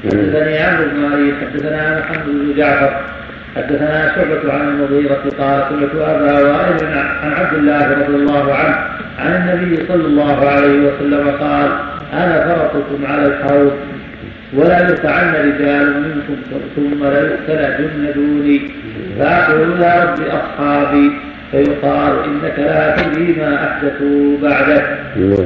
حدثني 0.04 0.58
عمرو 0.58 0.84
بن 0.90 1.04
علي 1.12 1.32
حدثنا 1.40 2.00
محمد 2.00 2.26
بن 2.26 2.54
جعفر. 2.56 3.19
حدثنا 3.56 4.12
شعبة 4.14 4.52
عن 4.52 4.68
المغيرة 4.68 5.22
قال 5.38 5.64
سمعت 5.68 5.94
أبا 6.08 6.32
وائل 6.32 6.84
عن 7.22 7.32
عبد 7.32 7.58
الله 7.58 7.92
رضي 7.92 8.16
الله 8.16 8.54
عنه 8.54 8.76
عن 9.18 9.32
النبي 9.32 9.86
صلى 9.88 10.06
الله 10.06 10.48
عليه 10.48 10.78
وسلم 10.78 11.30
قال 11.40 11.70
أنا 12.12 12.54
فرطكم 12.54 13.06
على 13.06 13.26
الحوض 13.26 13.72
ولا 14.54 14.80
يرفعن 14.80 15.34
رجال 15.34 16.02
منكم 16.02 16.36
ثم 16.76 17.04
ليستلعن 17.04 18.12
دوني. 18.14 18.60
فأقول 19.18 19.80
يا 19.80 20.04
رب 20.04 20.20
أصحابي. 20.26 21.10
فيقال 21.50 22.12
إنك 22.24 22.58
لا 22.58 22.96
تدري 22.96 23.36
ما 23.40 23.54
أحدثوا 23.64 24.38
بعدك 24.42 24.98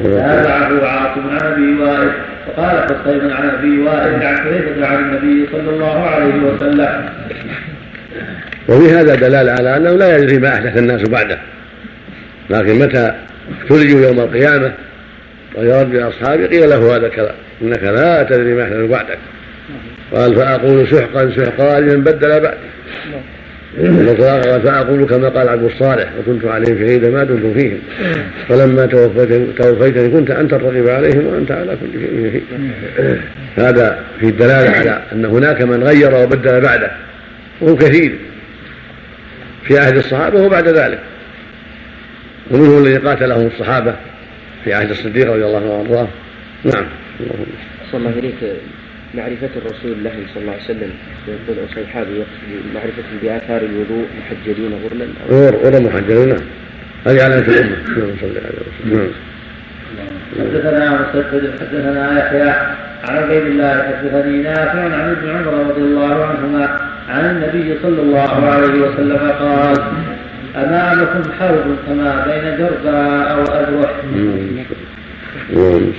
تابعه 0.02 0.88
عاصم 0.88 1.28
عن 1.30 1.52
أبي 1.52 1.82
وائل 1.82 2.10
وقال 2.46 2.76
قصير 2.76 3.34
عن 3.34 3.50
أبي 3.50 3.78
وائل 3.78 4.22
عن 4.22 4.36
حذيفة 4.36 4.86
عن 4.86 4.96
النبي 4.96 5.48
صلى 5.52 5.70
الله 5.70 6.06
عليه 6.06 6.34
وسلم 6.34 7.08
وفي 8.68 8.92
هذا 8.92 9.14
دلالة 9.14 9.52
على 9.52 9.76
أنه 9.76 9.90
لا 9.90 10.16
يدري 10.16 10.38
ما 10.38 10.54
أحدث 10.54 10.78
الناس 10.78 11.02
بعده. 11.02 11.38
لكن 12.50 12.78
متى 12.78 13.14
تلجوا 13.68 14.00
يوم 14.06 14.20
القيامة 14.20 14.72
ويرد 15.54 15.96
أصحابي 15.96 16.46
قيل 16.46 16.70
له 16.70 16.96
هذا 16.96 17.06
الكلام 17.06 17.34
إنك 17.62 17.82
لا 17.82 18.22
تدري 18.22 18.54
ما 18.54 18.62
أحدث 18.62 18.90
بعدك. 18.90 19.18
قال 20.14 20.36
فأقول 20.36 20.88
سحقا 20.88 21.32
سحقا 21.36 21.80
لمن 21.80 22.04
بدل 22.04 22.40
بعدي. 22.40 22.56
قال 23.78 24.62
فأقول 24.62 25.06
كما 25.06 25.28
قال 25.28 25.48
عبد 25.48 25.62
الصالح 25.62 26.08
وكنت 26.18 26.44
عليهم 26.44 26.78
شهيدا 26.78 27.10
ما 27.10 27.24
دمت 27.24 27.56
فيهم. 27.56 27.78
فلما 28.48 28.86
توفيتني, 28.86 29.46
توفيتني 29.58 30.08
كنت 30.08 30.30
أنت 30.30 30.52
الرقيب 30.52 30.88
عليهم 30.88 31.26
وأنت 31.26 31.52
على 31.52 31.76
كل 31.76 32.00
شيء 32.32 32.44
هذا 33.56 33.98
في 34.20 34.26
الدلالة 34.26 34.70
على 34.70 35.02
أن 35.12 35.24
هناك 35.24 35.62
من 35.62 35.82
غير 35.82 36.14
وبدل 36.14 36.60
بعده. 36.60 36.90
وهو 37.64 37.76
كثير 37.76 38.18
في 39.64 39.78
عهد 39.78 39.96
الصحابة 39.96 40.42
وبعد 40.42 40.68
ذلك. 40.68 41.00
ومنهم 42.50 42.86
الذي 42.86 42.96
قاتلهم 42.96 43.46
الصحابة 43.46 43.96
في 44.64 44.74
عهد 44.74 44.90
الصديق 44.90 45.32
رضي 45.32 45.44
الله 45.44 45.56
عنه 45.56 45.70
وأرضاه. 45.70 46.08
نعم. 46.64 46.86
صلى 47.92 48.00
الله 48.00 48.18
إليك 48.18 48.56
معرفة 49.14 49.50
الرسول 49.56 49.92
الله 49.92 50.12
صلى 50.34 50.42
الله 50.42 50.52
عليه 50.52 50.64
وسلم. 50.64 50.90
يقول 51.28 51.56
أصحابه 51.64 52.10
يقصد 52.10 52.74
معرفة 52.74 53.02
بآثار 53.22 53.62
الوضوء 53.62 54.06
محجلين 54.20 54.72
غرلا 54.84 55.06
غرلا 55.30 55.80
محجلين. 55.80 56.28
نعم 56.28 56.44
هذه 57.06 57.22
علامة 57.22 57.48
الأمة. 57.48 57.76
نعم 57.76 58.16
صلى 58.20 58.28
الله 58.28 58.40
عليه 58.40 58.92
وسلم. 58.92 59.12
حدثنا 60.38 60.90
مسدد 61.00 61.50
حدثنا 61.60 62.18
يحيى 62.18 62.50
عن 63.04 63.16
عبيد 63.16 63.42
الله 63.46 63.82
حدثني 63.82 64.42
نافع 64.42 64.80
عن 64.80 65.10
ابن 65.10 65.30
عمر 65.30 65.70
رضي 65.70 65.80
الله 65.80 66.24
عنهما 66.24 66.78
عن 67.08 67.24
النبي 67.30 67.78
صلى 67.82 68.02
الله 68.02 68.46
عليه 68.48 68.80
وسلم 68.80 69.30
قال 69.40 69.76
أمامكم 70.56 71.22
حوض 71.40 71.76
كما 71.86 72.26
بين 72.26 72.58
جرباء 72.58 73.32
أو 73.32 73.42
أذرح 73.42 73.90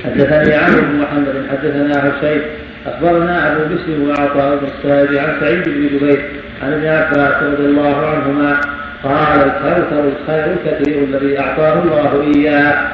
حدثني 0.04 0.54
عمرو 0.56 0.82
بن 0.82 1.00
محمد 1.00 1.46
حدثنا 1.52 2.10
هشيم 2.10 2.42
أخبرنا 2.88 3.52
أبو 3.52 3.76
بشر 3.76 4.02
وعطاء 4.10 4.58
بن 4.58 4.68
الصائب 4.68 5.16
عن 5.18 5.40
سعيد 5.40 5.64
بن 5.66 5.88
جبير 5.98 6.26
عن 6.64 6.74
ابن 6.74 6.86
عباس 6.88 7.44
رضي 7.44 7.66
الله 7.66 8.06
عنهما 8.08 8.62
قال 9.04 9.40
الكوثر 9.40 10.04
الخير 10.10 10.46
الكثير 10.54 11.04
الذي 11.04 11.40
أعطاه 11.40 11.84
الله 11.84 12.34
إياه. 12.36 12.88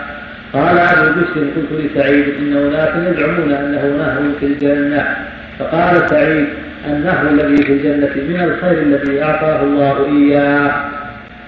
قال 0.53 0.77
ابو 0.77 1.21
بشر 1.21 1.47
قلت 1.55 1.71
لسعيد 1.71 2.25
ان 2.39 2.57
اناسا 2.57 3.09
يزعمون 3.09 3.51
أنه 3.51 3.97
نهر 3.97 4.21
في 4.39 4.45
الجنة. 4.45 5.17
فقال 5.59 6.09
سعيد 6.09 6.45
النهر 6.87 7.29
الذي 7.29 7.63
في 7.63 7.73
الجنة 7.73 8.11
من 8.15 8.43
الخير 8.43 8.81
الذي 8.81 9.23
أعطاه 9.23 9.63
الله 9.63 10.05
إياه. 10.05 10.85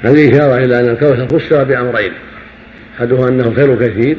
هذه 0.01 0.35
إشارة 0.35 0.57
إلى 0.57 0.79
أن 0.79 0.89
الكوثر 0.89 1.39
فسر 1.39 1.63
بأمرين. 1.63 2.11
أحدها 2.97 3.29
أنه 3.29 3.53
خير 3.55 3.75
كثير 3.75 4.17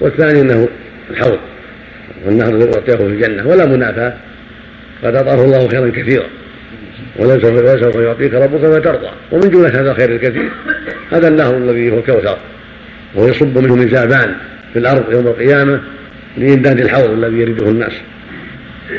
والثاني 0.00 0.40
أنه 0.40 0.68
الحوض. 1.10 1.38
والنهر 2.26 2.48
الذي 2.48 2.74
أعطيه 2.74 2.96
في 2.96 3.06
الجنة 3.06 3.48
ولا 3.48 3.66
منافاة 3.66 4.14
قد 5.04 5.14
أعطاه 5.14 5.44
الله 5.44 5.68
خيرا 5.68 5.90
كثيرا. 5.90 6.26
ولسوف 7.16 7.94
يعطيك 7.94 8.34
ربك 8.34 8.64
ما 8.64 8.78
ترضى 8.78 9.10
ومن 9.32 9.50
جملة 9.50 9.68
هذا 9.68 9.90
الخير 9.90 10.10
الكثير 10.10 10.50
هذا 11.12 11.28
النهر 11.28 11.56
الذي 11.56 11.90
هو 11.90 11.98
الكوثر. 11.98 12.38
وهو 13.14 13.28
يصب 13.28 13.58
منه 13.58 13.74
من 13.74 13.88
زابان 13.88 14.34
في 14.72 14.78
الأرض 14.78 15.12
يوم 15.12 15.26
القيامة 15.26 15.80
لإمداد 16.36 16.80
الحوض 16.80 17.10
الذي 17.10 17.36
يريده 17.36 17.68
الناس. 17.68 17.92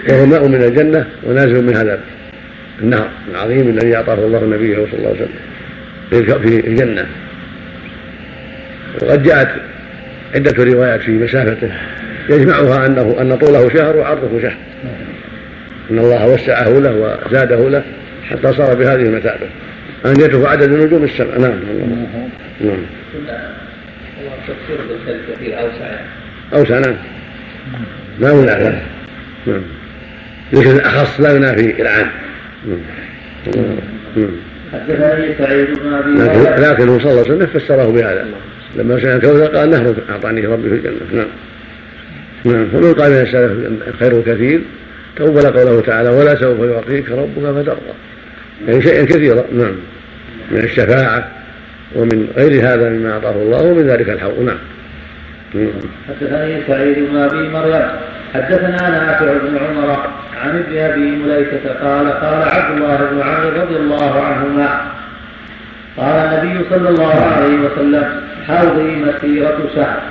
وهو 0.10 0.26
ماء 0.26 0.48
من 0.48 0.64
الجنة 0.64 1.06
ونازل 1.24 1.64
من 1.66 1.76
هذا 1.76 2.00
النهر 2.82 3.10
العظيم 3.32 3.70
الذي 3.70 3.96
أعطاه 3.96 4.14
الله 4.14 4.46
نبيه 4.46 4.76
صلى 4.76 4.94
الله 4.94 5.10
عليه 5.10 5.22
وسلم 6.12 6.40
في 6.40 6.68
الجنة. 6.68 7.06
وقد 9.02 9.24
جاءت 9.24 9.50
عدة 10.36 10.64
روايات 10.64 11.02
في 11.02 11.12
مسافته 11.12 11.72
يجمعها 12.30 12.86
أنه 12.86 13.16
أن 13.22 13.38
طوله 13.38 13.70
شهر 13.70 13.98
وعرضه 13.98 14.42
شهر. 14.42 14.58
أن 15.92 16.00
الله 16.00 16.28
وسعه 16.28 16.70
له 16.70 17.20
وزاده 17.26 17.70
له 17.70 17.84
حتى 18.30 18.54
صار 18.54 18.76
بهذه 18.76 19.02
المثابة. 19.02 19.46
أن 20.06 20.12
يترك 20.12 20.46
عدد 20.46 20.70
نجوم 20.70 21.04
السماء. 21.04 21.40
نعم. 21.40 21.60
نعم. 22.62 22.80
التفسير 24.52 24.78
بالخير 24.90 25.20
كثير 25.36 25.60
أوسع 25.60 26.00
أوسع 26.54 26.80
نعم 26.80 26.96
لا 28.20 28.32
ينافي 28.32 28.82
نعم 29.48 29.62
لكن 30.54 30.72
الأخص 30.72 31.22
لا 31.22 31.36
ينافي 31.36 31.82
العام 31.82 32.10
لكنه 36.58 37.00
صلى 37.00 37.12
الله 37.12 37.22
عليه 37.22 37.22
وسلم 37.22 37.48
فسره 37.48 37.86
بهذا. 37.86 38.26
لما 38.76 39.00
سمع 39.00 39.16
الكوثر 39.16 39.58
قال 39.58 39.70
نهر 39.70 39.96
أعطاني 40.10 40.46
ربي 40.46 40.70
في 40.70 40.76
الجنة. 40.76 41.00
نعم. 41.14 41.28
نعم. 42.46 42.68
فمن 42.70 42.94
قال 42.94 43.12
من 43.12 43.18
السلف 43.18 43.98
خير 44.00 44.22
كثير 44.22 44.62
تقبل 45.16 45.60
قوله 45.60 45.82
تعالى 45.82 46.10
ولا 46.10 46.36
سوف 46.36 46.60
يعطيك 46.60 47.12
ربك 47.12 47.42
فترضى. 47.42 47.80
يعني 48.68 48.82
شيئا 48.82 49.06
كثيرا. 49.06 49.44
نعم. 49.54 49.76
من 50.52 50.58
الشفاعة. 50.64 51.39
ومن 51.96 52.28
غير 52.38 52.62
هذا 52.62 52.90
مما 52.90 53.12
أعطاه 53.14 53.32
الله 53.32 53.62
ومن 53.62 53.88
ذلك 53.88 54.10
الحوض. 54.10 54.40
نعم. 54.40 54.58
حدثني 56.08 56.62
سعيد 56.68 56.98
بن 57.10 57.18
أبي 57.18 57.50
مريم 57.50 57.88
حدثنا 58.34 58.90
نافع 58.90 59.26
بن 59.26 59.58
عمر 59.58 60.10
عن 60.42 60.60
ابن 60.60 60.78
أبي 60.78 61.12
مليكة 61.12 61.74
قال 61.84 62.12
قال 62.12 62.44
عبد 62.44 62.78
الله 62.78 62.98
بن 63.12 63.22
عمرو 63.22 63.62
رضي 63.62 63.76
الله 63.76 64.22
عنهما 64.22 64.82
قال 65.98 66.16
النبي 66.16 66.70
صلى 66.70 66.90
الله 66.90 67.14
عليه 67.14 67.58
وسلم 67.60 68.06
حوضي 68.48 68.96
مسيرة 68.96 69.58
شهر 69.76 70.02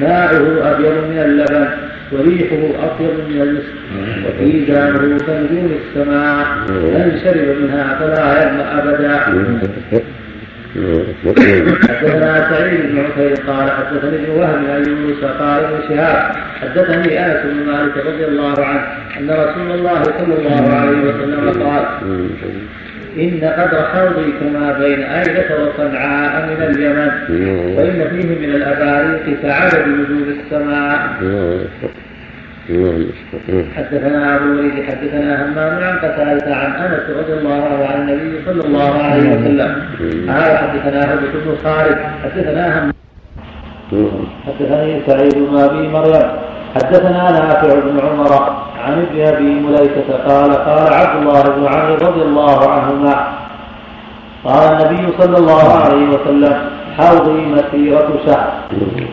ماؤه 0.00 0.70
أبيض 0.72 0.92
من 1.10 1.18
اللبن 1.24 1.68
وريحه 2.12 2.84
أطيب 2.84 3.10
من 3.28 3.40
المسك 3.40 3.74
وكيزانه 4.26 5.18
كنجوم 5.18 5.72
السماء 5.80 6.46
من 6.68 7.20
شرب 7.24 7.56
منها 7.62 7.98
فلا 7.98 8.42
يظمأ 8.42 8.82
أبدا. 8.82 10.00
حدثنا 11.88 12.50
سعيد 12.50 12.80
بن 12.80 12.98
عفير 13.04 13.34
قال 13.46 13.70
حدثني 13.70 14.16
ابن 14.16 14.30
وهب 14.30 14.54
عن 14.70 14.84
يونس 14.86 15.24
قال 15.24 15.64
ابن 15.64 15.78
شهاب 15.88 16.32
حدثني 16.60 17.26
انس 17.26 17.40
بن 17.44 17.66
مالك 17.72 17.96
رضي 18.06 18.24
الله 18.24 18.64
عنه 18.64 18.82
ان 19.18 19.30
رسول 19.30 19.70
الله 19.70 20.02
صلى 20.02 20.34
الله 20.38 20.74
عليه 20.74 20.98
وسلم 20.98 21.62
قال 21.62 21.84
إن 23.18 23.40
قدر 23.58 23.82
حوضي 23.82 24.32
كما 24.40 24.78
بين 24.78 25.02
أيلة 25.02 25.48
وصنعاء 25.62 26.46
من 26.46 26.62
اليمن 26.70 27.10
وإن 27.76 28.08
فيه 28.10 28.28
من 28.38 28.54
الأباريق 28.54 29.40
كعدد 29.42 29.88
نجوم 29.88 30.34
السماء. 30.38 30.98
حدثنا 33.76 34.36
ابو 34.36 34.44
الوليد 34.44 34.76
حدثنا 34.88 35.44
همام 35.44 35.84
عن 35.84 35.98
قتادة 35.98 36.54
عن 36.56 36.70
أنس 36.72 37.04
رضي 37.18 37.32
الله 37.32 37.60
عنه 37.64 37.86
عن 37.86 37.98
النبي 38.00 38.44
صلى 38.46 38.62
الله 38.66 39.02
عليه 39.02 39.28
وسلم. 39.34 39.72
قال 40.28 40.58
حدثنا 40.58 41.14
هبة 41.14 41.32
بن 41.44 41.56
خالد 41.64 41.98
حدثنا 42.24 42.78
همام 42.78 42.92
حدثني 44.46 45.02
سعيد 45.06 45.34
بن 45.34 45.56
أبي 45.58 45.88
مريم. 45.88 46.28
حدثنا 46.74 47.30
نافع 47.30 47.74
بن 47.74 48.00
عمر 48.06 48.32
عن 48.84 48.92
ابن 48.92 49.20
أبي 49.20 49.50
مليكة 49.60 50.08
قال 50.28 50.50
قال 50.54 50.92
عبد 50.94 51.14
الله 51.20 51.42
بن 51.42 51.66
عمرو 51.66 51.94
رضي 51.94 52.22
الله 52.22 52.70
عنهما. 52.70 53.28
قال 54.44 54.72
النبي 54.72 55.12
صلى 55.18 55.36
الله 55.36 55.68
عليه 55.84 56.08
وسلم 56.08 56.56
حوضي 56.98 57.46
مسيرة 57.46 58.08
شهر. 58.26 58.52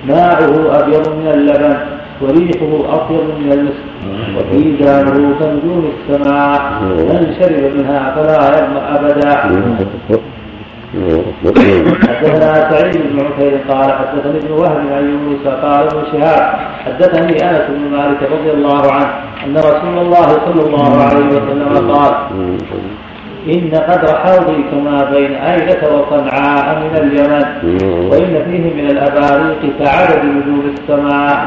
ماؤه 0.07 0.79
أبيض 0.79 1.09
من 1.09 1.27
اللبن. 1.33 1.77
وريحه 2.21 2.71
أطيب 2.95 3.25
من 3.39 3.51
المسك. 3.51 3.87
وكيزانه 4.37 5.35
كنجوم 5.39 5.91
السماء 5.93 6.59
من 6.81 7.35
شرب 7.39 7.77
منها 7.77 7.99
فلا 8.15 8.39
يظمأ 8.57 8.83
أبدا. 8.95 9.33
حدثنا 12.07 12.69
سعيد 12.71 12.97
بن 13.11 13.25
عكير 13.25 13.53
قال 13.69 13.91
حدثني 13.91 14.37
ابن 14.37 14.51
وهب 14.51 14.77
عن 14.91 15.03
يونس 15.09 15.47
قال 15.63 15.87
ابن 15.87 16.03
شهاب 16.11 16.43
حدثني 16.85 17.49
أنس 17.49 17.65
بن 17.69 17.97
مالك 17.97 18.19
رضي 18.31 18.51
الله 18.51 18.91
عنه 18.91 19.11
أن 19.45 19.57
رسول 19.57 19.97
الله 19.97 20.27
صلى 20.27 20.61
الله 20.67 21.03
عليه 21.03 21.27
وسلم 21.27 21.91
قال 21.91 22.13
إن 23.47 23.71
قدر 23.89 24.15
حوضي 24.23 24.63
كما 24.71 24.97
بين 25.13 25.35
أيلة 25.35 25.81
وصنعاء 25.93 26.65
من 26.83 26.93
اليمن 27.03 27.45
وإن 28.11 28.33
فيه 28.45 28.65
من 28.73 28.89
الأباريق 28.89 29.61
كعدد 29.79 30.25
نجوم 30.25 30.73
السماء. 30.73 31.37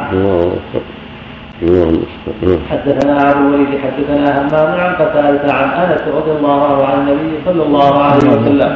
حدثنا 2.70 3.30
أبو 3.30 3.40
الوليد 3.48 3.68
حدثنا 3.84 4.40
همام 4.40 4.80
عن 4.80 4.94
قتادة 4.94 5.52
عن 5.52 5.68
أنس 5.82 6.02
رضي 6.16 6.30
الله 6.30 6.62
عنه 6.64 6.84
عن 6.84 6.98
النبي 6.98 7.32
صلى 7.46 7.62
الله 7.62 8.02
عليه 8.02 8.28
وسلم. 8.32 8.72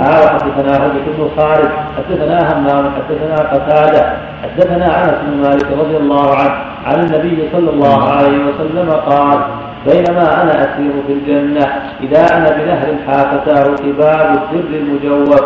قال 0.00 0.28
حدثنا 0.28 0.76
هبة 0.76 1.06
بن 1.16 1.28
خالد 1.36 1.70
حدثنا 1.96 2.38
همام 2.52 2.84
حدثنا 2.96 3.36
قتادة 3.52 4.12
حدثنا 4.42 5.04
أنس 5.04 5.14
بن 5.26 5.42
مالك 5.42 5.66
رضي 5.80 5.96
الله 5.96 6.36
عنه 6.36 6.54
عن 6.86 7.00
النبي 7.04 7.48
صلى 7.52 7.70
الله 7.70 8.00
عليه 8.10 8.38
وسلم 8.46 8.90
قال 8.90 9.38
بينما 9.86 10.42
أنا 10.42 10.52
أسير 10.62 10.92
في 11.06 11.12
الجنة. 11.12 11.66
إذا 12.02 12.36
أنا 12.36 12.50
بنهر 12.50 12.96
حافتاه 13.06 13.76
كباب 13.76 14.30
السر 14.30 14.68
المجوف. 14.76 15.44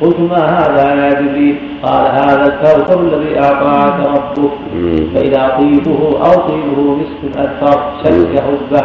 قلت 0.00 0.20
ما 0.20 0.36
هذا 0.36 0.94
يا 0.94 1.20
جبريل؟ 1.20 1.56
قال 1.82 2.06
هذا 2.06 2.46
الكوثر 2.46 3.00
الذي 3.00 3.40
أعطاك 3.40 4.06
ربك. 4.06 4.50
فإذا 5.14 5.48
طيبه 5.58 6.00
أو 6.24 6.34
طيبه 6.48 6.96
مسك 6.96 7.36
أكثر. 7.36 7.92
شك 8.04 8.42
حبه. 8.42 8.84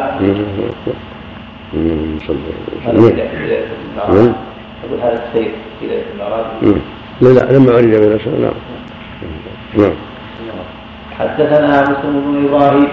أقول 4.86 5.00
هذا 5.02 5.24
السير 5.28 5.52
في 5.80 5.88
ليلة 5.88 6.04
المعراج 6.14 6.46
لا 7.22 7.30
لا 7.30 7.58
لما 7.58 7.72
عرج 7.72 7.86
بين 7.86 8.20
نعم 8.42 8.52
نعم. 9.78 9.94
حدثنا 11.20 11.82
مسلم 11.82 12.22
بن 12.26 12.48
إبراهيم. 12.48 12.88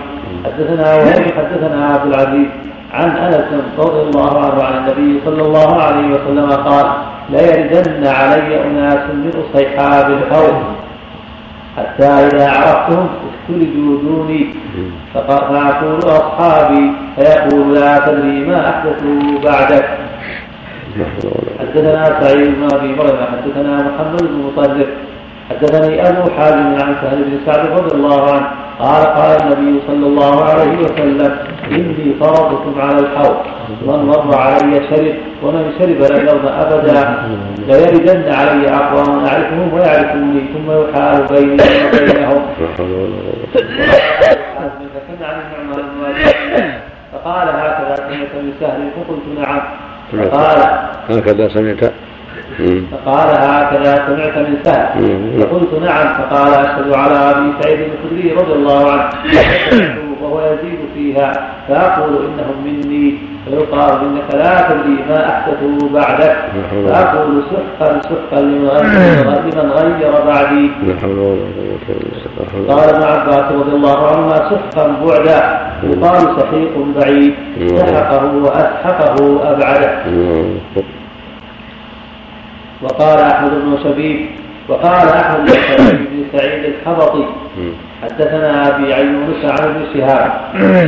حدثنا 0.44 0.94
وهيب 0.94 1.32
حدثنا 1.38 1.86
عبد 1.86 2.06
العزيز 2.14 2.48
عن 2.92 3.10
أنس 3.10 3.44
رضي 3.78 4.00
الله 4.00 4.38
عنه 4.44 4.62
عن 4.62 4.74
النبي 4.78 5.20
صلى 5.24 5.42
الله 5.42 5.82
عليه 5.82 6.06
وسلم 6.14 6.50
قال 6.52 6.86
ليردن 7.30 8.06
علي 8.06 8.64
أناس 8.64 9.04
من 9.14 9.32
أصيحاب 9.42 10.10
الحوض 10.10 10.62
حتى 11.76 12.04
إذا 12.04 12.50
عرفتهم 12.50 13.08
اختلجوا 13.28 14.02
دوني. 14.02 14.54
فأقول 15.14 16.00
أصحابي 16.00 16.92
فيقول 17.16 17.74
لا 17.74 17.98
تدري 17.98 18.46
ما 18.46 18.70
أحدثوا 18.70 19.40
بعدك. 19.44 19.88
حدثنا 21.60 22.20
سعيد 22.20 22.46
بن 22.46 22.68
أبي 22.74 22.88
مريم 22.88 23.16
حدثنا 23.32 23.74
محمد 23.88 24.22
بن 24.22 24.38
مطلق 24.46 24.88
حدثني 25.50 26.08
أبو 26.08 26.30
حازم 26.30 26.74
عن 26.82 26.96
سهل 27.02 27.24
بن 27.24 27.38
سعد 27.46 27.66
رضي 27.66 27.94
الله 27.94 28.32
عنه 28.32 28.46
قال 28.78 29.04
قال 29.06 29.42
النبي 29.42 29.80
صلى 29.86 30.06
الله 30.06 30.44
عليه 30.44 30.78
وسلم 30.78 31.36
إني 31.70 32.14
فرضكم 32.20 32.80
على 32.80 32.98
الحوض 32.98 33.36
من 33.82 34.04
مر 34.06 34.36
علي 34.38 34.80
شرب 34.90 35.14
ومن 35.42 35.72
شرب 35.78 36.12
لم 36.12 36.26
يرضى 36.28 36.48
أبدا 36.48 37.22
ليردن 37.68 38.32
علي 38.32 38.68
أقوام 38.74 39.24
أعرفهم 39.24 39.72
ويعرفوني 39.74 40.40
ثم 40.54 40.70
يحال 40.70 41.26
بيني 41.30 41.62
وبينهم. 41.86 42.42
فقال 47.12 47.48
هكذا 47.48 47.96
سمعت 47.96 48.34
من 48.34 48.52
سهل 48.60 48.90
فقلت 48.96 49.38
نعم. 49.38 49.60
فقال 50.12 50.58
هكذا 51.10 51.48
سمعت 51.48 51.92
فقال 52.92 53.28
هكذا 53.28 53.92
سمعت 54.06 54.36
من 54.38 54.56
سهل. 54.64 54.86
فقلت 55.40 55.72
نعم. 55.82 56.06
فقال 56.14 56.54
أشهد 56.54 56.92
على 56.92 57.14
أبي 57.14 57.52
سعيد 57.62 57.80
الخدري 57.80 58.32
رضي 58.32 58.52
الله 58.52 58.92
عنه. 58.92 59.08
وهو 60.22 60.40
يزيد 60.40 60.78
فيها. 60.94 61.32
فأقول 61.68 62.12
إنهم 62.26 62.56
مني. 62.64 63.14
فيقال 63.44 63.90
إنك 63.90 64.34
لا 64.34 64.68
تدري 64.68 64.96
ما 65.08 65.30
احدثوا 65.30 65.88
بعدك. 65.94 66.36
فأقول 66.86 67.42
سحقا 67.50 68.00
سحقا 68.02 68.40
لمن 68.40 69.70
غير 69.70 70.12
بعدي. 70.26 70.70
قال 72.68 72.88
ابن 72.88 73.02
عباس 73.02 73.52
رضي 73.52 73.72
الله 73.76 74.06
عنهما 74.06 74.36
سحقا 74.36 74.84
بعدا. 75.04 75.40
يقال 75.82 76.20
سحيق 76.20 76.74
بعيد. 76.96 77.34
سحقه 77.76 78.24
وأسحقه 78.36 79.16
أبعده. 79.52 79.90
وقال 82.82 83.18
أحمد 83.18 83.50
بن 83.50 83.78
شبيب 83.84 84.26
وقال 84.68 85.08
أحمد 85.08 85.44
بن 85.44 86.24
سعيد 86.38 86.64
الحبطي 86.64 87.26
حدثنا 88.02 88.68
أبي 88.76 88.94
عن 88.94 89.14
يونس 89.14 89.44
عن 89.60 89.68
ابن 89.68 89.82
شهاب 89.94 90.32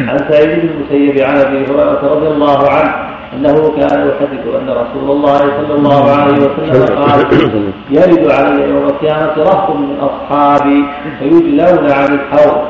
عن 0.08 0.18
سعيد 0.30 0.48
بن 0.60 0.68
المسيب 0.68 1.24
عن 1.24 1.36
أبي 1.36 1.56
هريرة 1.66 2.00
رضي 2.14 2.26
الله 2.28 2.70
عنه 2.70 2.94
أنه 3.36 3.54
كان 3.76 4.08
يحدث 4.08 4.46
أن 4.60 4.68
رسول 4.68 5.10
الله 5.10 5.38
صلى 5.38 5.74
الله 5.74 6.10
عليه 6.10 6.34
وسلم 6.34 6.96
قال 6.98 7.20
يرد 7.90 8.30
علي 8.30 8.68
يوم 8.70 8.86
القيامة 8.86 9.32
رهط 9.38 9.70
من 9.76 9.96
أصحابي 10.00 10.84
فيجلون 11.18 11.90
عن 11.92 12.14
الحوض 12.14 12.62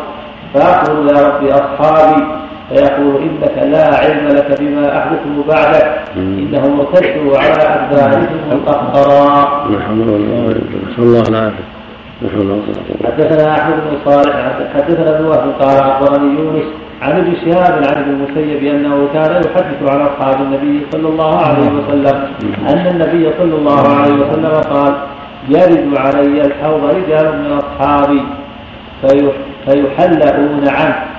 فأقول 0.54 1.08
يا 1.16 1.22
رب 1.28 1.44
أصحابي 1.46 2.22
فيقول 2.68 3.14
إنك 3.22 3.56
لا 3.72 3.86
علم 3.96 4.28
لك 4.28 4.60
بما 4.60 4.98
أحدثه 4.98 5.34
بعدك. 5.48 5.86
إنهم 6.16 6.80
ارتدوا 6.80 7.38
على 7.38 7.62
أدبارهم 7.76 8.26
القهقراء. 8.52 9.68
نسأل 12.22 12.40
الله 12.40 12.54
العافية. 12.68 13.06
حدثنا 13.06 13.52
أحمد 13.52 13.74
بن 13.74 13.96
صالح 14.04 14.34
حدثنا 14.74 15.18
ابن 15.18 15.24
وهب 15.24 15.52
قال 15.60 15.76
أخبرني 15.78 16.38
يونس 16.38 16.64
عن 17.02 17.12
ابن 17.12 17.32
شهاب 17.44 17.72
عن 17.72 18.02
ابن 18.02 18.10
المسيب 18.10 18.64
أنه 18.74 19.08
كان 19.14 19.42
يحدث 19.42 19.80
عن 19.90 20.00
أصحاب 20.00 20.40
النبي 20.40 20.86
صلى 20.92 21.08
الله 21.08 21.38
عليه 21.38 21.68
وسلم. 21.78 22.16
أن 22.68 22.86
النبي 22.86 23.30
صلى 23.38 23.54
الله 23.54 23.88
عليه 23.96 24.14
وسلم 24.14 24.60
قال 24.72 24.94
يرد 25.48 25.96
علي 25.96 26.40
الحوض 26.40 26.84
رجال 26.84 27.26
من 27.38 27.60
أصحابي 27.62 28.22
فيحلؤون 29.66 30.68
عنه. 30.68 31.13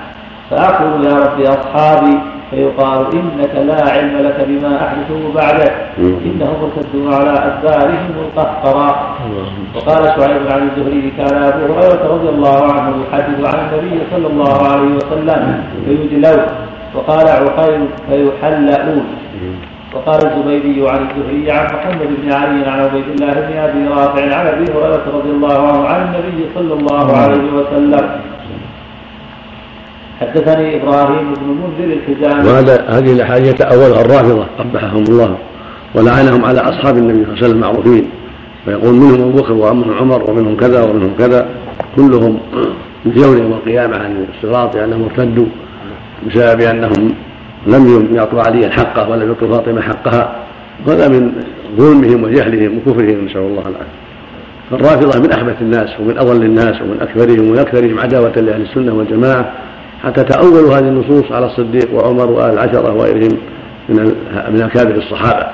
فأقول 0.50 1.04
يا 1.04 1.14
رب 1.24 1.40
أصحابي 1.40 2.18
فيقال 2.50 3.00
إنك 3.18 3.54
لا 3.66 3.80
علم 3.92 4.14
لك 4.26 4.38
بما 4.48 4.72
أحدثه 4.84 5.32
بعدك. 5.34 5.74
إنهم 5.98 6.58
ارتدوا 6.62 7.14
على 7.14 7.34
أدبارهم 7.48 8.14
القهقرا 8.24 8.90
وقال 9.74 10.04
شعيب 10.04 10.44
عن 10.52 10.62
الزهري 10.68 11.12
كان 11.18 11.42
أبو 11.42 11.74
هريرة 11.74 12.02
رضي 12.14 12.28
الله 12.28 12.62
عنه 12.72 12.94
يحدث 13.04 13.54
عن 13.54 13.58
النبي 13.64 13.98
صلى 14.12 14.26
الله 14.26 14.56
عليه 14.70 14.92
وسلم 14.98 15.64
فيجلون. 15.84 16.42
وقال 16.94 17.28
عقيل 17.28 17.82
فيحلؤون 18.08 19.04
وقال 19.94 20.20
الزبيدي 20.26 20.88
عن 20.88 21.00
الزهري 21.06 21.50
عن 21.50 21.64
محمد 21.74 22.10
بن 22.22 22.32
علي 22.32 22.60
عن 22.70 22.80
عبيد 22.80 23.08
الله 23.14 23.32
بن 23.32 23.56
أبي 23.66 23.82
رافع 23.88 24.22
عن 24.36 24.46
أبي 24.46 24.64
هريرة 24.72 25.06
رضي 25.16 25.30
الله 25.30 25.60
عنه 25.68 25.88
عن 25.88 26.00
النبي 26.08 26.38
صلى 26.54 26.74
الله 26.74 27.06
عليه 27.16 27.46
وسلم. 27.58 28.04
حدثني 30.20 30.82
إبراهيم 30.82 31.34
بن 31.34 31.48
منذر 31.48 31.92
الحجامي. 31.92 32.48
وهذا 32.48 32.84
هذه 32.88 33.12
الأحاديث 33.12 33.48
يتاولها 33.48 34.00
الرافضة 34.00 34.46
قبحهم 34.58 35.04
الله 35.08 35.36
ولعنهم 35.94 36.44
على 36.44 36.60
أصحاب 36.60 36.96
النبي 36.98 37.24
صلى 37.24 37.32
الله 37.32 37.36
عليه 37.36 37.46
وسلم 37.46 37.60
معروفين 37.60 38.04
فيقول 38.64 38.94
منهم 38.94 39.20
أبو 39.20 39.38
بكر 39.38 39.52
ومنهم 39.52 39.94
عمر 39.94 40.30
ومنهم 40.30 40.56
كذا 40.56 40.82
ومنهم 40.82 41.12
كذا. 41.18 41.48
كلهم 41.96 42.38
يوم 43.06 43.36
يوم 43.36 43.52
القيامة 43.52 43.96
عن 43.96 44.26
الصراط 44.34 44.76
لانهم 44.76 45.04
ارتدوا 45.04 45.46
بسبب 46.26 46.60
أنهم 46.60 47.12
لم 47.66 48.08
يعطوا 48.16 48.42
عليا 48.42 48.70
حقه 48.70 49.10
ولم 49.10 49.28
يعطوا 49.28 49.48
فاطمة 49.48 49.80
حقها. 49.80 50.36
وهذا 50.86 51.08
من 51.08 51.32
ظلمهم 51.76 52.24
وجهلهم 52.24 52.78
وكفرهم 52.78 53.24
نسأل 53.24 53.40
الله 53.40 53.62
العافية. 53.62 53.96
فالرافضة 54.70 55.20
من 55.20 55.32
احبث 55.32 55.62
الناس 55.62 56.00
ومن 56.00 56.18
اضل 56.18 56.42
الناس 56.42 56.82
ومن 56.82 56.98
أكثرهم 57.00 57.50
واكثرهم 57.50 58.00
عداوة 58.00 58.32
لأهل 58.36 58.62
السنة 58.62 58.94
والجماعة. 58.94 59.52
حتى 60.06 60.24
تأولوا 60.24 60.74
هذه 60.74 60.88
النصوص 60.88 61.32
على 61.32 61.46
الصديق 61.46 61.94
وعمر 61.94 62.30
وآل 62.30 62.50
العشرة 62.52 62.92
وغيرهم 62.94 63.36
من 63.88 64.14
من 64.50 64.62
أكابر 64.62 64.94
الصحابة. 64.94 65.46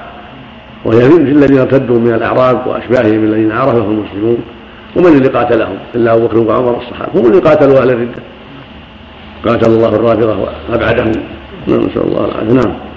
وهي 0.85 1.01
في 1.01 1.17
الذين 1.17 1.59
ارتدوا 1.59 1.99
من 1.99 2.15
الأعراب 2.15 2.67
وأشباههم 2.67 3.25
الذين 3.25 3.53
عرفهم 3.53 3.91
المسلمون 3.91 4.39
ومن 4.97 5.07
اللي 5.07 5.29
قاتلهم 5.29 5.77
إلا 5.95 6.15
أبو 6.15 6.27
بكر 6.27 6.39
وعمر 6.39 6.77
الصحابة 6.77 7.21
هم 7.21 7.27
اللي 7.27 7.39
قاتلوا 7.39 7.79
أهل 7.79 7.91
الردة. 7.91 8.23
قاتل 9.47 9.71
الله 9.71 9.89
الرافضة 9.89 10.39
وأبعدهم. 10.71 11.13
نسأل 11.69 12.03
الله 12.03 12.25
العافية. 12.25 12.53
نعم. 12.53 12.92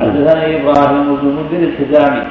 حدثنا 0.00 0.42
إبراهيم 0.56 1.16
بن 1.16 1.26
منذر 1.36 1.62
الحزامي. 1.68 2.22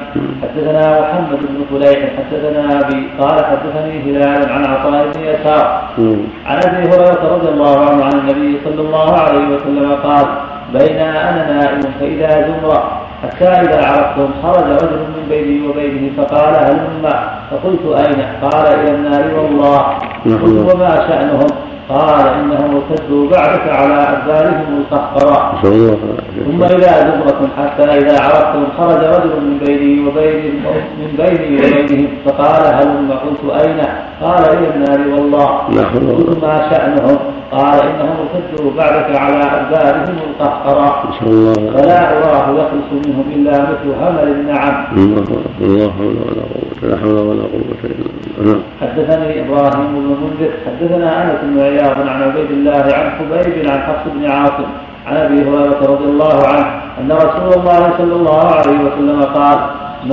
حدثنا 0.42 1.00
محمد 1.00 1.38
بن 1.40 1.58
فليح. 1.70 1.98
حدثنا 2.18 2.80
أبي. 2.80 3.00
قال 3.20 3.44
حدثني 3.44 3.94
هلال 4.04 4.52
عن 4.52 4.64
عطاء 4.64 5.12
بن 5.14 5.20
يسار. 5.20 5.82
عن 6.46 6.58
أبي 6.66 6.88
هريرة 6.88 7.34
رضي 7.34 7.48
الله 7.48 7.80
عنه 7.84 8.04
عن 8.04 8.12
النبي 8.12 8.58
صلى 8.64 8.80
الله 8.80 9.12
عليه 9.20 9.44
وسلم 9.54 9.92
قال 9.92 10.26
بين 10.72 10.98
أنا 10.98 11.52
نائم 11.52 11.80
فإذا 12.00 12.30
زمرة 12.48 12.80
حتى 13.22 13.44
إذا 13.44 13.86
عرفتم 13.86 14.28
خرج 14.42 14.64
رجل 14.64 14.98
من 15.14 15.26
بيني 15.28 15.68
وبينه 15.68 16.12
فقال 16.16 16.54
هلم 16.54 17.04
فقلت 17.50 17.84
أين؟ 18.06 18.20
قال 18.42 18.66
إلى 18.66 18.90
النار 18.94 19.24
والله. 19.34 19.78
قلت 20.24 20.74
وما 20.74 20.96
شأنهم؟ 21.08 21.71
قال 21.88 22.28
إنهم 22.28 22.76
ارتدوا 22.76 23.30
بعدك 23.30 23.68
على 23.68 23.94
ادبارهم 23.94 24.78
القهقراء 24.78 25.58
ثم 26.46 26.62
اذا 26.62 26.92
زمرة 27.00 27.48
حتى 27.58 27.84
إذا 27.98 28.22
عرفتم 28.22 28.64
خرج 28.78 29.04
رجل 29.04 29.40
من 29.40 29.58
بيني 29.66 30.08
وبين 30.08 30.64
من 30.98 31.10
بيني 31.18 31.56
وبينهم 31.56 32.08
فقال 32.24 32.74
هل 32.74 33.12
قلت 33.12 33.62
أين؟ 33.62 33.80
قال 34.22 34.44
إلى 34.44 34.74
النار 34.74 35.00
والله. 35.14 35.48
قلت 35.94 36.44
ما 36.44 36.70
شأنهم؟ 36.70 37.18
قال 37.52 37.80
إنهم 37.80 38.16
ارتدوا 38.22 38.70
بعدك 38.76 39.16
على 39.16 39.36
ادبارهم 39.36 40.16
القهقراء 40.30 41.04
فلا 41.74 42.18
أراه 42.18 42.50
يخلص 42.50 43.06
منهم 43.06 43.24
إلا 43.34 43.62
مثل 43.62 43.88
همل 44.00 44.28
النعم. 44.28 44.84
لا 45.60 45.90
حول 45.90 46.16
ولا 46.26 46.42
قوه 46.52 46.90
لا 46.90 46.96
حول 46.96 47.12
ولا 47.12 47.42
قوه 47.42 47.82
الا 47.84 48.08
بالله 48.38 48.58
حدثني 48.80 49.40
إبراهيم 49.40 49.86
بن 49.94 50.16
منذر. 50.22 50.52
حدثنا 50.66 51.22
أنس 51.22 51.38
بن 51.42 51.58
عياض 51.72 52.08
عن 52.08 52.22
عبيد 52.22 52.50
الله 52.50 52.84
عن 52.94 53.10
حبيب 53.10 53.68
عن 53.70 53.80
حفص 53.80 54.12
بن 54.14 54.30
عاصم 54.30 54.70
عن 55.06 55.16
أبي 55.16 55.34
هريرة 55.34 55.80
رضي 55.92 56.04
الله 56.04 56.46
عنه 56.46 56.66
أن 57.00 57.12
رسول 57.12 57.60
الله 57.60 57.94
صلى 57.98 58.14
الله 58.14 58.46
عليه 58.54 58.78
وسلم 58.78 59.22
قال 59.22 59.58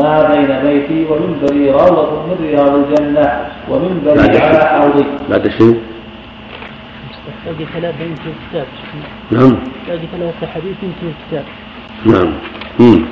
ما 0.02 0.36
بين 0.36 0.60
بيتي 0.60 1.06
ومنبري 1.10 1.72
روضة 1.72 2.12
من 2.28 2.38
رياض 2.42 2.76
الجنة 2.76 3.48
ومنبري 3.70 4.38
على 4.40 4.60
حوضي. 4.60 5.06
بعد 5.30 5.46
الشيء 5.46 5.82
باقي 7.46 7.66
ثلاثة 7.74 8.04
يمكن 8.04 8.32
كتاب 8.50 8.66
نعم. 9.32 9.58
باقي 9.88 10.08
ثلاثة 10.18 10.48
حديث 10.54 10.76
يمكن 10.84 11.14
كتاب 11.28 11.44
نعم. 12.06 12.34
مم. 12.80 13.06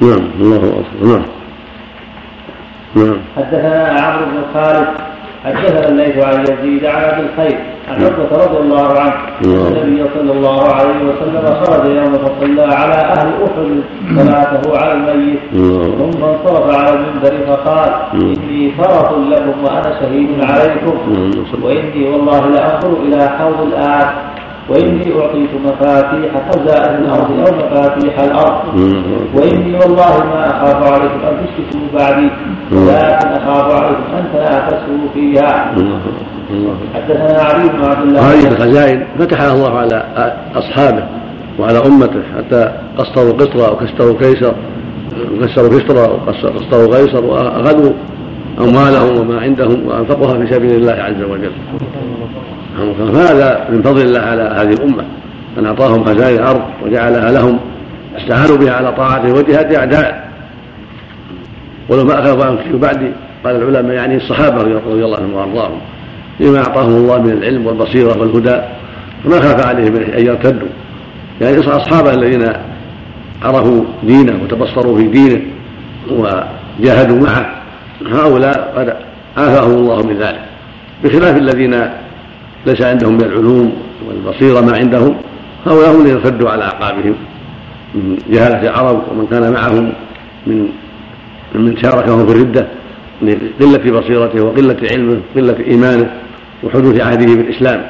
نعم. 0.00 0.30
الله 0.40 0.56
أكبر. 0.80 1.06
نعم. 1.08 1.22
نعم. 2.96 3.18
حدثنا 3.36 4.00
عمرو 4.00 4.24
بن 4.26 4.42
خالد 4.54 5.09
حدثنا 5.44 5.88
الليث 5.88 6.24
عن 6.24 6.40
يزيد 6.40 6.84
عن 6.84 7.02
ابي 7.02 7.20
الخير. 7.20 7.58
عن 7.88 8.04
عقبة 8.04 8.44
رضي 8.44 8.58
الله 8.58 8.88
عنه. 9.00 9.14
أن 9.44 9.76
النبي 9.76 10.04
صلى 10.14 10.32
الله 10.32 10.64
عليه 10.72 11.00
وسلم 11.08 11.44
خرج 11.60 11.84
يوم 11.96 12.12
فصلى 12.12 12.62
على 12.74 12.94
أهل 12.94 13.28
أحد 13.44 13.82
صلاته 14.16 14.78
على 14.78 14.92
الميت. 14.92 15.40
ثم 15.98 16.24
انصرف 16.24 16.76
على 16.76 16.96
المنبر 16.96 17.34
فقال 17.46 17.90
إني 18.14 18.72
فرط 18.78 19.12
لكم 19.12 19.64
وأنا 19.64 20.00
شهيد 20.00 20.28
عليكم. 20.40 20.96
وإني 21.62 22.08
والله 22.10 22.40
لأنظر 22.48 22.92
إلى 23.02 23.28
حوض 23.28 23.60
الان 23.66 24.08
وإني 24.68 25.20
أعطيت 25.20 25.50
مفاتيح 25.64 26.50
خزائن 26.50 27.04
الأرض 27.04 27.30
أو 27.30 27.54
مفاتيح 27.54 28.20
الأرض. 28.20 28.74
وإني 29.34 29.74
والله 29.78 30.24
ما 30.24 30.50
أخاف 30.50 30.92
عليكم 30.92 31.20
أن 31.28 31.46
تشركوا 31.46 31.86
بعدي 31.98 32.30
ولكن 32.72 33.28
أخاف 33.28 33.82
عليكم 33.82 34.02
أن 34.18 34.24
تنافسوا 34.32 35.08
فيها. 35.14 35.74
حدثنا 36.94 37.42
علي 37.42 37.68
بن 37.68 37.84
عبد 37.84 38.08
الله. 38.08 38.20
هذه 38.20 38.48
الخزائن 38.48 39.06
فتحها 39.18 39.52
الله 39.52 39.78
على 39.78 40.04
أصحابه 40.54 41.04
وعلى 41.58 41.78
أمته 41.86 42.22
حتى 42.36 42.72
قصروا 42.98 43.32
قطرة 43.32 43.72
وكسروا 43.72 44.18
كيسر 44.18 44.54
وكسروا 45.32 45.80
كسرى 45.80 46.00
وقصروا 46.00 46.96
قيصر 46.96 47.24
وأخذوا 47.24 47.92
أموالهم 48.60 49.20
وما 49.20 49.40
عندهم 49.40 49.86
وأنفقوها 49.86 50.38
في 50.38 50.54
سبيل 50.54 50.74
الله 50.74 50.92
عز 50.92 51.22
وجل. 51.22 51.52
فهذا 52.76 53.66
من 53.70 53.82
فضل 53.82 54.02
الله 54.02 54.20
على 54.20 54.42
هذه 54.42 54.72
الأمة 54.72 55.04
أن 55.58 55.66
أعطاهم 55.66 56.04
خزائن 56.04 56.38
الأرض 56.38 56.62
وجعلها 56.84 57.32
لهم 57.32 57.58
استعانوا 58.16 58.56
بها 58.56 58.72
على 58.72 58.92
طاعته 58.92 59.32
وجهاد 59.32 59.74
أعداء 59.74 60.30
ولو 61.88 62.04
ما 62.04 62.18
أخافوا 62.20 62.48
أن 62.48 62.78
بعدي 62.78 63.10
قال 63.44 63.56
العلماء 63.56 63.94
يعني 63.94 64.16
الصحابة 64.16 64.62
رضي 64.62 65.04
الله 65.04 65.16
عنهم 65.16 65.34
وأرضاهم 65.34 65.80
لما 66.40 66.58
أعطاهم 66.58 66.96
الله 66.96 67.22
من 67.22 67.30
العلم 67.30 67.66
والبصيرة 67.66 68.18
والهدى 68.18 68.60
فما 69.24 69.40
خاف 69.40 69.66
عليهم 69.66 69.96
أن 69.96 70.26
يرتدوا. 70.26 70.68
يعني 71.40 71.58
أصحابه 71.58 72.14
الذين 72.14 72.52
عرفوا 73.42 73.84
دينه 74.02 74.42
وتبصروا 74.42 74.96
في 74.96 75.06
دينه 75.06 75.42
وجاهدوا 76.10 77.20
معه 77.20 77.50
هؤلاء 78.06 78.74
قد 78.76 78.94
عافاهم 79.36 79.70
الله 79.70 80.06
من 80.06 80.16
ذلك. 80.16 80.40
بخلاف 81.04 81.36
الذين 81.36 81.90
ليس 82.66 82.82
عندهم 82.82 83.14
من 83.14 83.22
العلوم 83.22 83.72
والبصيرة 84.08 84.60
ما 84.60 84.76
عندهم. 84.76 85.16
هؤلاء 85.66 85.90
هم 85.90 86.00
الذين 86.00 86.16
ارتدوا 86.16 86.50
على 86.50 86.64
أعقابهم 86.64 87.14
من 87.94 88.18
جهالة 88.30 88.62
العرب 88.62 89.02
ومن 89.10 89.26
كان 89.26 89.52
معهم 89.52 89.92
من 90.46 90.68
من 91.54 91.76
شاركهم 91.76 92.26
في 92.26 92.32
الردة 92.32 92.66
لقلة 93.22 94.00
بصيرته 94.00 94.44
وقلة 94.44 94.76
علمه 94.90 95.20
وقلة 95.34 95.56
إيمانه 95.66 96.10
وحدوث 96.62 97.00
عهده 97.00 97.34
بالإسلام. 97.34 97.86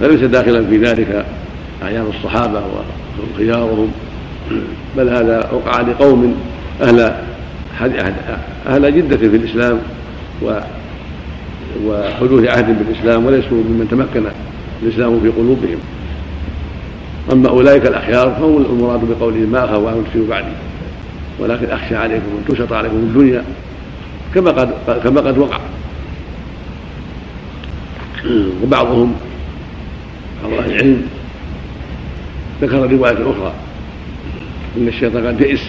فليس 0.00 0.20
داخلا 0.20 0.66
في 0.66 0.76
ذلك 0.76 1.24
أعيان 1.82 2.06
الصحابة 2.16 2.62
وخيارهم 3.34 3.90
بل 4.96 5.08
هذا 5.08 5.50
وقع 5.52 5.80
لقوم 5.80 6.36
أهل 6.82 7.12
أهل 8.66 8.96
جدة 8.96 9.16
في 9.16 9.26
الإسلام 9.26 9.78
و 10.42 10.52
وحدوث 11.86 12.48
عهد 12.48 12.78
بالإسلام 12.78 13.26
وليسوا 13.26 13.62
ممن 13.62 13.88
تمكن 13.90 14.26
الإسلام 14.82 15.20
في 15.20 15.28
قلوبهم. 15.28 15.78
أما 17.32 17.48
أولئك 17.48 17.86
الأخيار 17.86 18.30
فهم 18.30 18.56
المراد 18.56 19.00
بقوله 19.04 19.36
ما 19.36 19.64
أخاف 19.64 19.86
أن 19.86 20.04
تفسدوا 20.04 20.28
بعدي. 20.28 20.52
ولكن 21.38 21.66
أخشى 21.70 21.96
عليكم 21.96 22.26
أن 22.38 22.54
تشط 22.54 22.72
عليكم 22.72 22.96
الدنيا 22.96 23.44
كما 24.34 24.50
قد 24.50 24.70
كما 25.04 25.20
قد 25.20 25.38
وقع. 25.38 25.58
وبعضهم 28.62 29.14
بعض 30.42 30.52
أهل 30.52 30.70
العلم 30.70 31.02
ذكر 32.62 32.92
رواية 32.92 33.12
أخرى 33.12 33.52
إن 34.76 34.88
الشيطان 34.88 35.26
قد 35.26 35.40
يئس 35.40 35.60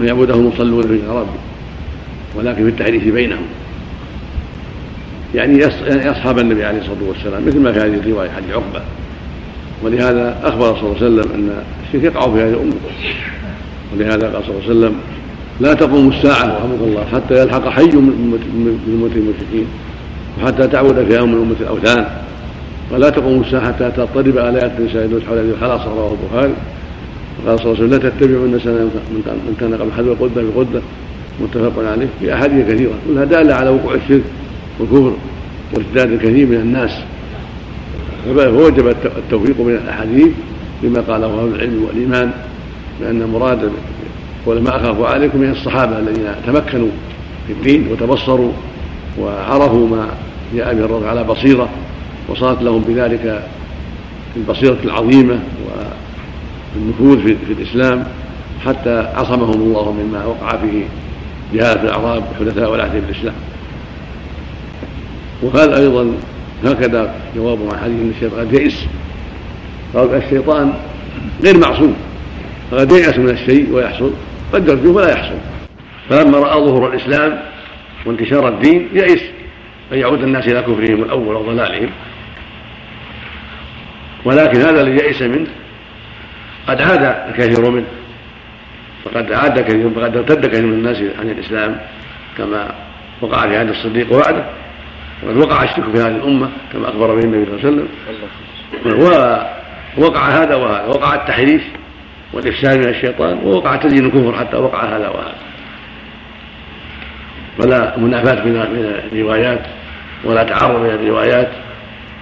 من 0.00 0.08
يعبده 0.08 0.34
المصلون 0.34 0.82
في 0.82 0.92
الغرب 0.92 1.28
ولكن 2.36 2.62
في 2.62 2.68
التحديث 2.68 3.02
بينهم. 3.02 3.46
يعني 5.34 5.58
يصحب 5.88 6.38
النبي 6.38 6.64
عليه 6.64 6.78
الصلاة 6.78 7.08
والسلام 7.08 7.46
مثل 7.46 7.60
ما 7.60 7.72
في 7.72 7.78
هذه 7.78 7.94
الرواية 7.94 8.30
حديث 8.30 8.50
عقبة. 8.50 8.82
ولهذا 9.82 10.36
أخبر 10.44 10.76
صلى 10.76 10.82
الله 10.82 10.96
عليه 10.96 11.06
وسلم 11.06 11.32
أن 11.34 11.50
الشرك 11.86 12.04
يقع 12.04 12.20
في 12.20 12.42
هذه 12.42 12.48
الأمة. 12.48 12.72
ولهذا 13.94 14.28
قال 14.28 14.42
صلى 14.44 14.50
الله 14.50 14.62
عليه 14.62 14.70
وسلم 14.70 14.94
لا 15.60 15.74
تقوم 15.74 16.08
الساعة 16.08 16.44
رحمه 16.44 16.84
الله 16.86 17.04
حتى 17.12 17.42
يلحق 17.42 17.68
حي 17.68 17.84
من 17.84 18.38
امه 18.88 19.10
المشركين 19.16 19.66
وحتى 20.38 20.66
تعود 20.66 21.04
فيها 21.04 21.24
من 21.24 21.34
أمة 21.34 21.56
الأوثان. 21.60 22.06
ولا 22.92 23.10
تقوم 23.10 23.40
الساعة 23.40 23.66
حتى 23.66 23.90
تضطرب 23.96 24.38
الايات 24.38 24.72
النساء 24.78 25.20
حول 25.28 25.38
هذه 25.38 25.50
الخلاص 25.50 25.80
رواه 25.86 26.12
البخاري. 26.12 26.54
وقال 27.44 27.58
صلى 27.58 27.72
الله 27.72 27.76
عليه 27.76 27.86
وسلم 27.86 27.90
لا 27.90 28.10
تتبعوا 28.10 28.58
سنه 28.58 28.90
من 29.46 29.56
كان 29.60 29.74
قبل 29.74 29.92
حذو 29.92 30.14
قده 30.14 30.42
بقدة. 30.42 30.80
متفق 31.40 31.90
عليه. 31.92 32.06
في 32.20 32.34
أحاديث 32.34 32.66
كثيرة 32.68 32.92
كلها 33.08 33.24
دالة 33.24 33.54
على 33.54 33.70
وقوع 33.70 33.94
الشرك. 33.94 34.22
والكفر 34.80 35.12
وارتداد 35.74 36.12
الكثير 36.12 36.46
من 36.46 36.56
الناس 36.56 36.90
فوجب 38.24 38.88
التوفيق 39.18 39.60
من 39.60 39.74
الأحاديث 39.84 40.32
لما 40.82 41.00
قاله 41.00 41.26
أهل 41.26 41.54
العلم 41.54 41.84
والإيمان 41.84 42.30
بان 43.00 43.30
مراد 43.32 43.70
قول 44.46 44.62
ما 44.62 44.76
أخاف 44.76 45.02
عليكم 45.02 45.38
من 45.38 45.50
الصحابة 45.50 45.98
الذين 45.98 46.26
تمكنوا 46.46 46.88
في 47.46 47.52
الدين 47.52 47.88
وتبصروا 47.92 48.52
وعرفوا 49.20 49.88
ما 49.88 50.08
جاء 50.54 50.74
به 50.74 50.84
الرسول 50.84 51.08
على 51.08 51.24
بصيرة 51.24 51.68
وصارت 52.28 52.62
لهم 52.62 52.80
بذلك 52.88 53.42
البصيرة 54.36 54.78
العظيمة 54.84 55.38
والنفوذ 56.76 57.22
في 57.22 57.52
الإسلام 57.52 58.04
حتى 58.64 59.12
عصمهم 59.14 59.62
الله 59.62 59.92
مما 59.92 60.24
وقع 60.24 60.56
فيه 60.56 60.84
جهاله 61.54 61.82
الأعراب 61.82 62.22
حدثاء 62.40 62.72
والعهد 62.72 63.02
بالاسلام 63.06 63.34
وهذا 65.42 65.78
أيضا 65.78 66.14
هكذا 66.64 67.14
جواب 67.36 67.58
حديث 67.82 68.00
ان 68.00 68.10
الشيطان 68.10 68.46
قد 68.46 68.54
يئس 68.54 68.86
قال 69.94 70.14
الشيطان 70.14 70.72
غير 71.42 71.58
معصوم. 71.58 71.96
فقد 72.70 72.92
ييأس 72.92 73.18
من 73.18 73.30
الشيء 73.30 73.72
ويحصل. 73.72 74.12
قد 74.52 74.68
يرجو 74.68 74.94
فلا 74.94 75.10
يحصل. 75.12 75.38
فلما 76.10 76.38
رأى 76.38 76.60
ظهور 76.60 76.94
الإسلام 76.94 77.42
وانتشار 78.06 78.48
الدين 78.48 78.88
يئس 78.92 79.22
أن 79.92 79.98
يعود 79.98 80.22
الناس 80.22 80.48
إلى 80.48 80.62
كفرهم 80.62 81.02
الأول 81.02 81.36
وضلالهم 81.36 81.90
ولكن 84.24 84.60
هذا 84.60 84.80
الذي 84.80 85.04
يئس 85.04 85.22
منه 85.22 85.46
قد 86.68 86.80
عاد 86.80 87.28
الكثير 87.28 87.70
منه. 87.70 87.86
فقد 89.04 89.32
عاد 89.32 89.60
كثير 89.60 89.90
فقد 89.90 90.16
ارتد 90.16 90.46
كثير 90.46 90.66
من 90.66 90.72
الناس 90.72 90.96
عن 91.18 91.30
الإسلام 91.30 91.80
كما 92.38 92.74
وقع 93.20 93.48
في 93.48 93.56
عهد 93.56 93.68
الصديق 93.68 94.12
وبعده. 94.12 94.44
وقد 95.22 95.36
وقع 95.36 95.64
الشرك 95.64 95.84
في 95.94 96.02
هذه 96.02 96.06
الأمة 96.06 96.50
كما 96.72 96.88
أخبر 96.88 97.14
به 97.14 97.24
النبي 97.24 97.44
صلى 97.44 97.68
الله 97.68 97.84
عليه 98.84 98.96
وسلم. 98.96 99.46
ووقع 99.98 100.28
هذا 100.28 100.54
وهذا 100.54 100.86
وقع 100.86 101.14
التحريف 101.14 101.62
والإفساد 102.32 102.78
من 102.78 102.88
الشيطان 102.88 103.38
ووقع 103.44 103.76
تزيين 103.76 104.06
الكفر 104.06 104.32
حتى 104.32 104.56
وقع 104.56 104.84
هذا 104.84 105.08
وهذا. 105.08 105.34
ولا 107.58 107.98
منافاة 107.98 108.44
من 108.44 108.56
الروايات 109.12 109.60
ولا 110.24 110.42
تعارض 110.42 110.80
من 110.80 110.90
الروايات 110.90 111.48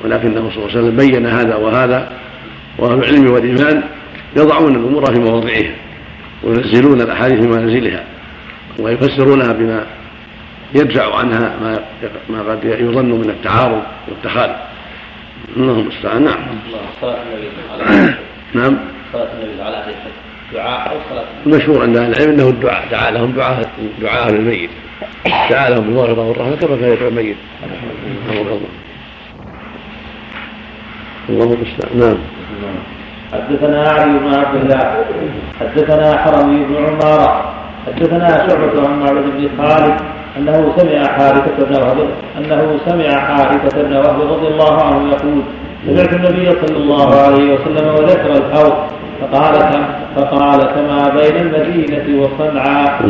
ولكنه 0.05 0.51
صلى 0.51 0.57
الله 0.57 0.70
عليه 0.70 0.78
وسلم 0.78 0.97
بين 0.97 1.26
هذا 1.26 1.57
وهذا 1.57 2.12
وأهل 2.78 2.99
العلم 2.99 3.32
والإيمان 3.32 3.82
يضعون 4.36 4.76
الأمور 4.76 5.14
في 5.14 5.20
مواضعها 5.20 5.74
وينزلون 6.42 7.01
الأحاديث 7.01 7.40
في 7.40 7.47
منازلها 7.47 8.05
ويفسرونها 8.78 9.53
بما 9.53 9.86
يدفع 10.75 11.16
عنها 11.16 11.57
ما 11.62 11.79
ما 12.29 12.53
قد 12.53 12.64
يظن 12.64 13.11
من 13.11 13.31
التعارض 13.31 13.83
والتخالف. 14.09 14.57
اللهم 15.57 15.79
المستعان. 15.79 16.25
نعم. 16.25 16.37
نعم. 18.55 18.79
صلاة 19.12 19.29
النبي 19.33 19.62
على 19.62 19.77
أهل 19.77 19.95
دعاء 20.53 20.91
أو 20.91 20.97
صلاة 21.11 21.25
المشهور 21.47 21.83
عند 21.83 21.97
أهل 21.97 22.12
العلم 22.12 22.31
أنه 22.31 22.49
الدعاء. 22.49 22.89
دعا 22.91 23.11
لهم 23.11 23.33
دعاء 23.33 23.70
دعاء 24.01 24.29
أهل 24.29 24.35
الميت. 24.35 24.70
دعا 25.51 25.70
لهم 25.70 25.85
بالمغفرة 25.85 26.29
والرحمة 26.29 26.57
كما 26.57 26.77
كان 26.77 26.93
يدعو 26.93 27.09
الميت. 27.09 27.37
الله 28.31 28.61
الله 31.29 31.55
المستعان. 31.55 31.99
نعم. 31.99 32.18
حدثنا 33.33 33.89
علي 33.89 34.18
بن 34.18 34.35
عبد 34.35 34.62
الله 34.62 35.05
حدثنا 35.61 36.18
حرمي 36.18 36.64
بن 36.64 36.77
عمارة 36.77 37.55
حدثنا 37.87 38.28
شعبة 38.28 38.89
عن 38.89 39.01
معبد 39.01 39.24
بن 39.37 39.49
خالد 39.59 39.95
أنه 40.39 40.72
سمع 40.76 41.07
حارثة 41.07 41.66
بن 41.66 41.74
وهب 41.82 41.99
أنه 42.39 42.78
سمع 42.87 43.18
حارثة 43.18 43.82
بن 43.82 43.97
وهب 43.97 44.20
رضي 44.20 44.49
الله 44.49 44.82
عنه 44.82 45.09
يقول 45.09 45.43
سمعت 45.87 46.12
النبي 46.12 46.66
صلى 46.66 46.76
الله 46.76 47.20
عليه 47.20 47.55
وسلم 47.55 47.95
وذكر 47.95 48.32
الحوض 48.32 48.74
فقال 49.20 49.55
فقال 50.16 50.61
كما 50.61 51.09
بين 51.09 51.37
المدينة 51.37 52.22
وصنعاء. 52.22 53.03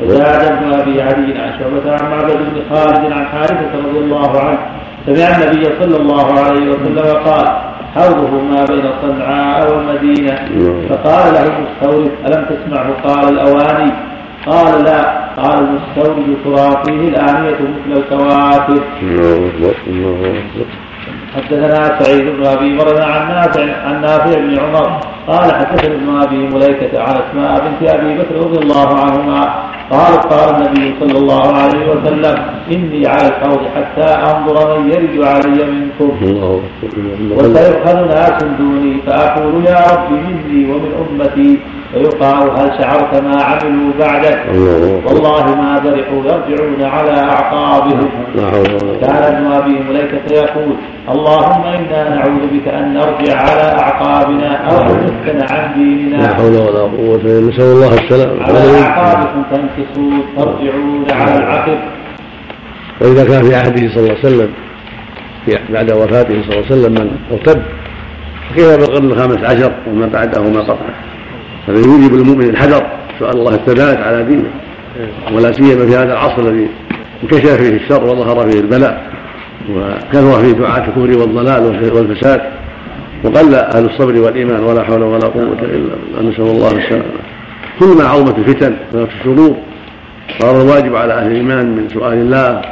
فزاد 0.00 0.52
ابن 0.52 0.72
أبي 0.80 1.02
علي 1.02 1.38
عن 1.38 1.52
شعبة 1.58 1.92
عن 1.92 2.10
معبد 2.10 2.36
بن 2.36 2.62
خالد 2.70 3.12
عن 3.12 3.24
حارثة 3.26 3.70
رضي 3.88 3.98
الله 3.98 4.40
عنه. 4.40 4.58
سمع 5.06 5.36
النبي 5.36 5.64
صلى 5.80 5.96
الله 5.96 6.26
عليه 6.40 6.70
وسلم 6.70 7.16
قال 7.24 7.46
حوضه 7.94 8.30
ما 8.30 8.64
بين 8.64 8.84
صنعاء 9.02 9.72
والمدينة. 9.72 10.34
فقال 10.88 11.34
له 11.34 11.46
المستورد 11.56 12.10
ألم 12.26 12.44
تسمعه؟ 12.44 12.88
قال 13.04 13.28
الأواني. 13.28 13.92
قال 14.46 14.84
لا 14.84 15.00
قال 15.36 15.58
المستورد 15.58 16.36
ترى 16.44 16.82
فيه 16.84 17.08
الآنية 17.08 17.58
مثل 17.60 17.90
الكواكب 17.98 18.82
حدثنا 21.34 22.02
سعيد 22.02 22.24
بن 22.36 22.46
أبي 22.46 22.74
مريم 22.74 23.02
عن 23.02 23.28
نافع 23.28 23.66
عن 23.86 24.00
نافع 24.00 24.38
بن 24.38 24.58
عمر 24.58 25.00
قال 25.26 25.54
حدثني 25.54 25.94
ابن 25.94 26.08
أبي 26.22 26.36
مليكة 26.36 27.02
عن 27.02 27.14
أسماء 27.22 27.50
بنت 27.64 27.90
أبي 27.90 28.14
بكر 28.18 28.34
رضي 28.36 28.58
الله 28.58 28.88
عنهما 29.00 29.54
قالت 29.90 30.26
قال 30.32 30.54
النبي 30.54 30.94
صلى 31.00 31.18
الله 31.18 31.46
عليه 31.52 31.90
وسلم 31.90 32.36
إني 32.72 33.06
على 33.06 33.28
الحوض 33.28 33.60
حتى 33.76 34.08
أنظر 34.30 34.78
من 34.78 34.92
يرد 34.92 35.22
علي 35.26 35.64
منكم. 35.64 36.10
وسيؤخذ 37.38 37.96
ناس 38.08 38.42
دوني 38.58 39.00
فأقول 39.06 39.64
يا 39.66 39.78
رب 39.92 40.10
مني 40.12 40.72
ومن 40.72 40.92
أمتي. 41.02 41.58
فيقال 41.94 42.50
هل 42.50 42.70
شعرت 42.78 43.22
ما 43.22 43.42
عملوا 43.42 43.92
بعدك؟ 43.98 44.40
والله 45.06 45.54
ما 45.54 45.78
برحوا 45.78 46.22
يرجعون 46.24 46.82
على 46.82 47.10
أعقابهم. 47.10 48.08
كان 49.00 49.22
ابن 49.22 49.52
أبي 49.52 49.78
مليكة 49.88 50.34
يقول 50.34 50.76
اللهم 51.08 51.64
إنا 51.64 52.14
نعوذ 52.14 52.46
بك 52.52 52.68
أن 52.68 52.94
نرجع 52.94 53.36
على 53.36 53.80
أعقابنا 53.80 54.56
أو 54.56 54.76
أن 54.82 54.96
نفتن 55.04 55.54
عن 55.54 55.74
ديننا. 55.74 56.16
لا 56.16 56.34
حول 56.34 56.56
ولا 56.56 56.80
قوة 56.80 57.14
إلا 57.14 57.22
بالله. 57.22 57.48
نسأل 57.48 57.64
الله 57.64 57.94
السلام 57.94 58.42
على 58.42 58.80
أعقابكم 58.80 59.42
تنكسون 59.50 60.24
ترجعون 60.36 61.06
على 61.10 61.36
العقب 61.36 61.78
وإذا 63.00 63.24
كان 63.24 63.42
في 63.42 63.54
عهده 63.54 63.94
صلى 63.94 64.00
الله 64.00 64.10
عليه 64.10 64.28
وسلم 64.28 64.50
بعد 65.70 65.92
وفاته 65.92 66.42
صلى 66.42 66.52
الله 66.52 66.64
عليه 66.64 66.66
وسلم 66.66 66.92
من 66.92 67.10
ارتد 67.32 67.62
فكيف 68.50 68.76
بالقرن 68.78 69.10
الخامس 69.10 69.44
عشر 69.44 69.72
وما 69.88 70.06
بعده 70.06 70.42
ما 70.42 70.60
قطعه؟ 70.60 70.94
هذا 71.68 71.76
يوجب 71.76 72.14
المؤمن 72.14 72.50
الحذر 72.50 72.86
سؤال 73.18 73.36
الله 73.36 73.54
الثبات 73.54 73.98
على 73.98 74.24
دينه. 74.24 74.50
ولا 75.32 75.52
سيما 75.52 75.86
في 75.86 75.96
هذا 75.96 76.12
العصر 76.12 76.42
الذي 76.42 76.68
انكشف 77.22 77.52
فيه 77.52 77.76
الشر 77.76 78.04
وظهر 78.04 78.50
فيه 78.50 78.60
البلاء 78.60 79.12
وكثر 79.70 80.40
فيه 80.40 80.52
دعاة 80.52 80.78
الكفر 80.78 81.20
والضلال 81.20 81.92
والفساد. 81.94 82.40
وقل 83.24 83.54
أهل 83.54 83.84
الصبر 83.84 84.20
والإيمان 84.20 84.64
ولا 84.64 84.82
حول 84.82 85.02
ولا 85.02 85.26
قوة 85.26 85.58
إلا 85.62 85.94
بالله 86.16 86.30
نسأل 86.30 86.44
الله 86.44 86.70
السلامة. 86.70 87.04
كلما 87.80 88.04
عظمت 88.04 88.38
الفتن 88.38 88.76
وكانت 88.94 89.10
الشرور 89.20 89.56
صار 90.38 90.62
الواجب 90.62 90.96
على 90.96 91.14
أهل 91.14 91.26
الإيمان 91.26 91.66
من 91.66 91.88
سؤال 91.88 92.12
الله 92.12 92.62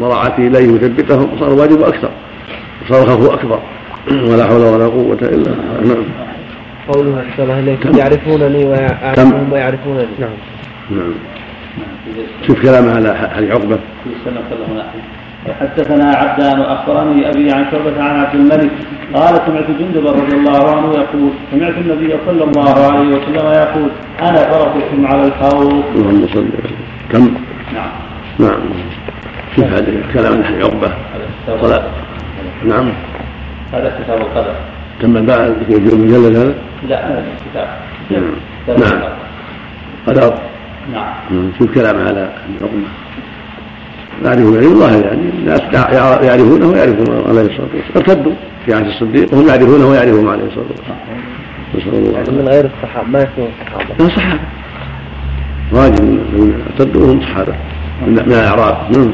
ومراعاته 0.00 0.46
إليه 0.46 0.74
يثبتهم 0.74 1.28
صار 1.40 1.48
الواجب 1.48 1.82
أكثر 1.82 2.10
وصار 2.82 3.02
الخوف 3.02 3.30
أكبر. 3.30 3.58
ولا 4.30 4.46
حول 4.46 4.60
ولا 4.60 4.86
قوة 4.86 5.18
إلا 5.22 5.54
بالله. 5.80 5.96
نعم 6.88 6.94
قوله 6.94 7.20
أحسن 7.20 7.42
الله 7.42 7.58
إليك 7.58 7.98
يعرفونني 7.98 8.64
ويعرفونهم 8.64 9.52
ويعرفونني 9.52 10.06
نعم 10.20 10.30
نعم 10.90 11.14
شوف 12.46 12.62
كلامه 12.62 12.96
على 12.96 13.14
حديث 13.14 13.50
عقبة 13.50 13.78
حدثنا 15.60 16.16
عبدان 16.16 16.60
واخبرني 16.60 17.30
أبي 17.30 17.52
عن 17.52 17.64
شعبة 17.70 18.02
عن 18.02 18.20
عبد 18.20 18.34
الملك 18.34 18.70
قال 19.14 19.40
سمعت 19.46 19.70
جندبا 19.80 20.10
رضي 20.10 20.36
الله 20.36 20.76
عنه 20.76 20.92
يقول 20.92 21.30
سمعت 21.50 21.74
النبي 21.74 22.14
صلى 22.26 22.44
الله 22.44 22.74
عليه 22.74 23.08
وسلم 23.08 23.46
يقول 23.46 23.90
أنا 24.20 24.50
فرطكم 24.50 25.06
على 25.06 25.24
الحوض. 25.24 25.84
اللهم 25.94 26.26
صل 26.34 26.48
كم؟ 27.12 27.34
نعم. 27.74 27.90
نعم. 28.38 28.60
شوف 29.56 29.64
هذا 29.64 30.02
كلام 30.12 30.42
عن 30.42 30.62
عقبة 30.62 30.92
صلاة 31.60 31.82
نعم. 32.64 32.92
هذا 33.72 34.00
كتاب 34.04 34.20
القدر. 34.20 34.54
كم 35.00 35.26
بعد 35.26 35.56
المجلد 35.70 36.36
هذا؟ 36.36 36.54
لا 36.88 37.08
هذا 37.08 37.24
كتاب. 37.50 37.68
نعم. 38.10 38.22
نعم. 38.78 39.02
قدر. 40.06 40.34
نعم. 40.92 41.52
شوف 41.58 41.74
كلام 41.74 41.96
على 42.06 42.32
عقبة. 42.62 43.00
يعرفون 44.24 44.56
علم 44.56 44.72
الله 44.72 44.96
يعني 44.96 45.28
الناس 45.38 45.60
يعرفونه 46.22 46.66
ويعرفون 46.66 47.08
عليه 47.28 47.40
الصلاة 47.40 47.68
والسلام 47.74 47.96
ارتدوا 47.96 48.32
في 48.66 48.74
عهد 48.74 48.86
الصديق 48.86 49.34
وهم 49.34 49.48
يعرفونه 49.48 49.86
ويعرفون 49.86 50.28
عليه 50.28 50.44
الصلاة 50.44 50.66
والسلام 50.70 50.98
نسأل 51.74 51.94
الله 51.94 52.18
يعني 52.18 52.30
من 52.30 52.48
غير 52.48 52.70
الصحابة 52.76 53.08
ما 53.08 53.20
يكون 53.20 53.48
الصحابة 53.60 54.04
لا 54.04 54.08
صحابة 54.08 54.40
واجب 55.72 56.04
من 56.04 56.62
ارتدوا 56.66 57.02
وهم 57.02 57.20
صحابة 57.20 57.54
من 58.06 58.18
الأعراب 58.18 58.76
نعم 58.96 59.10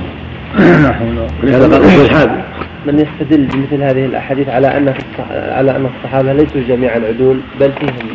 ولهذا 1.42 1.78
قال 1.78 2.00
الحادي 2.00 2.42
من 2.86 2.98
يستدل 2.98 3.46
بمثل 3.46 3.82
هذه 3.82 4.04
الأحاديث 4.04 4.48
على 4.48 4.76
أن 4.76 4.94
على 5.28 5.76
أن 5.76 5.86
الصحابة 5.96 6.32
ليسوا 6.32 6.60
جميعا 6.68 7.00
عدول 7.08 7.40
بل 7.60 7.72
فيهم. 7.72 8.08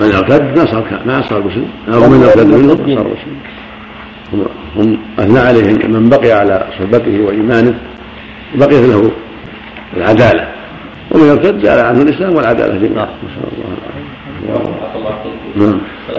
من 0.00 0.14
أرتد 0.14 0.58
ما 0.58 0.66
صار 0.66 0.84
ما 1.06 1.22
صار 1.22 1.42
مسلم. 1.42 1.68
أو 1.94 2.08
من 2.10 2.22
أرتد 2.22 2.46
منهم 2.46 2.96
صار 2.96 3.06
مسلم. 3.06 3.36
هم 4.76 4.98
أثنى 5.18 5.38
عليهم 5.38 5.92
من 5.92 6.08
بقي 6.08 6.32
على 6.32 6.66
صحبته 6.78 7.20
وإيمانه 7.20 7.74
بقيت 8.54 8.88
له 8.88 9.10
العدالة. 9.96 10.48
ومن 11.10 11.30
أرتد 11.30 11.64
زال 11.64 11.80
عنه 11.80 12.02
الإسلام 12.02 12.34
والعدالة 12.34 12.74
جميعا 12.74 13.08
نسأل 13.24 13.48
الله. 13.52 13.94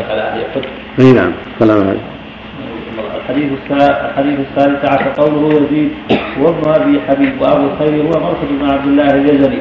العافية 0.02 0.62
نعم. 0.98 1.16
نعم. 1.16 1.32
كلام 1.60 1.78
هذا 1.78 2.15
الحديث 3.30 3.52
الحديث 3.72 4.40
الثالث 4.40 4.86
عشر. 4.86 5.10
قوله 5.22 5.54
يزيد 5.54 5.92
وابن 6.42 6.70
ابي 6.70 7.02
حبيب 7.08 7.42
وأبو 7.42 7.66
الخير 7.66 8.04
هو 8.04 8.20
مرشد 8.20 8.50
بن 8.60 8.70
عبد 8.70 8.86
الله 8.86 9.12
الجزري 9.16 9.60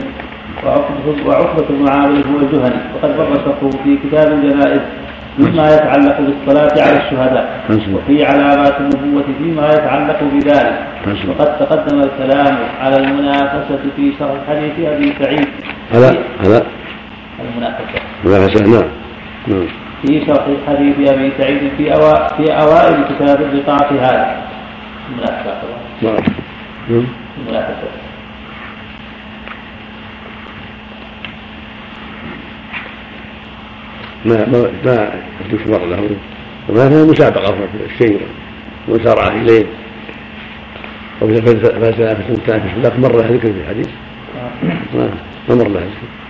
وعقبة 1.26 1.64
بن 1.70 1.88
عامر 1.88 2.22
هو 2.30 2.38
الجهني. 2.42 2.80
وقد 2.94 3.16
برسه 3.16 3.70
في 3.84 3.98
كتاب 4.04 4.32
الجنائز 4.32 4.80
مما 5.38 5.74
يتعلق 5.74 6.20
بالصلاة 6.20 6.82
على 6.86 6.96
الشهداء 6.96 7.64
وفي 7.70 8.24
علامات 8.24 8.80
النبوة 8.80 9.24
فيما 9.38 9.68
يتعلق 9.68 10.20
بذلك. 10.32 10.78
وقد 11.28 11.58
تقدم 11.58 11.98
الكلام 12.00 12.56
على 12.80 12.96
المنافسة 12.96 13.78
في 13.96 14.12
شرح 14.18 14.38
حديث 14.48 14.88
أبي 14.88 15.12
سعيد. 15.22 15.48
هذا 15.92 16.18
هذا 16.40 16.66
المنافسة. 17.40 18.00
المنافسة 18.24 18.66
نعم. 18.66 18.88
نعم. 19.48 19.68
في 20.06 20.26
شرح 20.26 20.46
حديث 20.66 21.10
أبي 21.10 21.32
سعيد 21.38 21.70
في 21.78 21.94
أوا... 21.94 22.36
في 22.36 22.52
أوائل 22.52 23.04
كتاب 23.04 23.42
البقاع 23.42 23.78
في 23.88 23.94
هذا 23.94 24.46
نعم. 26.02 26.16
المنافسة 27.38 27.88
ما 34.24 34.46
ما 34.46 34.70
ما 34.84 35.12
تشمر 35.52 35.86
له. 35.86 36.10
وما 36.68 36.88
فيها 36.88 37.04
مسابقة 37.04 37.52
في 37.52 37.84
الشيء 37.84 38.20
ومسارعة 38.88 39.28
إليه. 39.28 39.66
فلسفة 41.20 41.52
تنافس 42.46 42.76
لكن 42.84 43.00
مر 43.00 43.16
لها 43.16 43.28
ذكر 43.28 43.52
في 43.52 43.60
الحديث. 43.60 43.88
ما 44.94 45.10
ما 45.48 45.54
مر 45.54 45.68
لها 45.68 45.80
ذكر 45.80 46.23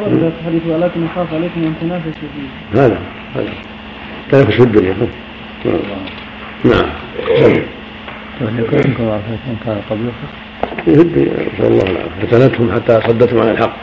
ولكن 0.00 1.04
يخاف 1.04 1.34
عليكم 1.34 1.60
أن 1.64 1.74
تنافسوا 1.80 2.12
فيه. 2.12 2.80
هذا 2.80 2.98
هذا. 3.34 3.52
تنافس 4.30 4.54
في 4.54 4.62
الدنيا 4.62 4.94
نعم. 6.64 6.88
وليكن 8.40 8.92
كما 8.94 9.20
كان 9.64 9.80
قبلكم 9.90 10.28
يهد 10.86 11.18
نسأل 11.54 11.72
الله 11.72 11.82
العافية 11.82 12.26
فتنتهم 12.26 12.72
حتى 12.72 13.00
صدتهم 13.06 13.40
عن 13.40 13.48
الحق. 13.48 13.76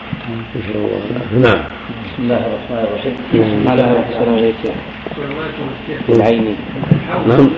نسأل 0.56 0.76
الله. 0.76 1.02
العافية 1.12 1.38
نعم. 1.38 1.64
بسم 2.06 2.24
الله 2.24 2.38
الرحمن 2.38 2.86
الرحيم. 2.88 3.68
على 3.68 3.82
السلام 4.10 4.36
عليكم 4.36 4.74
العيني 6.10 6.56
نعم. 7.28 7.50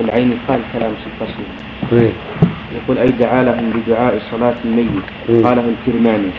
العيني 0.00 0.34
قال 0.48 0.60
كلام 0.72 0.92
في 0.94 1.24
الفصل 1.24 1.42
إيه. 1.92 2.12
يقول 2.74 2.98
أي 2.98 3.08
دعا 3.08 3.42
لهم 3.42 3.70
بدعاء 3.70 4.18
صلاة 4.30 4.54
الميت. 4.64 5.06
قاله 5.44 5.64
الكرماني. 5.74 6.30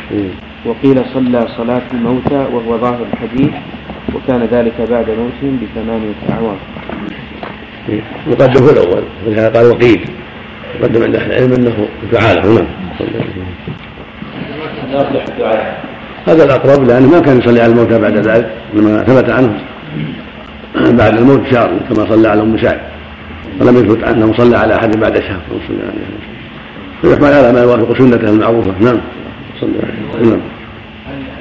وقيل 0.66 1.06
صلى 1.14 1.48
صلاة 1.58 1.82
الموتى 1.94 2.46
وهو 2.54 2.78
ظاهر 2.78 3.06
الحديث 3.14 3.54
وكان 4.16 4.48
ذلك 4.52 4.74
بعد 4.90 5.06
موتهم 5.10 5.60
بثمانية 5.62 6.14
أعوام. 6.30 6.58
مقدم 8.28 8.66
في 8.66 8.74
الأول. 8.74 9.04
ولهذا 9.28 9.50
قال 9.50 9.66
وقيل. 9.72 10.02
قدم 10.84 11.04
عند 11.04 11.16
أهل 11.16 11.32
العلم 11.32 11.54
أنه 11.54 11.88
دعاء 12.12 12.36
له 12.36 12.54
نعم. 12.54 12.68
هذا 16.28 16.44
الأقرب 16.44 16.88
لأنه 16.88 17.10
ما 17.12 17.20
كان 17.20 17.40
يصلي 17.40 17.62
على 17.62 17.72
الموتى 17.72 18.00
بعد 18.00 18.18
ذلك 18.18 18.52
لما 18.74 19.04
ثبت 19.04 19.30
عنه 19.30 19.60
بعد 20.76 21.18
الموت 21.18 21.42
شهر 21.52 21.72
كما 21.90 22.06
صلى 22.10 22.28
على 22.28 22.42
أم 22.42 22.58
سعد. 22.58 22.95
ولم 23.62 23.78
يثبت 23.78 24.04
أنه 24.04 24.34
صلى 24.38 24.58
على 24.58 24.76
أحد 24.76 25.00
بعد 25.00 25.20
شهر. 25.20 25.42
صلى 25.68 25.78
عليه. 25.82 25.90
وسلم 25.90 26.36
فيحمل 27.02 27.34
على 27.34 27.54
ما 27.54 27.62
يوافق 27.62 27.98
سنته 27.98 28.30
المعروفة. 28.30 28.72
نعم. 28.80 29.02
صلى 29.62 29.70
الله 29.70 29.82
عليه. 29.84 30.22
وسلم 30.22 30.30
نعم. 30.30 30.42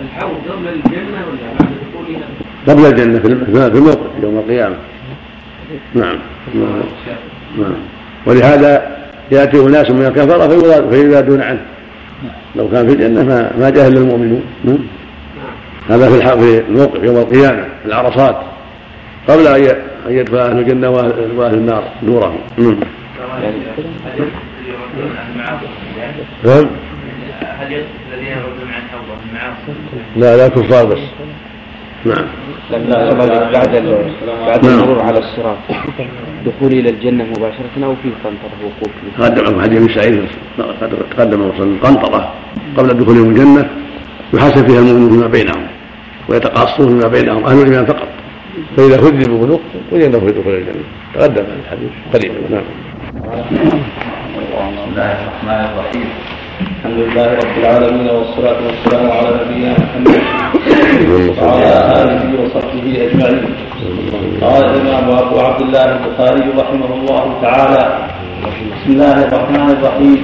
الحوض 0.05 0.37
قبل 0.51 0.69
الجنة 0.69 1.19
ولا 1.29 1.47
بعد 1.59 1.73
دخولها؟ 1.93 2.27
قبل 2.69 2.87
الجنة 2.87 3.19
في 3.71 3.79
الموقف 3.79 4.23
يوم 4.23 4.39
القيامة. 4.39 4.77
نعم. 5.95 6.19
نعم. 7.59 7.75
ولهذا 8.27 8.97
يأتي 9.33 9.61
أناس 9.61 9.91
من 9.91 10.07
الكفرة 10.07 10.91
فيزادون 10.91 11.41
عنه. 11.41 11.61
لو 12.57 12.69
كان 12.69 12.87
في 12.89 12.93
الجنة 12.93 13.25
ما 13.25 13.51
ما 13.59 13.71
جاهل 13.71 13.97
المؤمنون. 13.97 14.43
نعم. 14.65 14.79
هذا 15.89 16.09
في 16.09 16.41
في 16.41 16.65
الموقف 16.69 17.05
يوم 17.05 17.17
القيامة 17.17 17.63
في 17.63 17.87
العرصات. 17.87 18.37
قبل 19.29 19.47
أن 19.47 19.77
يدخل 20.07 20.37
أهل 20.37 20.59
الجنة 20.59 20.91
واهل 20.91 21.55
النار 21.55 21.85
نورهم. 22.03 22.39
نعم. 22.59 22.77
نعم. 26.45 26.67
هل 27.61 27.67
الذين 28.13 28.29
يردون 28.29 28.69
عن 28.75 28.83
حوضه 28.93 29.15
لا 30.17 30.37
لا 30.37 30.49
كفار 30.49 30.85
بس. 30.85 30.99
نعم. 32.05 32.25
لا 32.71 33.15
بعد 33.15 33.31
بعد 34.47 34.65
نعم. 34.65 34.75
المرور 34.75 35.03
على 35.03 35.19
الصراط. 35.19 35.57
دخول 36.47 36.73
إلى 36.73 36.91
الجنة 36.91 37.25
مباشرة 37.25 37.85
أو 37.85 37.95
فيه 38.03 38.11
قنطرة 38.25 38.59
وقوف. 38.65 38.93
تقدم 39.19 39.61
حديث 39.63 39.79
ابن 39.79 39.95
سعيد. 39.95 40.25
تقدم 41.17 41.43
القنطره 41.43 42.33
قبل 42.77 42.89
دخولهم 42.89 43.31
الجنة 43.31 43.71
يحاسب 44.35 44.67
فيها 44.67 44.79
المؤمنون 44.79 45.11
فيما 45.11 45.27
بينهم 45.27 45.67
ويتقاصون 46.29 46.89
فيما 46.89 47.09
بينهم 47.09 47.45
أهل 47.45 47.63
الإيمان 47.63 47.87
فقط. 47.87 48.09
فإذا 48.77 48.97
كذبوا 48.97 49.47
بنوق 49.47 49.61
وجدوا 49.93 50.21
في 50.21 50.27
دخول 50.27 50.55
الجنة. 50.55 50.85
تقدم 51.15 51.45
الحديث 51.65 51.93
قريبا 52.13 52.35
نعم. 52.51 52.67
بسم 54.55 54.91
الله 54.91 55.13
الرحمن 55.23 55.61
الرحيم. 55.71 56.09
الحمد 56.79 56.99
لله 56.99 57.29
رب 57.35 57.55
العالمين 57.63 58.09
والصلاة 58.09 58.59
والسلام 58.67 59.11
على 59.11 59.29
نبينا 59.41 59.73
محمد 59.73 60.21
وعلى 61.43 61.73
آله 62.03 62.23
وصحبه 62.43 62.87
أجمعين. 63.07 63.45
قال 64.41 64.65
الإمام 64.65 65.07
أبو 65.11 65.37
عبد 65.41 65.61
الله 65.63 65.85
البخاري 65.85 66.45
رحمه 66.59 66.91
الله 66.95 67.25
تعالى 67.43 67.83
بسم 68.45 68.91
الله 68.93 69.17
الرحمن 69.27 69.69
الرحيم. 69.71 70.21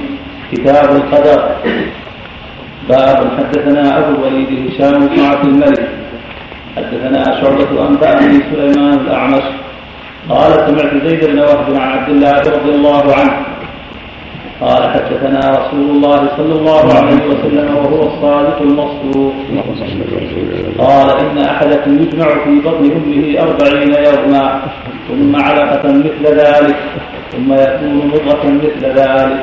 كتاب 0.51 0.95
القدر. 0.95 1.39
باب 2.89 3.19
حدثنا 3.37 3.83
أبو 3.97 4.11
الوليد 4.15 4.49
هشام 4.67 5.07
بن 5.07 5.19
عبد 5.19 5.45
الملك. 5.45 6.00
حدثنا 6.77 7.41
شعبة 7.41 7.87
أنبأني 7.87 8.39
سليمان 8.51 8.93
الأعمش. 8.93 9.43
قال 10.29 10.51
سمعت 10.67 10.91
زيد 11.05 11.25
بن 11.25 11.39
وهب 11.39 11.75
عن 11.75 11.89
عبد 11.97 12.09
الله 12.09 12.39
رضي 12.39 12.71
الله 12.77 13.15
عنه. 13.15 13.35
قال 14.61 14.83
حدثنا 14.93 15.41
رسول 15.59 15.89
الله 15.89 16.19
صلى 16.37 16.53
الله 16.59 16.85
عليه 16.93 17.21
وسلم 17.31 17.75
وهو 17.75 18.01
الصادق 18.09 18.61
المصدوق. 18.61 19.33
قال 20.77 21.07
إن 21.19 21.37
أحدكم 21.37 21.91
يجمع 22.01 22.27
في 22.43 22.59
بطن 22.65 22.83
أمه 22.97 23.23
أربعين 23.45 23.93
يوما 24.07 24.61
ثم 25.07 25.35
علقة 25.35 25.83
مثل 26.05 26.23
ذلك 26.25 26.79
ثم 27.31 27.53
يكون 27.53 27.93
مضغة 28.11 28.43
مثل 28.45 28.83
ذلك 28.85 29.39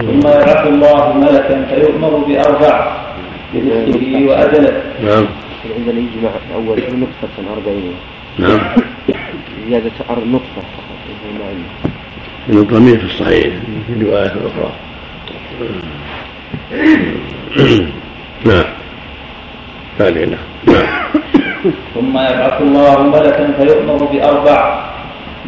ثم 0.00 0.18
يبعث 0.18 0.66
الله 0.66 1.12
ملكا 1.12 1.56
فيؤمر 1.68 2.12
بأربع 2.26 2.74
برزقه 3.54 4.26
وأجله. 4.28 4.72
نعم 5.64 5.72
عندنا 5.78 5.98
يجمع 6.00 6.30
أول 6.54 6.78
شيء 6.78 6.96
نطفة 6.96 7.52
أربعين 7.56 7.94
نعم. 8.38 8.60
زيادة 9.68 9.90
أر- 10.10 10.26
نطفة 10.26 10.60
فقط 10.76 10.98
الضمير 12.48 12.98
في 12.98 13.04
الصحيح 13.04 13.54
في 13.86 14.04
رواية 14.04 14.26
أخرى. 14.26 14.72
نعم. 17.56 17.90
نعم. 18.44 18.64
نعم. 20.66 20.94
ثم 21.94 22.10
يبعث 22.18 22.60
الله 22.62 23.02
ملكا 23.02 23.52
فيؤمر 23.52 24.04
بأربع. 24.04 24.84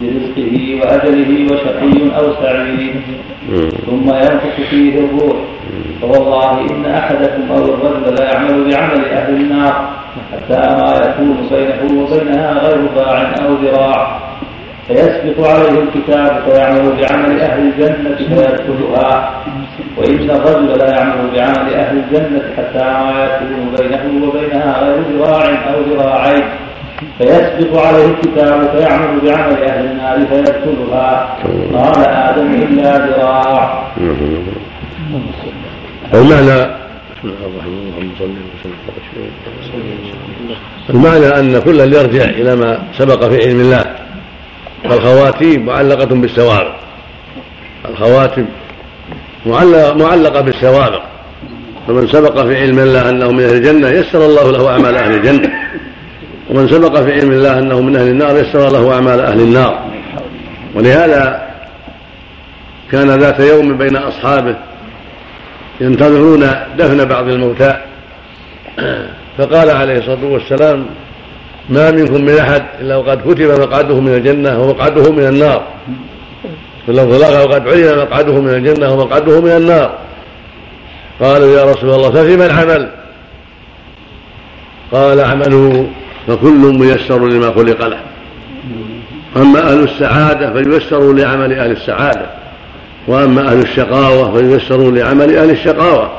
برزقه 0.01 0.81
وأجله 0.81 1.47
وشقي 1.53 2.19
أو 2.19 2.33
سعيد. 2.43 2.95
ثم 3.87 4.09
ينفخ 4.09 4.57
فيه 4.71 4.99
الروح. 4.99 5.37
فوالله 6.01 6.61
إن 6.61 6.85
أحدكم 6.87 7.53
أو 7.53 7.65
الرجل 7.65 8.15
لا 8.15 8.33
يعمل 8.33 8.71
بعمل 8.71 9.05
أهل 9.05 9.35
النار 9.35 9.89
حتى 10.33 10.61
ما 10.77 10.91
يكون 11.05 11.37
بينه 11.51 12.03
وبينها 12.03 12.53
غير 12.53 12.81
باع 12.97 13.35
أو 13.45 13.55
ذراع. 13.55 14.21
فيسبق 14.89 15.49
عليه 15.49 15.83
الكتاب 15.83 16.43
فيعمل 16.47 16.93
بعمل 17.01 17.41
أهل 17.41 17.61
الجنة 17.63 18.17
فيدخلها. 18.17 19.31
وإن 19.97 20.31
الرجل 20.31 20.79
لا 20.79 20.91
يعمل 20.91 21.31
بعمل 21.35 21.75
أهل 21.75 21.97
الجنة 21.97 22.43
حتى 22.57 22.85
ما 22.85 23.25
يكون 23.25 23.75
بينه 23.79 24.27
وبينها 24.27 24.85
غير 24.85 24.99
ذراع 25.13 25.75
أو 25.75 25.81
ذراعين. 25.81 26.45
فيسبق 27.19 27.87
عليه 27.87 28.07
الكتاب 28.07 28.71
فيعمل 28.77 29.21
بعمل 29.21 29.63
أهل 29.63 29.85
النار 29.85 30.27
فيدخلها. 30.27 31.37
قال 31.75 32.05
آدم 32.05 32.55
إلا 32.55 33.07
ذراع. 33.07 33.93
المعنى 36.15 36.59
بسم 37.17 37.25
الله 37.25 37.47
الرحمن 37.47 37.89
الرحيم 37.89 38.13
صلى 38.19 38.27
الله 38.27 38.45
وسلم 38.61 38.77
المعنى 40.91 41.29
أن 41.41 41.59
كلا 41.59 41.85
يرجع 41.85 42.25
إلى 42.25 42.57
ما 42.57 42.79
سبق 42.99 43.25
في 43.25 43.37
علم 43.45 43.61
الله 43.61 43.85
فالخواتيم 44.85 45.67
معلقة 45.67 46.05
بالسوابق 46.05 46.75
الخواتم 47.89 48.47
معلقة, 49.47 50.41
بالسوابق 50.41 51.03
فمن 51.89 52.09
سبق 52.09 52.43
في 52.43 52.57
علم 52.57 52.79
الله 52.79 53.11
أنه 53.11 53.33
من 53.33 53.45
أهل 53.45 53.55
الجنة 53.55 53.89
يسر 53.89 54.27
الله 54.27 54.51
له 54.51 54.71
أعمال 54.71 54.97
أهل 54.97 55.15
الجنة. 55.15 55.51
ومن 56.51 56.69
سبق 56.69 57.01
في 57.01 57.13
علم 57.13 57.33
الله 57.33 57.59
أنه 57.59 57.81
من 57.81 57.97
أهل 57.97 58.09
النار 58.09 58.37
يسر 58.37 58.71
له 58.71 58.95
أعمال 58.95 59.21
أهل 59.21 59.41
النار. 59.41 59.85
ولهذا 60.75 61.47
كان 62.93 63.11
ذات 63.11 63.41
يوم 63.41 63.79
بين 63.79 63.97
أصحابه 63.97 64.57
ينتظرون 65.81 66.51
دفن 66.79 67.05
بعض 67.05 67.29
الموتى. 67.29 67.77
فقال 69.39 69.71
عليه 69.71 69.99
الصلاة 69.99 70.25
والسلام 70.25 70.87
ما 71.69 71.91
منكم 71.91 72.25
من 72.25 72.39
أحد 72.39 72.63
إلا 72.81 72.97
وقد 72.97 73.21
كتب 73.21 73.61
مقعده 73.61 74.01
من 74.01 74.15
الجنة 74.15 74.63
ومقعده 74.63 75.13
من 75.13 75.27
النار. 75.27 75.63
في 76.87 76.93
اللفظ 76.93 77.23
وقد 77.45 77.69
علم 77.69 77.99
مقعده 77.99 78.41
من 78.41 78.51
الجنة 78.51 78.93
ومقعده 78.93 79.41
من 79.41 79.51
النار. 79.51 79.99
قالوا 81.21 81.59
يا 81.59 81.65
رسول 81.65 81.91
الله 81.91 82.11
ففيما 82.11 82.47
العمل 82.47 82.91
قال 84.93 85.21
عمله 85.21 85.87
فكل 86.27 86.79
ميسر 86.79 87.27
لما 87.27 87.53
خلق 87.53 87.87
له. 87.87 88.01
أما 89.37 89.73
أهل 89.73 89.83
السعادة 89.83 90.53
فلييسروا 90.53 91.15
لعمل 91.15 91.53
أهل 91.53 91.71
السعادة. 91.71 92.27
وأما 93.09 93.49
أهل 93.49 93.59
الشقاوة 93.59 94.35
فلييسروا 94.35 94.91
لعمل 94.91 95.37
أهل 95.37 95.51
الشقاوة. 95.51 96.11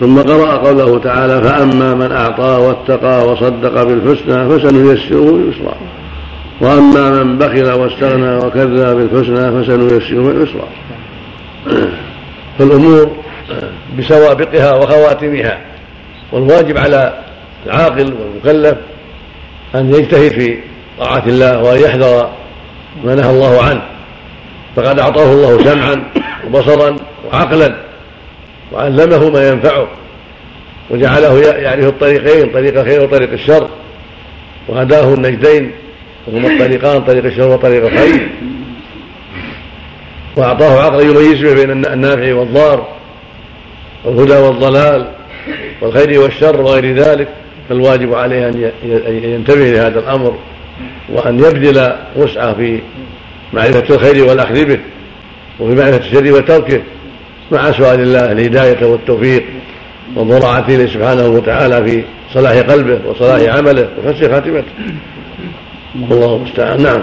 ثم 0.00 0.18
قرأ 0.18 0.56
قوله 0.56 0.98
تعالى 0.98 1.42
فأما 1.42 1.94
من 1.94 2.12
أعطى 2.12 2.42
واتقى 2.42 3.26
وصدق 3.28 3.82
بالحسنى 3.82 4.48
فسنيسره 4.48 5.40
يسرا 5.48 5.76
وأما 6.60 7.22
من 7.22 7.38
بخل 7.38 7.70
واستغنى 7.70 8.36
وكذب 8.36 8.96
بالحسنى 8.96 9.62
فسنيسره 9.62 10.42
يسرا 10.42 10.68
فالأمور 12.58 13.16
بسوابقها 13.98 14.74
وخواتمها. 14.74 15.58
والواجب 16.32 16.78
على 16.78 17.18
العاقل 17.66 18.14
والمكلف 18.14 18.76
أن 19.76 19.94
يجتهد 19.94 20.32
في 20.32 20.58
طاعة 20.98 21.22
الله 21.26 21.62
وأن 21.62 21.80
يحذر 21.80 22.30
ما 23.04 23.14
نهى 23.14 23.30
الله 23.30 23.62
عنه. 23.62 23.82
فقد 24.76 24.98
أعطاه 24.98 25.32
الله 25.32 25.64
سمعا 25.64 26.02
وبصرا 26.46 26.96
وعقلا 27.26 27.76
وعلمه 28.72 29.30
ما 29.30 29.48
ينفعه 29.48 29.88
وجعله 30.90 31.40
يعرف 31.40 31.84
الطريقين 31.84 32.52
طريق 32.52 32.80
الخير 32.80 33.02
وطريق 33.02 33.32
الشر. 33.32 33.68
وهداه 34.68 35.14
النجدين 35.14 35.70
وهما 36.26 36.48
الطريقان 36.48 37.04
طريق 37.04 37.24
الشر 37.24 37.48
وطريق 37.48 37.84
الخير. 37.84 38.28
وأعطاه 40.36 40.82
عقلا 40.82 41.02
يميز 41.02 41.52
بين 41.52 41.70
النافع 41.70 42.34
والضار 42.34 42.88
والهدى 44.04 44.36
والضلال 44.36 45.06
والخير 45.80 46.20
والشر 46.20 46.60
وغير 46.60 46.94
ذلك. 46.94 47.28
فالواجب 47.68 48.14
عليه 48.14 48.48
أن 48.48 48.72
ينتبه 49.24 49.70
لهذا 49.70 49.98
الأمر 49.98 50.38
وأن 51.08 51.38
يبذل 51.38 51.92
وسعه 52.16 52.54
في 52.54 52.80
معرفة 53.52 53.94
الخير 53.94 54.24
والأخذ 54.24 54.64
به 54.64 54.78
وفي 55.60 55.74
معرفة 55.74 55.96
الشر 55.96 56.32
وتركه 56.32 56.82
مع 57.52 57.72
سؤال 57.72 58.00
الله 58.00 58.32
الهداية 58.32 58.86
والتوفيق 58.86 59.44
ومراعاته 60.16 60.86
سبحانه 60.86 61.28
وتعالى 61.28 61.84
في 61.84 62.04
صلاح 62.34 62.52
قلبه 62.52 62.98
وصلاح 63.06 63.56
عمله 63.56 63.88
وحسن 63.98 64.32
خاتمته. 64.32 64.64
والله 66.10 66.36
المستعان. 66.36 66.82
نعم. 66.82 67.02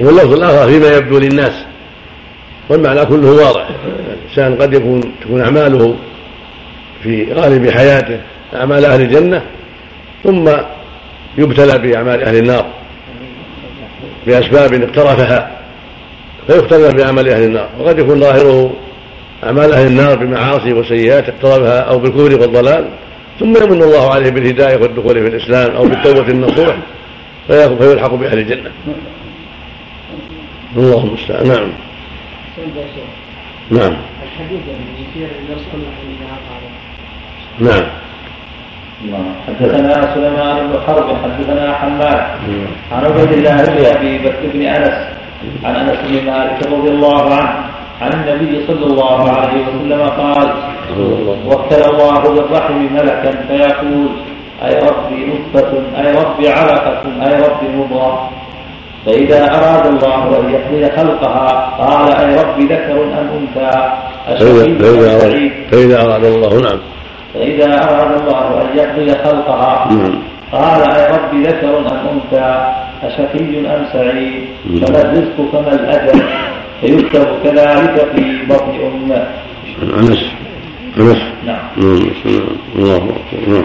واللفظ 0.00 0.32
الآخر 0.32 0.68
فيما 0.68 0.96
يبدو 0.96 1.18
للناس 1.18 1.52
والمعنى 2.68 3.04
كله 3.04 3.32
واضح. 3.32 3.68
الإنسان 4.24 4.62
قد 4.62 4.72
يكون 4.74 5.12
تكون 5.22 5.40
أعماله 5.40 5.96
في 7.02 7.32
غالب 7.32 7.70
حياته 7.70 8.20
أعمال 8.54 8.84
أهل 8.84 9.00
الجنة 9.00 9.42
ثم 10.24 10.50
يبتلى 11.38 11.78
بأعمال 11.78 12.22
أهل 12.22 12.36
النار 12.36 12.66
بأسباب 14.26 14.82
اقترفها 14.82 15.50
فيختلف 16.46 16.94
بعمل 16.94 17.28
أهل 17.28 17.42
النار. 17.42 17.68
وقد 17.78 17.98
يكون 17.98 18.20
ظاهره 18.20 18.74
أعمال 19.44 19.72
أهل 19.72 19.86
النار 19.86 20.16
بمعاصي 20.16 20.72
وسيئات 20.72 21.28
اقتربها 21.28 21.80
أو 21.80 21.98
بالكفر 21.98 22.40
والضلال 22.40 22.88
ثم 23.40 23.56
يمن 23.56 23.82
الله 23.82 24.10
عليه 24.10 24.30
بالهداية 24.30 24.76
والدخول 24.76 25.14
في 25.14 25.36
الإسلام 25.36 25.76
أو 25.76 25.84
بالتوبة 25.84 26.28
النصوح 26.28 26.76
فيلحق 27.48 28.14
بأهل 28.14 28.38
الجنة. 28.38 28.70
الله 30.76 31.04
المستعان 31.04 31.48
نعم. 31.48 31.70
نعم 33.70 33.96
الحديث 34.22 34.60
يصير 34.98 35.28
يصل 35.50 35.82
نعم. 37.60 37.84
حدثنا 39.46 40.14
سليمان 40.14 40.56
بن 40.68 40.78
حرب 40.86 41.08
حدثنا 41.22 41.74
حماد. 41.74 42.22
عن 42.92 43.04
عبيد 43.04 43.32
الله 43.32 43.64
بن 43.64 43.84
أبي 43.84 44.18
بكر 44.18 44.42
بن 44.54 44.62
أنس. 44.62 44.96
عن 45.64 45.74
أنس 45.76 45.98
بن 46.08 46.26
مالك 46.30 46.66
رضي 46.66 46.88
الله 46.88 47.34
عنه. 47.34 47.54
عن 48.00 48.12
النبي 48.12 48.66
صلى 48.66 48.86
الله 48.86 49.30
عليه 49.30 49.60
وسلم 49.66 50.02
قال 50.08 50.48
وكل 51.46 51.82
الله 51.90 52.18
بالرحم 52.20 52.78
ملكا 52.94 53.32
فيقول 53.48 54.08
أي 54.64 54.74
ربي 54.88 55.18
نطفة 55.26 55.72
أي 56.00 56.12
ربي 56.12 56.48
علقة 56.48 57.02
أي 57.22 57.42
ربي 57.42 57.68
مضغة. 57.76 58.30
فإذا 59.06 59.44
أراد 59.44 59.86
الله 59.86 60.40
أن 60.40 60.54
يحيي 60.54 60.90
خلقها 60.96 61.48
قال 61.78 62.08
أي 62.12 62.36
ربي 62.42 62.64
ذكر 62.64 63.02
أم 63.02 63.28
أنثى. 63.36 63.92
سعيد 64.38 65.52
فإذا 65.70 66.04
أراد 66.04 66.24
الله 66.24 66.60
نعم. 66.60 66.78
فإذا 67.34 67.84
أراد 67.84 68.20
الله 68.20 68.62
أن 68.62 68.78
يقضي 68.78 69.10
خلقها 69.24 69.90
قال 70.52 70.82
أي 70.82 71.06
رب 71.06 71.46
ذكر 71.46 71.78
أم 71.78 71.86
أنثى؟ 71.86 72.74
أشقي 73.02 73.76
أم 73.76 73.86
سعيد؟ 73.92 74.44
فما 74.64 75.02
الرزق 75.02 75.50
فما 75.52 75.72
الأجل؟ 75.74 76.22
فيكتب 76.80 77.26
كذلك 77.44 78.06
في 78.14 78.46
بطن 78.46 78.74
أمه. 78.80 79.26
أنس. 79.98 80.24
أنس. 80.98 81.22
نعم. 81.46 81.58
الله. 82.76 82.96
أكبر. 82.96 83.48
نعم. 83.48 83.64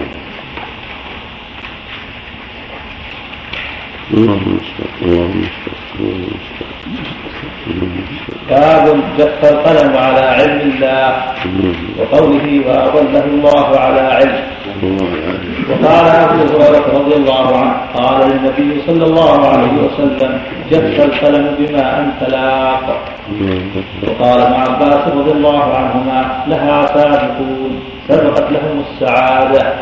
اللهم 4.14 4.60
اللهم 5.02 5.44
باب 8.50 8.86
جف 9.18 9.42
القلم 9.52 9.98
على 9.98 10.20
علم 10.20 10.60
الله 10.60 11.24
وقوله 12.00 12.62
وأضله 12.68 13.26
الله 13.26 13.80
على 13.80 14.02
علم. 14.02 14.44
وقال 15.70 16.06
أبو 16.08 16.42
هريرة 16.42 16.88
رضي 17.00 17.16
الله 17.16 17.58
عنه 17.58 17.76
قال 17.96 18.30
للنبي 18.30 18.82
صلى 18.88 19.06
الله 19.06 19.48
عليه 19.48 19.74
وسلم 19.84 20.40
جف 20.72 20.96
القلم 21.06 21.56
بما 21.60 22.00
أنت 22.00 22.30
لاق. 22.30 22.86
وقال 24.08 24.42
ابن 24.42 24.54
عباس 24.54 25.08
رضي 25.08 25.32
الله 25.32 25.74
عنهما 25.74 26.44
لها 26.48 26.86
سابقون 26.86 27.80
سبقت 28.08 28.52
لهم 28.52 28.84
السعادة. 28.90 29.74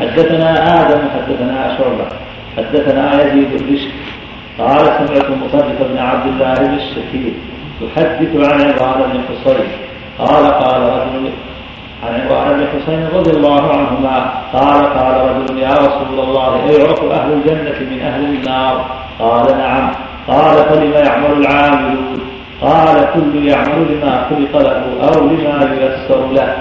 حدثنا 0.00 0.80
آدم 0.80 1.00
حدثنا 1.14 1.78
شعبة 1.78 2.06
حدثنا 2.56 3.22
يزيد 3.22 3.50
الرشد 3.60 3.90
قال 4.58 4.86
سمعت 4.86 5.30
مصرف 5.30 5.82
بن 5.90 5.98
عبد 5.98 6.26
الله 6.26 6.54
بن 6.54 6.74
الشكير 6.74 7.32
يحدث 7.82 8.52
عن 8.52 8.60
عمران 8.60 9.10
بن 9.12 9.20
حصين 9.28 9.68
قال 10.18 10.46
قال 10.46 10.82
رجل 10.82 11.30
عن 12.02 12.20
عمران 12.20 12.58
بن 12.58 12.66
حسين 12.66 13.06
رضي 13.14 13.30
الله 13.30 13.72
عنهما 13.72 14.32
قال 14.52 14.84
قال 14.86 15.30
رجل 15.30 15.58
يا 15.58 15.74
رسول 15.74 16.20
الله 16.20 16.56
يعرف 16.56 17.04
أهل 17.04 17.32
الجنة 17.32 17.90
من 17.90 18.00
أهل 18.00 18.24
النار؟ 18.24 18.86
قال 19.18 19.58
نعم. 19.58 19.90
قال 20.28 20.56
فلم 20.56 20.92
يعمل 20.92 21.32
العاملون؟ 21.32 22.18
قال 22.60 23.08
كل 23.14 23.46
يعمل 23.46 23.86
لما 23.90 24.26
خلق 24.30 24.62
له 24.62 24.84
أو 25.08 25.26
لما 25.26 25.76
ييسر 25.80 26.32
له. 26.32 26.56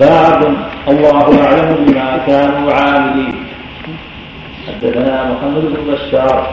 باب 0.00 0.56
الله 0.88 1.44
اعلم 1.44 1.84
بما 1.84 2.08
كانوا 2.26 2.72
عاملين. 2.72 3.34
حدثنا 4.68 5.32
محمد 5.32 5.64
بن 5.72 5.92
بشار 5.92 6.46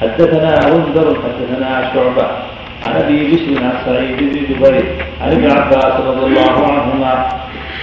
حدثنا 0.00 0.54
غندر 0.70 1.16
حدثنا 1.24 1.90
شعبة 1.94 2.26
عن 2.86 2.96
أبي 3.02 3.18
بشر 3.30 3.64
عن 3.64 3.72
سعيد 3.86 4.16
بن 4.16 4.30
جبير 4.48 4.84
عن 5.20 5.32
ابن 5.32 5.50
عباس 5.50 5.94
رضي 6.00 6.26
الله 6.26 6.54
عنهما 6.72 7.28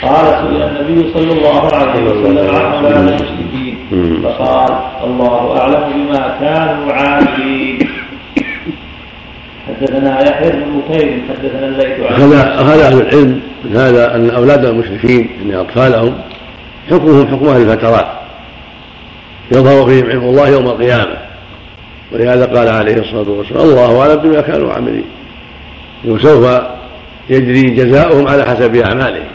قال 0.01 0.25
سئل 0.25 0.61
النبي 0.63 1.13
صلى 1.13 1.31
الله 1.37 1.63
عليه 1.75 2.03
وسلم 2.03 2.55
عن 2.55 2.65
أولاد 2.73 2.97
المشركين 2.97 3.75
فقال 4.23 4.71
الله 5.03 5.59
أعلم 5.59 5.83
بما 5.95 6.37
كانوا 6.39 6.93
عاملين. 6.93 7.79
حدثنا 9.67 10.29
يحيى 10.29 10.51
بن 10.51 10.79
بكير 10.79 11.21
حدثنا 11.29 11.67
الليث 11.67 12.11
عن 12.11 12.31
هذا 12.69 12.87
أهل 12.87 13.01
العلم 13.01 13.41
من 13.65 13.77
هذا 13.77 14.15
أن 14.15 14.29
أولاد 14.29 14.65
المشركين 14.65 15.29
ان 15.45 15.53
أطفالهم 15.53 16.17
حكمهم 16.89 17.27
حكم 17.27 17.47
أهل 17.47 17.61
الفترات. 17.61 18.07
يظهر 19.51 19.89
فيهم 19.89 20.09
علم 20.09 20.23
الله 20.23 20.49
يوم 20.49 20.65
القيامة. 20.67 21.17
ولهذا 22.11 22.45
قال 22.45 22.67
عليه 22.67 22.95
الصلاة 22.95 23.29
والسلام 23.29 23.61
الله 23.61 24.01
أعلم 24.01 24.15
بما 24.15 24.41
كانوا 24.41 24.73
عاملين. 24.73 25.05
وسوف 26.05 26.61
يجري 27.29 27.61
جزاؤهم 27.61 28.27
على 28.27 28.43
حسب 28.43 28.75
أعمالهم. 28.75 29.27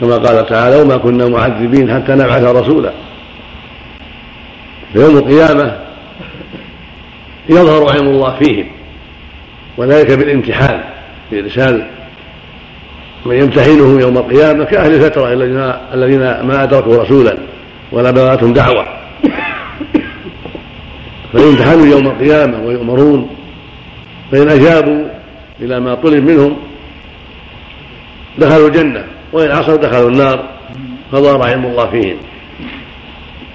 كما 0.00 0.16
قال 0.16 0.46
تعالى 0.46 0.80
وما 0.80 0.96
كنا 0.96 1.28
معذبين 1.28 1.94
حتى 1.94 2.12
نبعث 2.12 2.42
رسولا. 2.42 2.92
في 4.92 4.98
يوم 5.00 5.16
القيامة 5.16 5.81
يظهر 7.48 7.92
علم 7.92 8.06
الله 8.06 8.38
فيهم 8.38 8.66
وذلك 9.76 10.12
بالامتحان 10.12 10.80
بإرسال 11.32 11.86
من 13.26 13.36
يمتحنهم 13.36 14.00
يوم 14.00 14.18
القيامة 14.18 14.64
كأهل 14.64 14.94
الفترة 14.94 15.32
الذين 15.32 15.72
الذين 15.94 16.20
ما 16.20 16.62
أدركوا 16.62 17.02
رسولا 17.02 17.38
ولا 17.92 18.10
بلغتهم 18.10 18.52
دعوة. 18.52 18.86
فيمتحنوا 21.32 21.86
يوم 21.86 22.06
القيامة 22.06 22.66
ويؤمرون 22.66 23.30
فإن 24.32 24.48
أجابوا 24.48 25.04
إلى 25.60 25.80
ما 25.80 25.94
طلب 25.94 26.30
منهم 26.30 26.56
دخلوا 28.38 28.68
الجنة 28.68 29.04
وإن 29.32 29.50
عصوا 29.50 29.76
دخلوا 29.76 30.10
النار 30.10 30.44
فظهر 31.12 31.42
علم 31.42 31.66
الله 31.66 31.90
فيهم. 31.90 32.16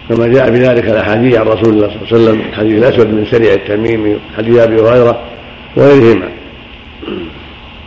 كما 0.10 0.28
جاء 0.28 0.52
في 0.52 0.58
ذلك 0.58 0.84
الأحاديث 0.84 1.36
عن 1.36 1.46
رسول 1.46 1.74
الله 1.74 1.88
صلى 1.88 1.96
الله 1.96 2.08
عليه 2.12 2.40
وسلم 2.40 2.42
حديث 2.54 2.84
الأسود 2.84 3.12
بن 3.12 3.26
سريع 3.26 3.54
التميمي 3.54 4.18
حديث 4.38 4.58
أبي 4.58 4.82
هريرة 4.82 5.20
وغيرهما. 5.76 6.30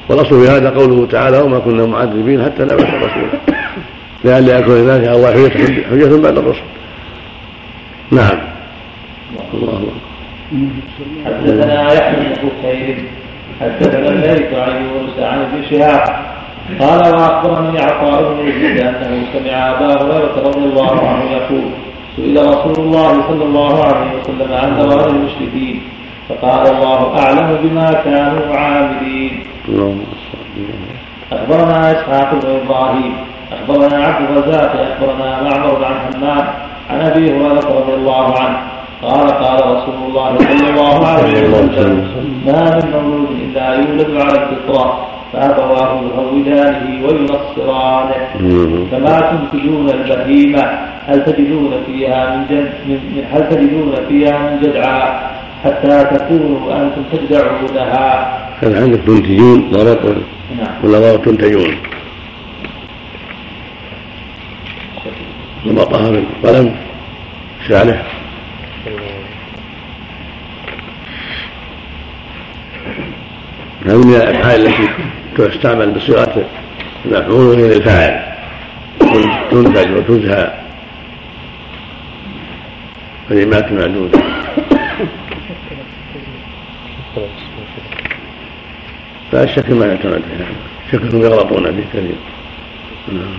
والأصل 0.09 0.45
في 0.45 0.51
هذا 0.51 0.71
قوله 0.71 1.07
تعالى 1.07 1.39
وما 1.39 1.59
كنا 1.59 1.87
معذبين 1.87 2.45
حتى 2.45 2.63
نبعث 2.63 2.95
رسولا 2.95 3.61
لئلا 4.25 4.59
يكون 4.59 4.75
للناس 4.75 5.09
على 5.09 5.17
الله 5.17 5.51
حجة 5.91 6.17
بعد 6.23 6.39
الرسل 6.39 6.61
نعم. 8.11 8.39
الله 9.55 9.83
حدثنا 11.27 11.93
يحيى 11.93 12.17
بن 12.17 12.49
بكير 12.49 12.97
حدثنا 13.61 14.09
الليث 14.09 14.55
عن 14.55 14.85
يونس 14.85 15.19
عن 15.19 15.39
ابن 15.41 15.63
شهاب 15.71 16.31
قال 16.81 17.15
وأخبرني 17.15 17.81
عطاء 17.81 18.33
بن 18.33 18.49
يزيد 18.49 18.79
أنه 18.79 19.27
سمع 19.33 19.71
أبا 19.71 20.03
هريرة 20.03 20.43
رضي 20.45 20.65
الله 20.65 21.09
عنه 21.09 21.31
يقول 21.31 21.71
سئل 22.17 22.37
رسول 22.53 22.77
الله 22.85 23.13
صلى 23.29 23.45
الله 23.45 23.85
عليه 23.85 24.11
وسلم 24.21 24.51
عن 24.53 24.69
ثواب 24.79 25.09
المشركين 25.09 25.83
فقال 26.29 26.65
الله 26.75 27.01
أعلم 27.19 27.49
بما 27.63 27.93
كانوا 27.93 28.57
عاملين. 28.57 29.33
أخبرنا 31.33 31.79
إسحاق 31.93 32.31
بن 32.35 32.49
إبراهيم 32.65 33.13
أخبرنا 33.53 34.05
عبد 34.05 34.31
الرزاق 34.31 34.73
أخبرنا 34.89 35.43
معمر 35.43 35.85
عن 35.85 35.95
حماد 35.95 36.45
عن 36.91 37.01
أبي 37.01 37.25
هريرة 37.31 37.67
رضي 37.79 37.95
الله 37.95 38.39
عنه. 38.39 38.59
قال 39.03 39.29
قال 39.31 39.59
رسول 39.77 39.95
الله 40.09 40.39
صلى 40.39 40.71
الله 40.71 41.07
عليه 41.07 41.49
وسلم. 41.49 42.09
ما 42.47 42.63
من 42.77 42.87
مولود 42.93 43.31
إلا 43.45 43.75
يولد 43.75 44.11
على 44.21 44.39
الفطرة. 44.43 45.07
فأبواه 45.33 46.03
يهودانه 46.03 47.07
وينصرانه 47.07 48.87
كما 48.91 49.21
تنتجون 49.31 49.91
البهيمة؟ 49.91 50.63
هل 51.07 51.25
تجدون 51.25 51.73
فيها 51.87 52.37
من 52.37 52.45
جد 52.51 52.73
من 52.89 53.25
هل 53.33 53.49
تجدون 53.49 53.95
فيها 54.09 54.51
من 54.51 54.61
جدعاء 54.63 55.31
حتى 55.65 56.05
تكونوا 56.05 56.83
أنتم 56.83 57.03
تجدعونها. 57.13 58.39
كان 58.61 58.83
عندك 58.83 59.01
تنتجون؟ 59.07 59.71
ضرط 59.71 60.05
نعم. 60.05 60.75
ولا 60.85 60.99
ضرط 60.99 61.25
تنتجون؟ 61.25 61.75
ضبطها 65.67 66.11
بالقلم 66.11 66.75
شعله 67.69 68.03
هذه 73.87 74.07
من 74.07 74.15
الافعال 74.15 74.67
التي 74.67 74.89
تستعمل 75.49 75.91
بصيغة 75.91 76.45
المفعول 77.05 77.47
وهي 77.47 77.69
للفاعل 77.69 78.31
تنتج 79.51 79.91
وتزهى 79.97 80.53
كلمات 83.29 83.73
معدودة 83.73 84.21
لا 89.33 89.45
الشك 89.45 89.71
ما 89.71 89.87
يعتمد 89.87 90.23
فيها 90.23 90.47
شكلهم 90.93 91.23
يغلطون 91.23 91.71
به 91.71 91.85
كثير 91.93 92.17
نعم. 93.13 93.39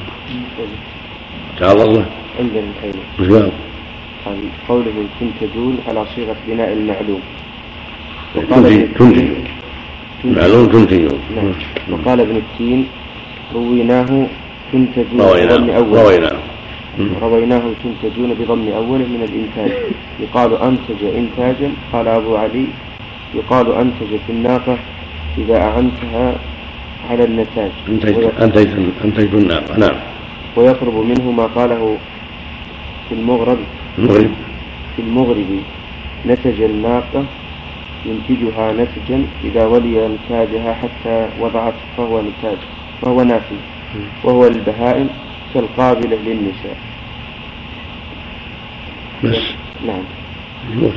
تعالى 1.59 1.83
الله. 1.83 2.05
عندنا؟ 2.39 3.51
قال؟ 4.25 4.35
قوله 4.67 5.05
تنتجون 5.19 5.77
على 5.87 6.05
صيغة 6.15 6.35
بناء 6.47 6.73
المعلوم. 6.73 7.21
تنتج 8.99 9.50
معلوم 10.25 10.65
تنتجون 10.65 11.19
نعم. 11.35 11.53
وقال 11.91 12.19
ابن 12.19 12.35
التين 12.35 12.87
رويناه 13.53 14.27
تنتجون 14.73 15.21
رويناه 15.21 15.79
رويناه. 15.79 16.39
رويناه 17.21 17.63
تنتجون 17.83 18.33
بضم 18.33 18.67
أوله 18.67 19.05
من 19.15 19.21
الإنتاج. 19.29 19.71
يقال 20.19 20.51
أنتج 20.61 21.01
إنتاجا 21.03 21.71
قال 21.93 22.07
أبو 22.07 22.35
علي. 22.35 22.65
يقال 23.35 23.71
أنتج 23.71 24.11
في 24.27 24.29
الناقة 24.29 24.77
إذا 25.37 25.57
أعنتها 25.57 26.35
على 27.09 27.23
النتاج. 27.23 27.71
أنتجت 27.89 28.73
أنتجت 29.05 29.33
الناقة. 29.33 29.77
نعم. 29.77 29.95
ويقرب 30.55 30.95
منه 31.05 31.31
ما 31.31 31.45
قاله 31.45 31.97
في 33.09 33.15
المغرب. 33.15 33.57
المغرب 33.97 34.31
في 34.95 35.01
المغرب. 35.01 35.59
نتج 36.27 36.61
الناقة 36.61 37.23
ينتجها 38.05 38.73
نتجا 38.73 39.25
إذا 39.43 39.65
ولي 39.65 40.07
نتاجها 40.07 40.73
حتى 40.73 41.27
وضعت 41.39 41.73
فهو 41.97 42.21
نتاج 42.21 42.57
وهو 43.01 43.23
نافي 43.23 43.55
وهو 44.23 44.47
البهائم 44.47 45.09
كالقابلة 45.53 46.17
للنساء. 46.25 46.77
بس. 49.23 49.37
نعم. 49.87 50.03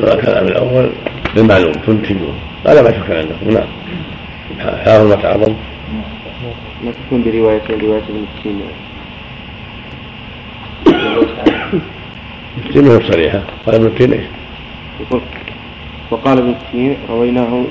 الكلام 0.00 0.46
الأول 0.46 0.90
بالمعلوم 1.34 1.72
تنتجون 1.72 2.34
هذا 2.66 2.82
ما 2.82 2.90
شك 2.90 3.10
عندكم 3.10 3.50
نعم. 3.50 3.68
حاول 4.84 5.08
ما 5.08 5.14
تعظم. 5.14 5.54
ما 6.84 6.92
تكون 6.92 7.22
برواية 7.22 7.62
رواية 7.70 8.02
ابن 8.08 8.24
السين 8.38 8.60
التين 12.66 12.84
ما 12.84 13.10
صريحة. 13.10 13.42
قال 13.66 13.74
ابن 13.74 13.86
التين 13.86 14.12
إيش؟ 14.12 14.24
وقال 16.10 16.38
ابن 16.38 16.54
السين 16.66 16.96
رويناه 17.10 17.64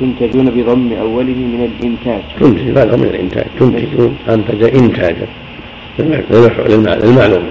تنتجون 0.00 0.50
بضم 0.50 0.92
أوله 0.92 1.40
من 1.54 1.70
الإنتاج. 1.70 2.22
تنتج 2.40 2.78
هذا 2.78 2.96
من 2.96 3.04
الإنتاج. 3.04 3.46
تنتجون 3.60 4.16
أنتج 4.28 4.62
إنتاجا 4.76 5.26
للمعلوم. 5.98 7.44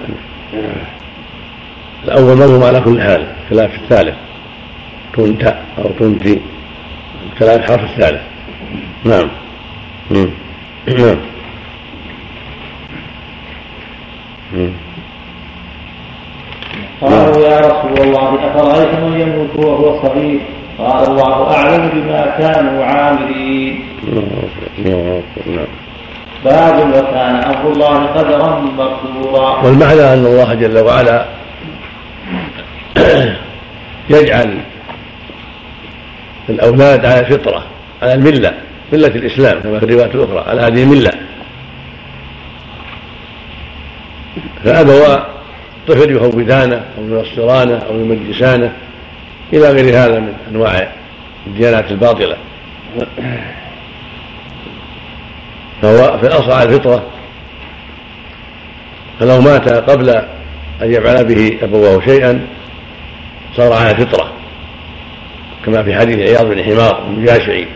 الأول 2.04 2.38
مضموم 2.38 2.64
على 2.64 2.82
كل 2.82 3.02
حال. 3.02 3.28
خلاف 3.50 3.72
الثالث. 3.76 4.16
كنت 5.16 5.44
أو 5.78 5.90
كنت 6.00 6.24
خلاف 7.40 7.60
الحرف 7.60 7.84
الثالث. 7.84 8.22
نعم. 9.06 9.30
نعم. 10.88 11.18
قالوا 17.04 17.48
يا 17.48 17.60
رسول 17.60 18.08
الله 18.08 18.30
أفرأيت 18.48 18.94
من 18.94 19.20
يموت 19.22 19.56
وهو 19.56 20.02
صغير؟ 20.02 20.40
قال 20.78 21.08
الله 21.08 21.56
أعلم 21.56 21.90
بما 21.94 22.36
كانوا 22.40 22.86
عاملين. 22.86 23.86
باب 26.46 26.90
وكان 26.90 27.36
أمر 27.36 27.72
الله 27.72 28.06
قدرا 28.06 28.60
مقدورا 28.60 29.64
والمعنى 29.64 30.14
أن 30.14 30.26
الله 30.26 30.54
جل 30.54 30.78
وعلا 30.80 31.26
يجعل 34.10 34.58
الأولاد 36.50 37.06
على 37.06 37.20
الفطرة 37.20 37.64
على 38.02 38.14
الملة 38.14 38.54
ملة 38.94 39.08
الإسلام 39.08 39.60
كما 39.60 39.80
في 39.80 39.86
الروايات 39.86 40.16
الأخرى 40.16 40.44
على 40.48 40.62
هذه 40.62 40.84
الملة. 40.84 41.12
فأبوا 44.64 45.18
طفل 45.88 46.11
يهودانه 46.11 46.84
أو 46.97 47.03
ينصرانه 47.03 47.77
أو 47.77 47.95
يمجسانه 47.95 48.73
إلى 49.53 49.72
غير 49.72 49.97
هذا 49.97 50.19
من 50.19 50.34
أنواع 50.51 50.91
الديانات 51.47 51.91
الباطلة. 51.91 52.35
فهو 55.81 56.18
في 56.18 56.27
الأصل 56.27 56.51
على 56.51 56.69
الفطرة. 56.69 57.03
فلو 59.19 59.41
مات 59.41 59.69
قبل 59.69 60.10
أن 60.81 60.93
يفعل 60.93 61.26
به 61.26 61.57
أبواه 61.64 62.01
شيئا 62.05 62.47
صار 63.55 63.73
على 63.73 63.91
الفطرة. 63.91 64.31
كما 65.65 65.84
في 65.84 65.95
حديث 65.95 66.18
عياض 66.18 66.45
بن 66.45 66.64
حمار 66.64 67.03
المجاشعي 67.07 67.68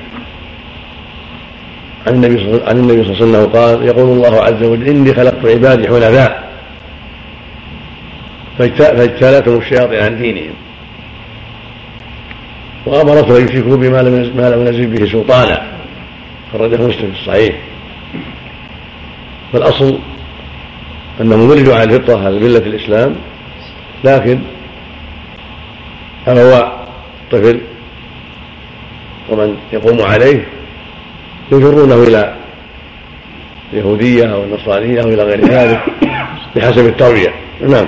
عن 2.08 2.14
النبي 2.14 2.38
صلى 2.38 2.48
الله 2.48 2.68
عليه 2.68 3.12
وسلم 3.12 3.46
قال 3.46 3.88
يقول 3.88 4.18
الله 4.18 4.42
عز 4.44 4.64
وجل 4.64 4.88
إني 4.88 5.14
خلقت 5.14 5.46
عبادي 5.46 5.88
حنفاء. 5.88 6.47
فاجتالتهم 8.58 9.58
الشياطين 9.58 10.00
عن 10.04 10.18
دينهم. 10.18 10.54
وامرته 12.86 13.38
أن 13.38 13.48
يشركوا 13.48 13.78
بما 13.78 14.02
لم 14.02 14.16
لم 14.38 14.68
ينزل 14.68 14.88
به 14.88 15.06
سلطانا. 15.06 15.72
خرجه 16.54 16.76
مسلم 16.76 17.12
في 17.12 17.20
الصحيح. 17.22 17.56
فالأصل 19.54 20.00
انهم 21.22 21.50
ولدوا 21.50 21.76
على 21.76 21.84
الفطرة 21.84 22.26
على 22.26 22.40
ملة 22.40 22.58
الإسلام. 22.58 23.16
لكن 24.04 24.40
هو 26.28 26.72
طفل 27.32 27.62
ومن 29.30 29.58
يقوم 29.74 30.02
عليه 30.02 30.48
يجرونه 31.52 32.04
إلى 32.04 32.36
اليهوديه 33.74 34.34
أو 34.34 34.44
النصرانيه 34.44 35.02
أو 35.02 35.08
إلى 35.08 35.24
غير 35.24 35.46
ذلك 35.46 35.80
بحسب 36.56 36.86
التربية. 36.86 37.34
نعم. 37.62 37.88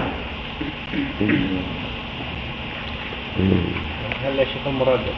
هل 4.26 4.40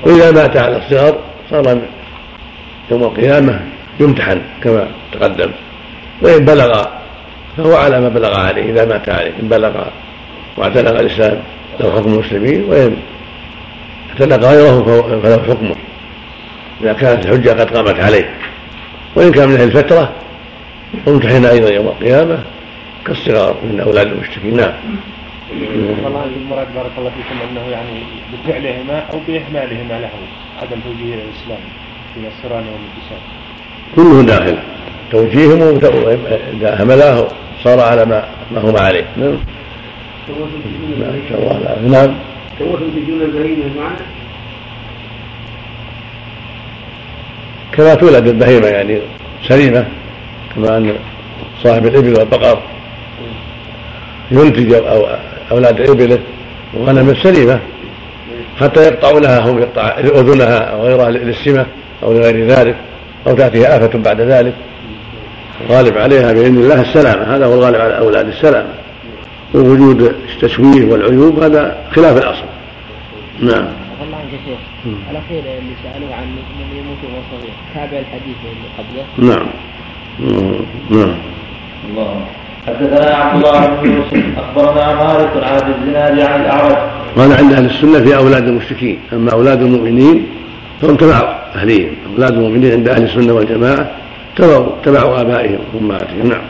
وإذا 0.03 0.31
مات 0.31 0.57
على 0.57 0.77
الصغر 0.77 1.19
صار 1.49 1.81
يوم 2.91 3.03
القيامة 3.03 3.60
يمتحن 3.99 4.41
كما 4.64 4.88
تقدم. 5.11 5.52
وإن 6.22 6.45
بلغ 6.45 6.85
فهو 7.57 7.76
على 7.76 8.02
ما 8.02 8.10
بلغ 8.10 8.38
عليه 8.38 8.72
إذا 8.72 8.85
مات 8.85 9.10
عليه. 9.10 9.31
إن 9.41 9.48
بلغ 9.48 9.84
واعتنق 10.57 10.99
الإسلام 10.99 11.39
له 11.80 11.91
حكم 11.91 12.14
المسلمين 12.14 12.64
وإن 12.64 12.98
اعتنق 14.10 14.48
غيره 14.48 15.19
فله 15.23 15.43
حكمه 15.43 15.76
إذا 16.81 16.93
كانت 16.93 17.26
الحجة 17.26 17.49
قد 17.49 17.77
قامت 17.77 17.99
عليه. 17.99 18.30
وإن 19.15 19.31
كان 19.31 19.49
من 19.49 19.56
أهل 19.56 19.64
الفترة 19.64 20.11
امتحن 21.07 21.45
أيضا 21.45 21.69
يوم 21.69 21.88
القيامة 21.88 22.39
كالصغار 23.06 23.56
من 23.64 23.80
أولاد 23.80 24.07
المشركين. 24.07 24.56
نعم. 24.57 24.73
والله 26.03 26.25
المراد 26.25 26.67
بارك 26.75 26.91
الله 26.97 27.09
فيكم 27.09 27.35
أنه 27.49 27.67
يعني 27.71 28.03
بفعلهما 28.33 28.99
أو 29.13 29.19
بإهمالهما 29.27 29.99
له 29.99 30.09
عدم 30.61 30.79
توجيه 30.83 31.13
إلى 31.13 31.23
الإسلام 31.23 31.59
في 32.13 32.19
النصران 32.19 32.65
والمجوسان. 32.71 33.21
كله 33.95 34.21
داخل 34.21 34.57
توجيههم 35.11 35.79
اذا 36.53 36.83
هملاه 36.83 37.27
صار 37.63 37.79
على 37.79 38.05
ما 38.05 38.23
ما 38.51 38.61
هم 38.61 38.77
عليه 38.77 39.05
نعم. 39.17 39.37
نعم 40.99 41.09
ان 41.09 41.23
شاء 41.29 41.39
الله 41.39 41.99
نعم. 41.99 42.15
تجون 42.59 43.21
البهيمه 43.21 43.91
كما 47.71 47.95
تولد 47.95 48.27
البهيمه 48.27 48.67
يعني 48.67 49.01
سليمة 49.47 49.85
كما 50.55 50.77
أن 50.77 50.95
صاحب 51.63 51.85
الإبل 51.85 52.19
والبقر 52.19 52.61
ينتج 54.31 54.73
أو 54.73 55.07
أولاد 55.51 55.89
إبله 55.89 56.19
وغنم 56.73 57.15
سليمة 57.15 57.59
حتى 58.59 58.79
يقطع 58.79 59.11
لها 59.11 59.39
هم 59.39 59.59
يقطع 59.59 59.99
أذنها 59.99 60.57
أو 60.57 60.81
غيرها 60.81 61.09
للسمة 61.09 61.65
أو 62.03 62.13
لغير 62.13 62.47
ذلك 62.47 62.75
أو 63.27 63.35
تأتيها 63.35 63.77
آفة 63.77 63.99
بعد 63.99 64.21
ذلك. 64.21 64.53
الغالب 65.69 65.97
عليها 65.97 66.33
بإذن 66.33 66.57
الله 66.57 66.81
السلامة 66.81 67.35
هذا 67.35 67.45
هو 67.45 67.53
الغالب 67.53 67.81
على 67.81 67.97
أولاد 67.97 68.27
السلامة. 68.27 68.69
ووجود 69.53 70.01
التشويه 70.01 70.85
والعيوب 70.85 71.43
هذا 71.43 71.77
خلاف 71.91 72.17
الأصل. 72.17 72.45
نعم. 73.39 73.67
الله 74.03 74.17
عنك 74.17 74.31
شيخ 74.45 74.59
الأخير 75.11 75.39
اللي 75.39 75.73
سألوه 75.83 76.15
عن 76.15 76.23
من 76.23 76.77
يموت 76.77 76.97
وهو 77.03 77.21
صغير. 77.31 77.53
تابع 77.73 77.99
الحديث 77.99 78.37
اللي 78.51 78.67
قبله. 78.77 79.35
نعم. 79.35 79.47
نعم. 80.89 81.15
الله. 81.89 82.25
حدثنا 82.67 83.15
عبد 83.15 83.45
الله 83.45 83.65
بن 83.65 83.91
يوسف 83.91 84.23
أخبرنا 84.38 84.93
مالك 84.93 85.43
عن 85.43 85.55
ابي 85.55 85.71
الزناد 85.81 86.19
عن 86.19 86.41
الأعرج. 86.41 86.77
قال 87.17 87.33
عند 87.33 87.53
أهل 87.53 87.65
السنة 87.65 87.99
في 87.99 88.17
أولاد 88.17 88.47
المشركين 88.47 88.99
أما 89.13 89.31
أولاد 89.31 89.61
المؤمنين 89.61 90.27
فهم 90.81 90.95
تبع 90.95 91.35
أهليهم 91.55 91.91
أولاد 92.15 92.33
المؤمنين 92.33 92.71
عند 92.71 92.89
أهل 92.89 93.03
السنة 93.03 93.33
والجماعة 93.33 93.91
تبعوا 94.35 94.69
تبعوا 94.83 95.21
آبائهم 95.21 95.59
وامهاتهم 95.73 96.27
نعم. 96.29 96.41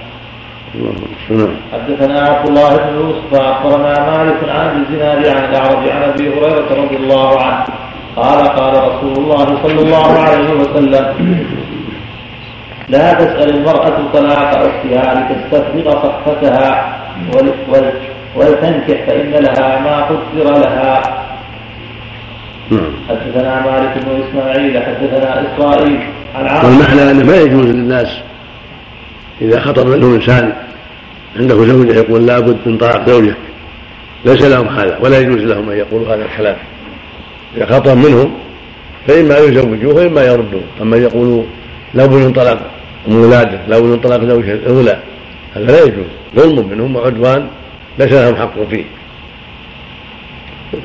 حدثنا 1.74 2.22
عبد 2.22 2.50
الله 2.50 2.78
بن 2.78 2.96
يوسف 2.96 3.34
أخبرنا 3.34 4.18
مالك 4.18 4.50
عن 4.50 4.68
ابي 4.68 4.78
الزناد 4.90 5.26
عن 5.26 5.50
الأعرج 5.50 5.90
عن 5.90 6.04
أبي 6.04 6.30
هريرة 6.30 6.84
رضي 6.84 6.96
الله 6.96 7.42
عنه 7.42 7.66
قال 8.16 8.48
قال 8.48 8.74
رسول 8.74 9.24
الله 9.24 9.58
صلى 9.64 9.82
الله 9.82 10.20
عليه 10.20 10.54
وسلم 10.54 11.14
لا 12.92 13.14
تسأل 13.14 13.50
المرأة 13.50 14.12
طلاق 14.14 14.58
أختها 14.58 15.30
لتستفرغ 15.30 16.04
صحفتها 16.04 16.98
ولتنكح 18.36 19.06
فإن 19.08 19.32
لها 19.32 19.80
ما 19.80 20.02
قدر 20.02 20.58
لها. 20.60 21.18
نعم. 22.72 22.94
حدثنا 23.10 23.62
مالك 23.66 24.06
بن 24.06 24.24
إسماعيل 24.30 24.84
حدثنا 24.84 25.42
إسرائيل 25.42 26.00
عن 26.36 26.48
عاصم. 26.48 26.68
والمعنى 26.68 27.12
أنه 27.12 27.26
ما 27.26 27.38
يجوز 27.38 27.66
للناس 27.66 28.08
إذا 29.42 29.60
خطب 29.60 29.88
منهم 29.88 30.14
إنسان 30.14 30.54
عنده 31.40 31.66
زوجة 31.66 31.94
يقول 31.94 32.28
لابد 32.28 32.58
من 32.66 32.78
طلاق 32.78 33.10
زوجك. 33.10 33.36
ليس 34.26 34.42
لهم 34.42 34.68
هذا 34.68 34.98
ولا 35.02 35.20
يجوز 35.20 35.42
لهم 35.42 35.70
أن 35.70 35.78
يقولوا 35.78 36.16
هذا 36.16 36.26
الكلام. 36.26 36.56
إذا 37.58 37.66
خطب 37.66 37.98
منهم 37.98 38.32
فإما 39.08 39.38
يزوجوه 39.38 39.96
وإما 39.96 40.24
يردوه. 40.24 40.64
أما 40.82 40.98
يقولوا 40.98 41.44
لابد 41.94 42.14
من 42.14 42.34
طلاق 42.34 42.60
من 43.08 43.16
ولاده 43.16 43.60
لابد 43.68 43.86
من 43.86 44.00
طلاق 44.00 44.24
زوجها 44.24 44.54
الاولى 44.54 45.00
هذا 45.56 45.66
لا 45.66 45.84
يجوز. 45.84 46.06
ظلم 46.36 46.68
منهم 46.68 46.96
وعدوان 46.96 47.48
ليس 48.00 48.12
لهم 48.12 48.36
حق 48.36 48.64
فيه. 48.70 48.84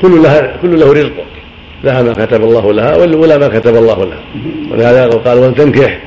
كل 0.02 0.22
لها 0.22 0.56
كل 0.62 0.80
له 0.80 0.92
رزقه 0.92 1.24
لها 1.84 2.02
ما 2.02 2.12
كتب 2.12 2.44
الله 2.44 2.72
لها 2.72 2.96
ولا 2.96 3.38
ما 3.38 3.48
كتب 3.48 3.76
الله 3.76 4.04
لها. 4.04 4.20
ولهذا 4.70 5.06
قال 5.06 5.38
ولتنكح 5.38 5.98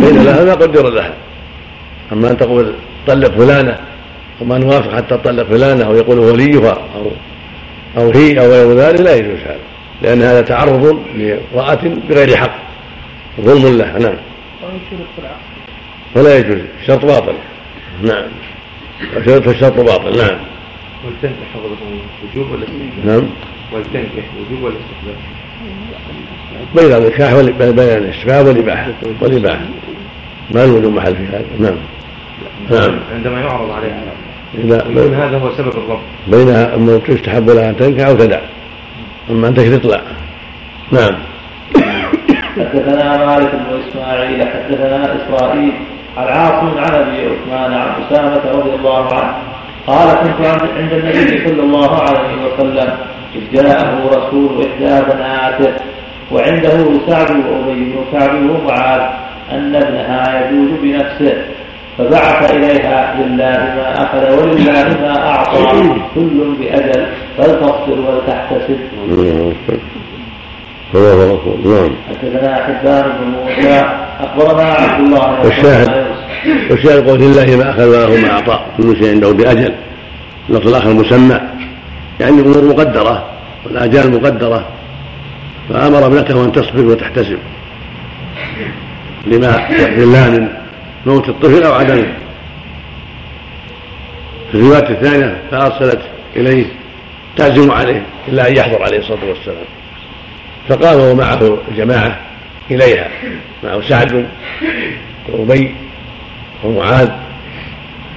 فإن 0.00 0.24
لها 0.24 0.44
ما 0.44 0.54
قدر 0.54 0.90
لها. 0.90 1.14
أما 2.12 2.30
أن 2.30 2.36
تقول 2.36 2.72
طلق 3.06 3.30
فلانة 3.30 3.78
وما 4.40 4.58
نوافق 4.58 4.94
حتى 4.94 5.16
تطلق 5.16 5.42
فلانة 5.42 5.84
أو 5.84 5.96
يقول 5.96 6.18
وليها 6.18 6.78
أو 6.96 7.10
أو 7.96 8.10
هي 8.10 8.40
أو 8.40 8.50
غير 8.50 8.72
ذلك 8.72 9.00
لا 9.00 9.16
يجوز 9.16 9.38
هذا. 9.44 9.58
لأن 10.02 10.22
هذا 10.22 10.40
تعرض 10.40 11.02
لامرأة 11.16 11.78
بغير 12.08 12.36
حق. 12.36 12.58
ظلم 13.40 13.78
لها 13.78 13.98
نعم. 13.98 14.16
ولا 16.16 16.38
يجوز. 16.38 16.58
الشرط 16.80 17.04
باطل. 17.04 17.34
نعم. 18.02 18.28
فالشرط 19.24 19.80
باطل. 19.80 20.18
نعم. 20.18 20.38
ولتنكح 21.04 21.56
وجوب 22.32 22.52
ولا 22.52 22.62
استحباب؟ 22.62 23.06
نعم. 23.06 23.28
ولتنكح 23.72 24.24
وجوب 24.40 24.62
ولا 24.62 24.74
استحباب؟ 24.74 25.16
بين 26.74 26.92
النكاح 26.96 27.34
بين 27.58 27.78
الاستحباب 27.78 28.46
والإباحة. 28.46 28.92
والإباحة. 29.20 29.66
ما 30.50 30.64
الوجوب 30.64 30.94
محل 30.94 31.16
في 31.16 31.22
هذا. 31.22 31.44
نعم. 31.58 31.76
نعم. 32.70 32.98
عندما 33.14 33.40
يعرض 33.40 33.70
عليها. 33.70 34.02
إذا 34.54 34.84
من 34.84 35.14
هذا 35.14 35.38
هو 35.38 35.52
سبب 35.56 35.68
الرب 35.68 36.00
بينها 36.26 36.74
أما 36.74 36.98
تستحب 36.98 37.50
لها 37.50 37.70
أن 37.70 37.76
تنكح 37.76 38.06
أو 38.06 38.16
تدع. 38.16 38.40
أما 39.30 39.48
أن 39.48 39.54
تشرط 39.54 39.86
لا 39.86 40.02
نعم. 40.92 41.31
حدثنا 42.58 43.26
مالك 43.26 43.50
بن 43.54 43.80
إسماعيل 43.80 44.48
حدثنا 44.48 45.16
إسرائيل. 45.16 45.72
عن 46.16 46.26
عاصم 46.26 46.78
عن 46.78 46.94
ابي 46.94 47.26
عثمان 47.26 47.72
عن 47.72 47.88
أسامة 48.02 48.50
رضي 48.52 48.74
الله 48.74 49.14
عنه 49.14 49.34
قال 49.86 50.08
كنت 50.08 50.46
عند 50.76 50.92
النبي 50.92 51.48
صلى 51.48 51.62
الله 51.62 52.02
عليه 52.02 52.34
وسلم 52.46 52.92
إذ 53.34 53.40
جاءه 53.52 54.08
رسول 54.08 54.66
إحدى 54.66 55.12
بناته 55.12 55.72
وعنده 56.32 57.00
سعد 57.06 57.30
وأبي 57.30 57.84
بن 57.84 58.04
كعب 58.12 58.50
ومعاذ 58.50 59.00
أن 59.52 59.76
ابنها 59.76 60.50
يجوز 60.50 60.70
بنفسه 60.82 61.44
فبعث 61.98 62.50
إليها 62.50 63.14
لله 63.18 63.58
ما 63.76 64.02
أخذ 64.04 64.42
ولله 64.42 65.00
ما 65.02 65.28
أعطى 65.28 65.94
كل 66.14 66.54
بأجل 66.60 67.06
فلتصبر 67.38 68.00
ولتحتسب. 68.00 68.78
الله 70.94 71.24
رسول 71.24 71.74
نعم. 71.74 71.96
حدثنا 72.08 72.54
حبان 72.54 73.12
بن 73.20 73.34
اخبرنا 74.20 74.62
عبد 74.62 75.04
الله 75.04 75.44
والشاهد 75.44 76.06
والشاهد 76.70 77.08
قول 77.08 77.20
لله 77.20 77.56
ما 77.56 77.70
أخذ 77.70 77.88
وله 77.88 78.20
ما 78.20 78.30
اعطى 78.30 78.60
كل 78.76 78.96
شيء 78.96 79.10
عنده 79.10 79.32
بأجل. 79.32 79.74
اللفظ 80.48 80.68
الآخر 80.68 80.92
مسمى. 80.94 81.40
يعني 82.20 82.40
امور 82.40 82.64
مقدرة 82.64 83.26
والآجال 83.64 84.12
مقدرة. 84.12 84.68
فأمر 85.68 86.06
ابنته 86.06 86.44
أن 86.44 86.52
تصبر 86.52 86.84
وتحتسب. 86.86 87.38
لما 89.26 89.48
يحمل 89.48 90.02
الله 90.02 90.30
من 90.30 90.48
موت 91.06 91.28
الطفل 91.28 91.62
أو 91.62 91.72
عدمه. 91.72 92.12
في 94.50 94.54
الرواية 94.58 94.88
الثانية 94.90 95.36
فأرسلت 95.50 96.00
إليه 96.36 96.66
تعزم 97.36 97.70
عليه 97.70 98.02
إلا 98.28 98.48
أن 98.48 98.56
يحضر 98.56 98.82
عليه 98.82 98.98
الصلاة 98.98 99.24
والسلام. 99.28 99.81
فقام 100.68 101.00
ومعه 101.00 101.58
جماعة 101.76 102.20
إليها 102.70 103.08
معه 103.64 103.88
سعد 103.88 104.26
وأبي 105.28 105.74
ومعاذ 106.64 107.10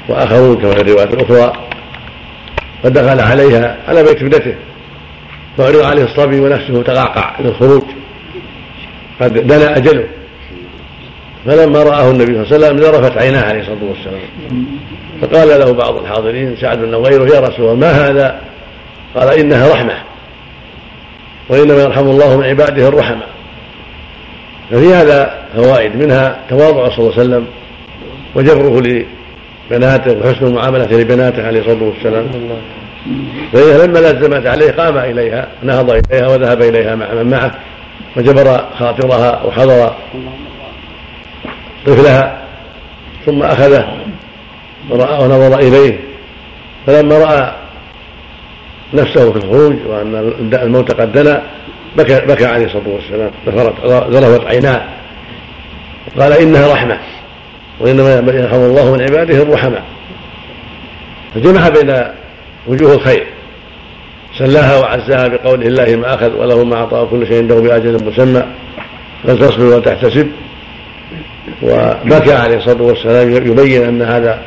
وآخرون 0.09 0.57
كما 0.57 0.71
في 0.71 0.81
الرواية 0.81 1.13
الأخرى 1.13 1.53
فدخل 2.83 3.19
عليها 3.19 3.77
على 3.87 4.03
بيت 4.03 4.21
ابنته 4.21 4.55
فعرض 5.57 5.81
عليه 5.81 6.03
الصبي 6.03 6.39
ونفسه 6.39 6.83
تقعقع 6.83 7.39
للخروج 7.39 7.83
قد 9.21 9.33
دنا 9.33 9.77
أجله. 9.77 10.05
فلما 11.45 11.83
رآه 11.83 12.11
النبي 12.11 12.25
صلى 12.25 12.55
الله 12.55 12.67
عليه 12.67 12.75
وسلم 12.75 12.77
ذرفت 12.77 13.17
عيناه 13.17 13.43
عليه 13.43 13.59
الصلاة 13.61 13.83
والسلام. 13.83 14.21
فقال 15.21 15.47
له 15.47 15.71
بعض 15.71 15.97
الحاضرين 15.97 16.57
سعد 16.61 16.77
بن 16.77 16.95
غيره 16.95 17.35
يا 17.35 17.39
رسول 17.39 17.65
الله 17.65 17.75
ما 17.75 17.91
هذا؟ 17.91 18.41
قال 19.15 19.39
إنها 19.39 19.73
رحمة. 19.73 19.93
وإنما 21.49 21.81
يرحم 21.83 22.07
الله 22.07 22.37
من 22.37 22.43
عباده 22.43 22.87
الرحماء 22.87 23.27
ففي 24.71 24.93
هذا 24.93 25.33
فوائد 25.55 25.95
منها 25.95 26.39
تواضع 26.49 26.89
صلى 26.89 26.99
الله 26.99 27.11
عليه 27.11 27.21
وسلم 27.21 27.47
وجبره 28.35 29.05
لبناته 29.71 30.17
وحسن 30.17 30.45
المعاملة 30.45 30.85
لبناته 30.91 31.47
عليه 31.47 31.59
الصلاة 31.59 31.83
والسلام. 31.83 32.27
فإذا 33.53 33.85
لما 33.85 33.99
لزمت 33.99 34.47
عليه 34.47 34.71
قام 34.71 34.97
إليها 34.97 35.47
نهض 35.63 35.89
إليها 35.89 36.27
وذهب 36.27 36.61
إليها 36.61 36.95
مع 36.95 37.13
من 37.13 37.29
معه 37.29 37.51
وجبر 38.17 38.65
خاطرها 38.79 39.43
وحضر 39.43 39.95
طفلها 41.85 42.41
ثم 43.25 43.43
أخذه 43.43 43.87
ونظر 44.89 45.59
إليه 45.59 45.99
فلما 46.87 47.17
رأى 47.17 47.51
نفسه 48.95 49.31
في 49.31 49.37
الخروج 49.37 49.75
وأن 49.87 50.15
الموت 50.63 50.91
قد 50.91 51.11
دنا 51.11 51.43
بكى 51.97 52.19
بكى 52.19 52.45
عليه 52.45 52.65
الصلاة 52.65 52.83
والسلام 52.87 53.31
ذرفت 54.11 54.45
عيناه. 54.45 54.81
قال 56.19 56.33
إنها 56.33 56.73
رحمة 56.73 56.97
وإنما 57.79 58.33
يرحم 58.33 58.55
الله 58.55 58.91
من 58.91 59.01
عباده 59.01 59.41
الرحماء 59.41 59.83
فجمع 61.35 61.69
بين 61.69 62.03
وجوه 62.67 62.93
الخير 62.93 63.27
سلاها 64.37 64.79
وعزاها 64.79 65.27
بقوله 65.27 65.67
الله 65.67 65.95
ما 65.95 66.13
أخذ 66.13 66.33
وله 66.33 66.63
ما 66.63 66.75
اعطى 66.75 67.07
كل 67.11 67.27
شيء 67.27 67.37
عنده 67.37 67.55
بأجل 67.55 68.05
مسمى 68.05 68.43
فلتصبر 69.23 69.63
وتحتسب 69.63 70.27
وبكى 71.61 72.33
عليه 72.33 72.57
الصلاة 72.57 72.81
والسلام 72.81 73.31
يبين 73.31 73.83
أن 73.83 74.01
هذا 74.01 74.41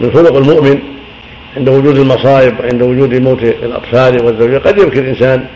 من 0.00 0.12
خلق 0.12 0.36
المؤمن. 0.36 0.78
عند 1.56 1.68
وجود 1.68 1.98
المصائب 1.98 2.60
وعند 2.60 2.82
وجود 2.82 3.14
موت 3.14 3.42
الأطفال 3.42 4.24
والزوجيه 4.24 4.58
قد 4.58 4.78
يبكي 4.78 5.00
الإنسان 5.00 5.46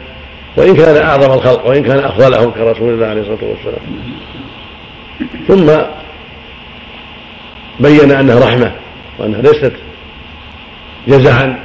وإن 0.56 0.76
كان 0.76 0.96
أعظم 0.96 1.32
الخلق 1.32 1.66
وإن 1.66 1.82
كان 1.82 1.98
أفضلهم 1.98 2.50
كرسول 2.50 2.94
الله 2.94 3.06
عليه 3.06 3.20
الصلاة 3.20 3.50
والسلام. 3.50 3.84
ثم 5.48 5.66
بين 7.80 8.12
أنها 8.12 8.38
رحمة 8.38 8.72
وأنها 9.18 9.42
ليست 9.42 9.72
جزعا 11.08 11.58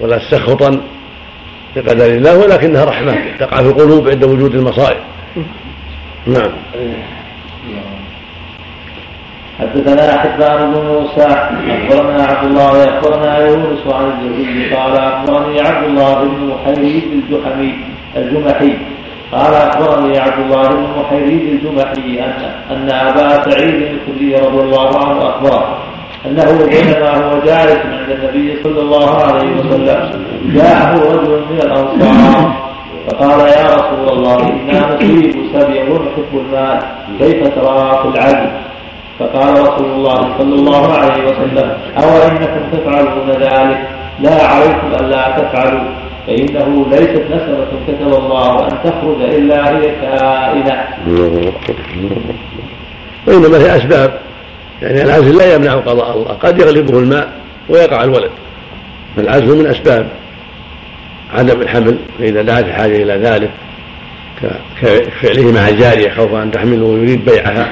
ولا 0.00 0.30
سخطا 0.30 0.80
بقدر 1.76 2.06
الله 2.06 2.38
ولكنها 2.38 2.84
رحمة 2.84 3.36
تقع 3.38 3.56
في 3.56 3.68
القلوب 3.68 4.08
عند 4.08 4.24
وجود 4.24 4.54
المصائب. 4.54 5.00
نعم. 6.26 6.50
حدثنا 9.60 10.18
حبان 10.18 10.70
بن 10.70 10.80
موسى 10.86 11.26
أخبرنا 11.70 12.22
عبد 12.24 12.44
الله 12.46 12.84
أخبرنا 12.84 13.38
يونس 13.38 13.78
عن 13.94 14.04
الزهري 14.12 14.74
قال 14.74 14.96
أخبرني 14.96 15.60
عبد 15.60 15.84
الله 15.84 16.14
بن 16.24 16.52
محيريز 16.54 17.02
الجحمي 17.12 17.74
الجمحي. 18.16 18.72
قال 19.32 19.54
أخبرني 19.54 20.18
عبد 20.18 20.38
الله 20.44 20.68
بن 20.68 20.86
محيريز 21.00 21.40
الجمحي 21.40 22.20
ان 22.20 22.32
أن 22.70 22.90
أبا 22.90 23.50
سعيد 23.50 23.74
الخدري 23.74 24.34
رضي 24.34 24.60
الله 24.62 24.98
عنه 24.98 25.28
أخبره 25.28 25.78
أنه 26.26 26.66
بينما 26.66 27.10
هو 27.16 27.38
جالس 27.40 27.80
عند 27.86 28.10
النبي 28.10 28.62
صلى 28.64 28.80
الله 28.80 29.22
عليه 29.24 29.50
وسلم 29.56 30.10
جاءه 30.54 30.94
رجل 30.94 31.44
من 31.50 31.58
الأنصار 31.62 32.52
فقال 33.08 33.40
يا 33.40 33.64
رسول 33.76 34.08
الله 34.18 34.36
إنا 34.38 34.94
نصيب 34.94 35.32
سبع 35.52 35.82
ونحب 35.82 36.32
المال 36.34 36.78
كيف 37.18 37.48
ترى 37.54 38.00
في 38.02 38.08
العدل 38.18 38.50
فقال 39.20 39.60
رسول 39.60 39.90
الله 39.90 40.38
صلى 40.38 40.54
الله 40.54 40.92
عليه 40.92 41.24
وسلم 41.24 41.72
أو 41.96 42.28
إنكم 42.28 42.60
تفعلون 42.72 43.30
ذلك؟ 43.30 43.88
لا 44.20 44.46
عليكم 44.46 44.94
ألا 45.00 45.38
تفعلوا 45.38 45.80
فإنه 46.26 46.86
ليست 46.90 47.24
نسبة 47.30 47.66
كتب 47.86 48.14
الله 48.14 48.64
أن 48.64 48.78
تخرج 48.84 49.22
إلا 49.22 49.70
هي 49.70 49.90
كائنة. 50.02 50.84
وإنما 53.26 53.58
هي 53.58 53.76
أسباب 53.76 54.18
يعني 54.82 55.02
العزل 55.02 55.36
لا 55.36 55.54
يمنع 55.54 55.74
قضاء 55.74 56.16
الله 56.16 56.32
قد 56.32 56.58
يغلبه 56.58 56.98
الماء 56.98 57.32
ويقع 57.68 58.04
الولد 58.04 58.30
فالعزل 59.16 59.58
من 59.58 59.66
أسباب 59.66 60.08
عدم 61.34 61.60
الحمل 61.62 61.98
فإذا 62.18 62.42
دعت 62.42 62.64
الحاجة 62.64 63.02
إلى 63.02 63.12
ذلك 63.12 63.50
كفعله 64.82 65.52
مع 65.52 65.68
الجارية 65.68 66.10
خوفا 66.10 66.42
أن 66.42 66.50
تحمله 66.50 66.84
ويريد 66.84 67.24
بيعها 67.24 67.68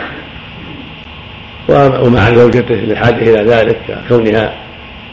ومع 1.68 2.34
زوجته 2.34 2.74
للحاجة 2.74 3.22
إلى 3.22 3.50
ذلك 3.50 3.98
كونها 4.08 4.52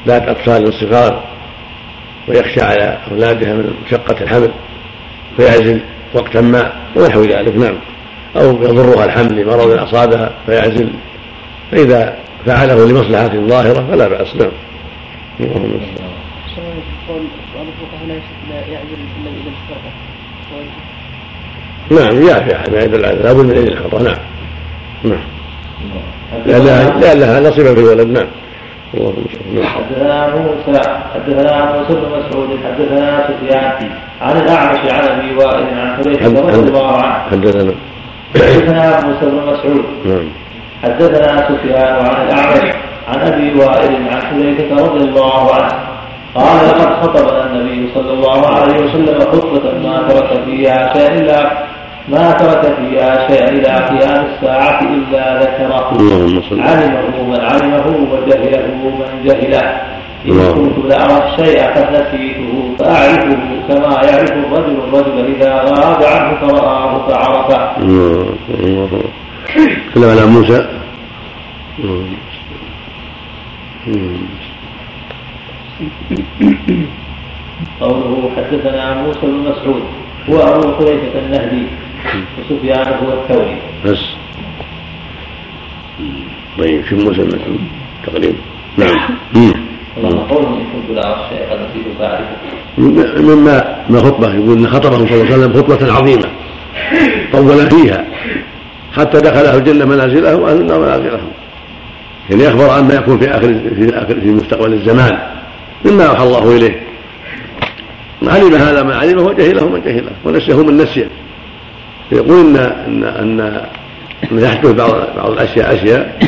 ذات 0.07 0.27
أطفال 0.27 0.73
صغار 0.73 1.23
ويخشى 2.27 2.61
على 2.61 2.97
أولادها 3.11 3.53
من 3.53 3.73
مشقة 3.85 4.23
الحمل 4.23 4.51
فيعزل 5.37 5.81
وقتا 6.13 6.41
ما 6.41 6.71
ونحو 6.95 7.21
ذلك 7.21 7.55
نعم. 7.57 7.75
أو 8.35 8.63
يضرها 8.63 9.05
الحمل 9.05 9.41
لمرض 9.41 9.71
أصابها 9.71 10.31
فيعزل. 10.45 10.89
فإذا 11.71 12.17
فعله 12.45 12.85
لمصلحة 12.85 13.27
ظاهرة 13.27 13.87
فلا 13.91 14.07
بأس 14.07 14.35
نعم. 14.35 14.51
اللهم 15.39 15.79
نعم 21.91 22.27
يافع 22.27 22.71
ما 22.71 22.79
يدل 22.79 23.05
على 23.05 23.15
لابد 23.15 23.45
من 23.45 23.51
اذن 23.51 23.67
الحره 23.67 24.01
نعم. 24.01 24.17
نعم. 25.03 25.34
لأن 26.45 27.19
لها 27.19 27.39
نصيبا 27.39 27.73
في 27.73 27.79
الولد 27.79 28.07
نعم. 28.07 28.27
اللهم 28.93 29.25
حدثنا 29.63 30.35
موسى 30.35 30.81
حدثنا 31.13 31.73
موسى 31.73 31.93
بن 31.93 32.07
مسعود 32.17 32.49
حدثنا 32.65 33.27
سفيان 33.27 33.89
عن 34.21 34.37
الأعمش 34.37 34.79
عن 34.91 35.07
ابي 35.07 35.35
وائل 35.35 35.79
عن 35.79 35.95
حذيفه 35.97 36.27
رضي 36.27 36.69
الله 36.69 36.97
عنه. 36.97 37.19
حدثنا. 37.31 37.73
حدثنا 38.33 39.01
موسى 39.01 39.25
بن 39.25 39.41
مسعود. 39.47 39.85
نعم. 40.05 40.27
حدثنا 40.83 41.47
سفيان 41.49 42.05
عن 42.05 42.27
الأعمش 42.27 42.75
عن 43.07 43.19
أبي 43.33 43.59
وائل 43.59 43.95
عن 44.11 44.21
حذيفة 44.21 44.75
رضي 44.75 45.03
الله 45.03 45.55
عنه. 45.55 45.73
قال 46.35 46.67
لقد 46.67 46.93
خطبنا 47.01 47.45
النبي 47.45 47.89
صلى 47.93 48.13
الله 48.13 48.47
عليه 48.47 48.79
وسلم 48.79 49.19
خطبة 49.19 49.71
ما 49.83 50.07
ترك 50.09 50.43
فيها 50.45 50.93
شيئا 50.93 51.17
الا 51.17 51.51
ما 52.09 52.31
ترك 52.31 52.75
فيها 52.75 53.27
شيئا 53.27 53.49
إلى 53.49 53.71
قيام 53.89 54.25
الساعة 54.25 54.79
إلا 54.81 55.43
ذكره. 55.43 55.97
علمه 56.51 57.23
من 57.23 57.39
علمه 57.39 57.87
وجهله 58.11 58.67
من 58.99 59.11
جهله. 59.25 59.81
إن 60.27 60.53
كنت 60.53 60.77
لأرى 60.85 61.17
الشيء 61.27 61.59
قد 61.63 61.87
نسيته 61.91 62.51
فأعرفه 62.79 63.43
كما 63.67 63.93
يعرف 64.03 64.31
الرجل 64.31 64.75
الرجل 64.87 65.35
إذا 65.35 65.51
غاب 65.53 66.03
عنه 66.03 66.31
فرآه 66.41 67.07
فعرفه. 67.07 67.61
تكلم 69.91 70.09
على 70.09 70.25
موسى. 70.25 70.59
قوله 77.81 78.31
حدثنا 78.37 79.01
موسى 79.01 79.19
بن 79.23 79.37
مسعود. 79.49 79.83
هو 80.29 80.37
أبو 80.37 80.67
حذيفة 80.75 81.19
النهدي. 81.19 81.63
وسفيان 82.39 82.93
هو 82.93 83.13
الثوري. 83.13 83.57
بس. 83.85 83.99
طيب 86.59 86.85
شو 86.89 86.95
مسعود 86.95 87.39
تقريبا. 88.05 88.37
نعم. 88.77 89.17
قوله 90.29 90.47
إن 90.47 90.65
كنت 90.73 90.95
لا 90.95 91.13
أرى 91.13 91.25
الشيء 91.25 91.49
قد 91.49 91.59
نسيته 91.59 91.99
فأعرفه. 91.99 93.21
مما 93.21 93.85
ما 93.89 93.99
خطبة 93.99 94.35
يقول 94.35 94.57
إن 94.57 94.67
خطبه 94.67 94.97
صلى 94.97 95.05
الله 95.05 95.25
عليه 95.25 95.35
وسلم 95.35 95.53
خطبة 95.53 95.93
عظيمة. 95.93 96.29
طول 97.33 97.69
فيها. 97.69 98.05
حتى 98.97 99.17
دخل 99.17 99.45
أهل 99.45 99.57
الجنة 99.57 99.85
منازلهم 99.85 100.41
وأهل 100.41 100.61
النار 100.61 100.79
منازلهم. 100.79 101.31
يعني 102.29 102.43
يخبر 102.43 102.69
عما 102.69 102.93
يكون 102.93 103.19
في 103.19 103.29
اخر 103.29 103.53
في 103.75 103.97
اخر 103.97 104.21
في 104.21 104.27
مستقبل 104.27 104.73
الزمان. 104.73 105.17
مما 105.85 106.05
أوحى 106.05 106.23
الله 106.23 106.57
إليه. 106.57 106.81
علم 108.27 108.55
هذا 108.55 108.83
ما 108.83 108.95
علمه 108.95 109.21
وجهله 109.21 109.69
من 109.69 109.81
جهله. 109.81 110.11
ونسيه 110.25 110.63
من 110.63 110.77
نسيه. 110.77 111.09
يقول 112.11 112.57
ان 112.57 113.03
ان 113.03 113.39
إن 114.31 114.39
يحدث 114.39 114.71
بعض 114.71 114.91
بعض 115.17 115.29
الأشياء 115.29 115.75
أشياء 115.75 116.19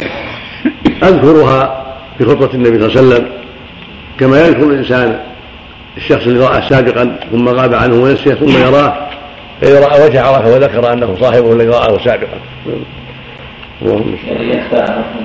أذكرها 1.04 1.86
في 2.18 2.26
خطبة 2.26 2.50
النبي 2.54 2.80
صلى 2.80 2.88
الله 2.88 2.98
عليه 2.98 3.08
وسلم 3.08 3.28
كما 4.20 4.48
يذكر 4.48 4.64
الإنسان 4.64 5.20
الشخص 5.98 6.28
اللي 6.28 6.40
راه 6.40 6.70
سابقا 6.70 7.20
ثم 7.32 7.50
غاب 7.50 7.74
عنه 7.74 7.96
ونسيه 7.96 8.34
ثم 8.34 8.50
يراه 8.50 9.08
فاذا 9.62 9.80
رأى 9.80 10.06
وجه 10.06 10.22
عرفة 10.22 10.50
وذكر 10.50 10.94
أنه 10.94 11.16
صاحبه 11.20 11.54
الذي 11.54 11.68
رآه 11.68 11.98
سابقا. 11.98 12.38
يعني 13.82 14.62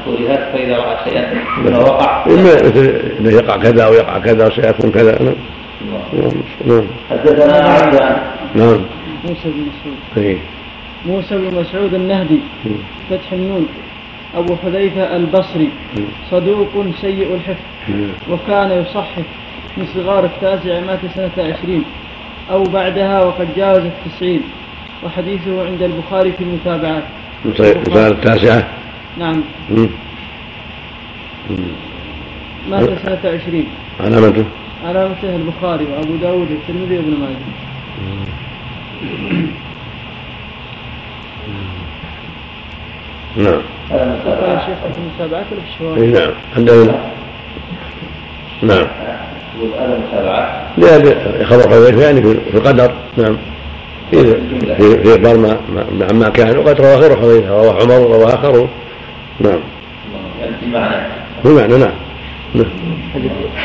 طولها 0.07 0.53
فإذا 0.53 0.77
رأى 0.77 0.97
شيئا 1.05 1.35
ثم 1.65 1.75
وقع. 1.75 2.29
مثل 2.29 3.01
إنه 3.21 3.31
يقع 3.31 3.57
كذا 3.57 3.89
ويقع 3.89 4.19
كذا 4.19 4.47
وسيكون 4.47 4.91
كذا. 4.91 5.19
نعم 5.23 6.33
نعم 6.67 6.85
حدثنا 7.11 7.69
عبدان. 7.69 8.17
نعم. 8.55 8.81
موسى 9.25 9.45
بن 9.45 9.67
مسعود. 9.69 10.39
موسى 11.07 11.39
بن 11.39 11.61
مسعود 11.61 11.95
النهدي 11.95 12.39
فتح 13.11 13.33
النون. 13.33 13.67
أبو 14.35 14.57
حذيفة 14.57 15.17
البصري 15.17 15.69
صدوق 16.31 16.69
سيء 17.01 17.35
الحفظ. 17.35 17.65
وكان 18.31 18.71
يصحف 18.71 19.25
من 19.77 19.87
صغار 19.95 20.25
التاسع 20.25 20.81
مات 20.81 21.01
سنة 21.15 21.31
عشرين. 21.39 21.85
أو 22.51 22.63
بعدها 22.63 23.25
وقد 23.25 23.49
جاوز 23.57 23.83
التسعين. 23.85 24.43
وحديثه 25.05 25.67
عند 25.67 25.83
البخاري 25.83 26.33
في 26.33 26.45
المتابعات. 26.45 27.03
مثال 27.45 28.13
التاسعة؟ 28.13 28.69
نعم. 29.19 29.41
مم. 29.71 29.89
مات 32.71 32.91
سنة 33.03 33.21
عشرين. 33.25 33.67
علامته؟ 34.01 34.45
علامته 34.85 35.37
البخاري 35.37 35.85
وأبو 35.85 36.17
داود 36.17 36.49
والترمذي 36.51 36.97
وابن 36.97 37.11
ماجه. 37.21 37.72
نعم. 43.37 43.61
وكان 44.27 44.59
شيخ 44.67 44.79
في 44.79 44.99
المتابعات 44.99 45.47
ولا 45.53 45.61
في 45.61 45.67
الشواهد؟ 45.75 46.03
اي 46.03 46.07
نعم. 46.11 46.31
عندنا 46.57 46.95
نعم. 48.63 48.87
لأن 50.79 51.15
خبر 51.45 51.69
حذيفة 51.71 52.03
يعني 52.05 52.23
في 52.23 52.55
القدر. 52.55 52.93
نعم. 53.17 53.37
في 54.11 54.35
في 55.03 55.13
إخبار 55.15 55.37
ما 55.39 55.57
ما- 55.75 56.07
عما 56.11 56.29
كان 56.29 56.59
وقد 56.59 56.81
روى 56.81 56.95
غير 56.95 57.17
حذيفة 57.17 57.49
رواه 57.49 57.83
عمر 57.83 57.99
وروى 58.01 58.35
اخرون 58.35 58.69
نعم. 59.41 59.61
بمعنى 61.45 61.77
نعم. 61.79 61.91
نعم 62.55 62.67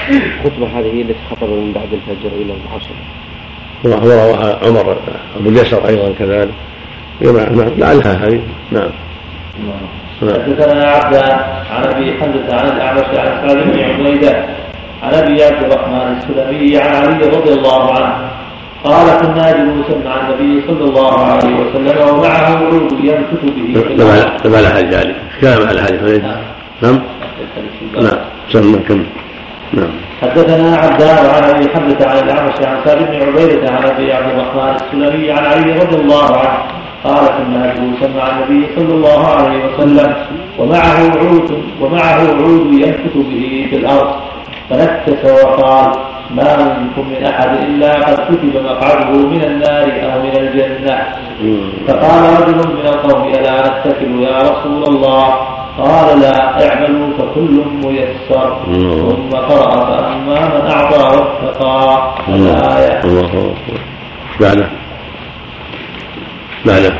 الخطبة 0.09 0.67
هذه 0.79 0.85
هي 0.93 1.01
التي 1.01 1.15
خطب 1.31 1.49
من 1.49 1.71
بعد 1.75 1.87
الفجر 1.93 2.35
إلى 2.35 2.53
العصر. 2.53 2.89
ورواها 3.83 4.59
عمر 4.63 4.97
أبو 5.39 5.49
اليسر 5.49 5.87
أيضا 5.87 6.13
كذلك. 6.19 6.53
نعم 7.21 7.71
لعلها 7.77 8.13
هذه. 8.13 8.41
نعم. 8.71 8.89
نعم. 9.65 9.97
حدثنا 10.21 10.85
عبدان 10.85 11.39
عن 11.71 11.83
أبي 11.83 12.13
حمزة 12.19 12.55
عن 12.55 12.65
الاعمش 12.65 13.03
عن 13.03 13.47
سعد 13.47 13.57
بن 13.57 13.79
عبيده 13.79 14.45
عن 15.03 15.13
أبي 15.13 15.43
عبد 15.43 15.63
الرحمن 15.63 16.17
السلمي 16.17 16.77
عن 16.77 16.95
علي 16.95 17.27
رضي 17.27 17.53
الله 17.53 17.93
عنه 17.93 18.29
قال 18.83 19.19
كنا 19.21 19.51
جلوسا 19.51 20.01
مع 20.05 20.27
النبي 20.27 20.67
صلى 20.67 20.83
الله 20.89 21.21
عليه 21.21 21.55
وسلم 21.55 22.09
ومعه 22.09 22.63
ولود 22.63 22.91
ينكت 23.03 23.43
به 23.43 23.81
في 23.81 23.93
لما 24.45 24.69
حاجة 24.69 24.99
علي 24.99 25.15
كلام 25.41 25.67
على 25.67 25.81
حذيفة 25.81 26.27
نعم. 26.81 26.99
نعم. 28.01 28.19
كم 28.87 28.97
نعم 28.97 29.05
حدثنا 30.21 30.77
عبدان 30.77 31.25
عن 31.35 31.43
ابي 31.43 31.69
حمزه 31.69 32.09
عن 32.09 32.17
الاعمش 32.17 32.53
عن 32.65 32.77
سعد 32.85 32.97
بن 32.97 33.15
عبيده 33.27 33.69
عن 33.71 33.83
ابي 33.83 34.13
عبد 34.13 34.29
الرحمن 34.31 34.75
السلمي 34.75 35.31
عن 35.31 35.45
علي 35.45 35.71
رضي 35.73 35.95
الله 35.95 36.37
عنه 36.37 36.57
قال 37.03 37.27
كنا 37.37 37.73
جلوسا 37.75 38.07
مع 38.17 38.29
النبي 38.29 38.67
صلى 38.75 38.93
الله 38.93 39.27
عليه 39.27 39.65
وسلم 39.65 40.13
ومعه 40.59 40.99
عود 41.19 41.63
ومعه 41.81 42.19
عود 42.39 42.73
ينكت 42.73 43.15
به 43.15 43.67
في 43.69 43.75
الأرض 43.75 44.15
فنكس 44.69 45.25
وقال 45.43 45.91
ما 46.35 46.57
منكم 46.79 47.09
من 47.09 47.25
احد 47.25 47.49
الا 47.63 47.93
قد 47.93 48.13
كتب 48.15 48.63
مقعده 48.65 49.11
من 49.27 49.43
النار 49.43 49.83
أو 50.13 50.21
من 50.23 50.35
الجنه 50.37 50.97
فقال 51.87 52.41
رجل 52.41 52.57
من 52.57 52.85
القوم 52.87 53.27
الا 53.27 53.67
نتكل 53.67 54.19
يا 54.23 54.37
رسول 54.41 54.83
الله 54.83 55.56
قال 55.77 56.19
لا 56.19 56.67
اعملوا 56.69 57.09
فكل 57.17 57.61
ميسر. 57.83 58.59
ثم 58.65 59.29
قرأ 59.37 59.71
فأما 59.85 60.39
من 60.59 60.71
أعطى 60.71 60.97
واتقى 60.97 62.13
الآية 62.27 63.03
الله 63.03 63.25
أكبر. 63.25 63.79
بعده 64.41 64.67
بعده 66.65 66.93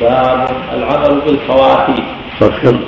باب 0.00 0.48
العمل 0.74 1.20
بالخواتيم. 1.26 2.04
صف 2.40 2.62
كم؟ 2.62 2.80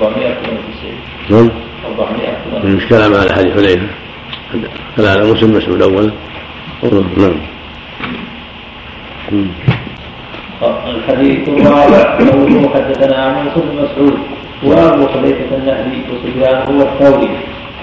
492 0.00 0.92
نعم. 1.30 1.50
492 1.98 2.76
مش 2.76 2.86
كلام 2.88 3.14
على 3.14 3.32
حديث 3.34 3.54
حذيفة 3.54 3.86
كلام 4.96 5.18
على 5.18 5.30
مسلم 5.32 5.56
مسعود 5.56 5.82
أولا 5.82 6.12
نعم. 7.16 7.36
الحديث 10.62 11.48
الرابع 11.48 12.18
قوله 12.18 12.70
حدثنا 12.74 13.42
موسى 13.42 13.60
بن 13.60 13.82
مسعود 13.82 14.18
وأبو 14.64 15.06
حذيفه 15.08 15.56
النهدي 15.56 16.02
وسفيان 16.10 16.56
هو 16.68 16.82
الثوري 16.82 17.30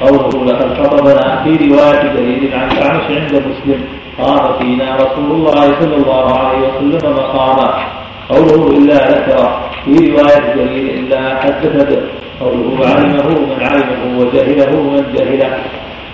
قوله 0.02 0.46
لقد 0.46 0.84
خطبنا 0.84 1.44
في 1.44 1.50
رواية 1.50 2.14
جرير 2.14 2.56
عن 2.56 2.72
الاعمش 2.72 3.04
عند 3.10 3.34
مسلم 3.34 3.82
قام 4.20 4.60
فينا 4.60 4.96
رسول 4.96 5.32
الله 5.32 5.80
صلى 5.80 5.96
الله 5.96 6.38
عليه 6.38 6.60
وسلم 6.68 7.14
مقاما. 7.14 7.74
قوله 8.30 8.78
إلا 8.78 9.12
ذكر 9.12 9.60
في 9.86 10.12
رواية 10.12 10.56
جرير 10.56 10.94
إلا 11.00 11.40
حدث 11.40 11.74
به. 11.90 12.02
قوله 12.40 12.88
علمه 12.88 13.30
من 13.30 13.60
علمه 13.62 14.20
وجهله 14.20 14.82
من 14.82 15.04
جهله. 15.16 15.58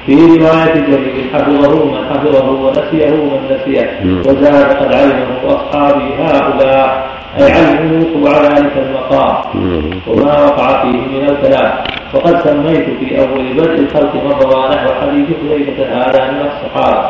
في 0.07 0.15
رواية 0.15 0.73
جرير 0.73 1.29
حفظه 1.33 1.85
من 1.85 1.97
حفظه 2.09 2.49
ونسيه 2.51 3.09
من 3.09 3.41
نسيه. 3.51 3.99
وزاد 4.25 4.65
قد 4.79 4.93
علمه 4.93 5.37
أصحابي 5.45 6.13
هؤلاء 6.19 7.09
أي 7.39 7.51
علموا 7.51 8.05
وقوع 8.05 8.41
ذلك 8.41 8.71
المقام. 8.77 9.35
وما 10.07 10.45
وقع 10.45 10.81
فيه 10.81 10.97
من 10.97 11.29
الكلام. 11.29 11.71
وقد 12.13 12.43
سميت 12.43 12.85
في 12.99 13.19
أول 13.19 13.53
بدء 13.53 13.79
الخلق 13.79 14.15
مرة 14.15 14.75
نحو 14.75 14.89
حديث 15.01 15.27
حذيفة 15.27 15.85
هذا 15.95 16.31
من 16.31 16.41
الصحابة. 16.49 17.09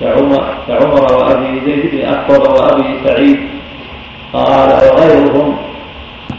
كعمر, 0.00 0.44
كعمر 0.68 1.02
وأبي 1.16 1.60
زيد 1.66 1.90
بن 1.92 2.00
أخطب 2.14 2.42
وأبي 2.52 2.98
سعيد 3.04 3.38
قال 4.32 4.68
وغيرهم. 4.68 5.56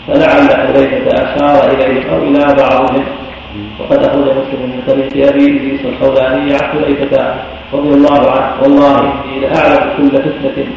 فلعل 0.08 0.50
حذيفة 0.68 1.08
أشار 1.12 1.72
إليهم 1.72 2.10
أو 2.14 2.18
إلى 2.18 2.56
بعضهم. 2.56 3.04
وقد 3.80 4.00
أخرج 4.04 4.24
مسلم 4.24 4.62
من 4.62 4.82
طريق 4.88 5.28
أبي 5.28 5.46
إدريس 5.46 5.82
الخولاني 5.86 6.54
عن 6.54 6.60
حذيفة 6.60 7.36
رضي 7.74 7.90
الله 7.90 8.32
عنه. 8.32 8.62
والله 8.62 9.00
إني 9.00 9.40
لأعلم 9.40 9.84
كل 9.98 10.10
فتنة 10.18 10.68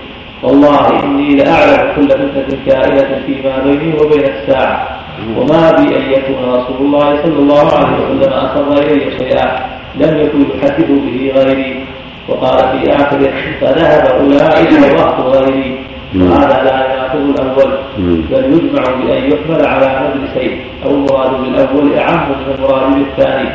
والله 0.43 1.03
إني 1.03 1.35
لأعلم 1.37 1.93
كل 1.97 2.09
فتنة 2.09 2.59
كائنة 2.67 3.23
فيما 3.27 3.55
بيني 3.65 3.95
وبين 4.01 4.25
الساعة. 4.25 5.01
وما 5.37 5.73
بي 5.73 5.97
أن 5.97 6.05
يكون 6.13 6.39
رسول 6.49 6.79
الله 6.81 7.23
صلى 7.23 7.39
الله 7.39 7.67
عليه 7.77 7.97
وسلم 8.05 8.33
أسر 8.33 8.73
إلي 8.73 9.11
شيئا 9.19 9.47
لم 9.95 10.19
يكن 10.19 10.41
يحدث 10.55 10.89
به 10.91 11.33
غيري. 11.37 11.85
وقال 12.29 12.59
في 12.59 12.93
آخره 12.95 13.33
فذهب 13.61 14.05
أولئك 14.21 14.73
الرهط 14.73 15.21
غيري. 15.21 15.79
وهذا 16.15 16.65
لا 16.65 16.95
يناقض 16.95 17.41
الأول 17.41 17.73
بل 17.99 18.45
يجمع 18.45 18.83
بأن 18.83 19.33
يحمل 19.33 19.67
على 19.67 20.11
مجلسين 20.15 20.61
أو 20.85 20.91
المراد 20.91 21.31
بالأول 21.31 21.95
أعم 21.95 22.29
من 22.31 22.55
المراد 22.55 22.95
بالثاني. 22.95 23.51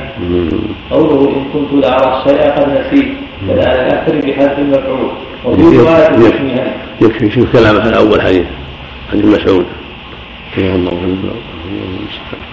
قوله 0.92 1.30
إن 1.30 1.46
كنت 1.54 1.84
لأرى 1.86 2.18
الشيء 2.18 2.52
قد 2.52 2.68
نسيت 2.70 3.10
فلا 3.48 3.88
الأكثر 3.88 4.16
بحذف 4.18 4.60
المفعول. 4.60 5.12
وفي 5.46 5.78
رواية 5.78 6.74
يكفي 7.02 7.32
شوف 7.32 7.54
كلامه 7.54 7.90
الأول 7.90 8.22
حديث 8.22 8.46
حديث 9.12 9.26
مسعود. 9.26 9.66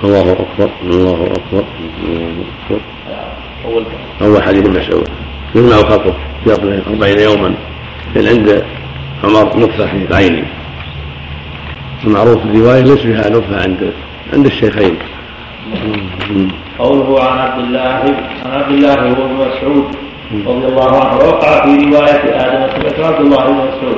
الله 0.04 0.32
أكبر 0.32 0.70
الله 0.82 1.24
أكبر 1.24 1.64
الله 2.04 2.38
أكبر. 2.70 2.80
أول 4.22 4.42
حديث 4.42 4.66
مسعود. 4.66 5.08
يمنع 5.54 5.78
الخطوة 5.78 6.14
في 6.44 6.52
أربعين 6.90 7.18
يوما 7.18 7.54
من 8.16 8.28
عند 8.28 8.64
نطفة 9.24 9.86
في 9.86 10.14
عيني. 10.14 10.44
المعروف 12.04 12.44
الرواية 12.44 12.80
ليس 12.80 12.98
فيها 12.98 13.30
نطفة 13.30 13.62
عند 13.62 13.92
عند 14.32 14.46
الشيخين. 14.46 14.98
قوله 16.78 17.22
عن 17.22 17.38
عبد 17.38 17.64
الله 17.64 18.16
عن 18.44 18.60
عبد 18.60 18.72
الله 18.72 18.94
بن 18.94 19.34
مسعود 19.34 19.96
رضي 20.46 20.66
الله 20.66 21.04
عنه 21.04 21.16
وقع 21.16 21.64
في 21.64 21.84
رواية 21.84 22.24
آدم 22.24 22.72
سمعت 22.72 23.00
عبد 23.00 23.20
الله 23.20 23.44
بن 23.46 23.54
مسعود. 23.54 23.96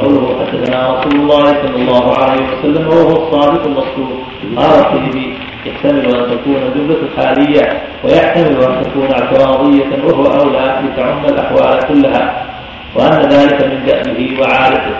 قوله 0.00 0.46
حدثنا 0.46 0.98
رسول 0.98 1.20
الله 1.20 1.44
صلى 1.44 1.76
الله 1.76 2.16
عليه 2.16 2.42
وسلم 2.42 2.88
وهو 2.88 3.26
الصادق 3.26 3.64
المصدوق. 3.64 4.22
قال 4.56 4.80
الترمذي 4.80 5.38
يحتمل 5.66 6.14
أن 6.14 6.30
تكون 6.30 6.56
الجمله 6.56 6.98
حالية 7.16 7.82
ويحتمل 8.04 8.62
أن 8.62 8.82
تكون 8.84 9.12
اعتراضية 9.12 10.04
وهو 10.04 10.26
أولى 10.26 10.80
لتعم 10.84 11.24
الأحوال 11.24 11.80
كلها. 11.88 12.46
وان 12.96 13.28
ذلك 13.28 13.58
من 13.64 13.86
دأبه 13.86 14.40
وعادته. 14.40 14.96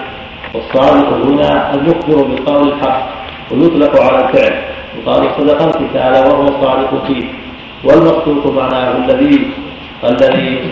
والصادق 0.55 1.09
هنا 1.13 1.75
المخبر 1.75 2.23
بالقول 2.23 2.69
الحق 2.69 3.09
ويطلق 3.51 4.03
على 4.03 4.29
الفعل. 4.29 4.55
يقال 4.97 5.31
صدق 5.39 5.63
القتال 5.63 6.13
وهو 6.27 6.43
الصادق 6.43 7.07
فيه. 7.07 7.25
والمصدوق 7.85 8.47
معناه 8.47 8.97
الذي 8.97 9.51
الذي 10.05 10.69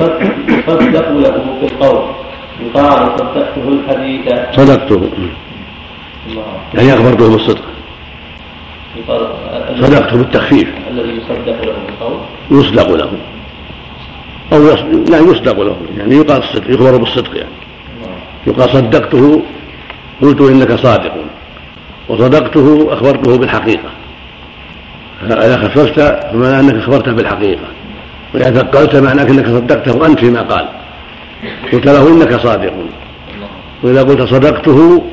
يصدق 0.48 1.08
له 1.10 1.44
في 1.60 1.66
القول. 1.72 2.04
يقال 2.60 3.18
صدقته 3.18 3.68
الحديث. 3.68 4.22
صدقته. 4.56 5.10
يعني 6.74 6.94
أخبرته 6.94 7.30
بالصدق. 7.32 7.64
صدقته 9.80 10.16
بالتخفيف. 10.16 10.68
الذي 10.90 11.12
يصدق 11.16 11.64
له 11.64 11.74
القول. 11.88 12.18
يصدق 12.50 12.94
له. 12.94 13.10
أو 14.52 14.58
لا 15.10 15.18
يصدق 15.18 15.60
له 15.60 15.76
يعني 15.98 16.16
يقال 16.16 16.42
الصدق 16.42 16.70
يخبر 16.70 16.96
بالصدق 16.96 17.36
يعني. 17.36 17.50
يقال 18.46 18.70
صدقته 18.70 19.42
قلت 20.22 20.40
إنك 20.40 20.72
صادق. 20.72 21.12
وصدقته 22.08 22.88
أخبرته 22.92 23.38
بالحقيقة. 23.38 23.90
إذا 25.22 25.56
خففت 25.56 26.00
فمعنى 26.32 26.60
أنك 26.60 26.74
أخبرته 26.74 27.12
بالحقيقة. 27.12 27.66
وإذا 28.34 28.50
ثقلت 28.50 28.96
معناه 28.96 29.22
أنك 29.22 29.46
صدقته 29.46 30.06
أنت 30.06 30.18
فيما 30.18 30.42
قال. 30.42 30.68
قلت 31.72 31.86
له 31.86 32.08
إنك 32.08 32.40
صادق. 32.40 32.72
وإذا 33.82 34.02
قلت 34.02 34.22
صدقته 34.22 35.04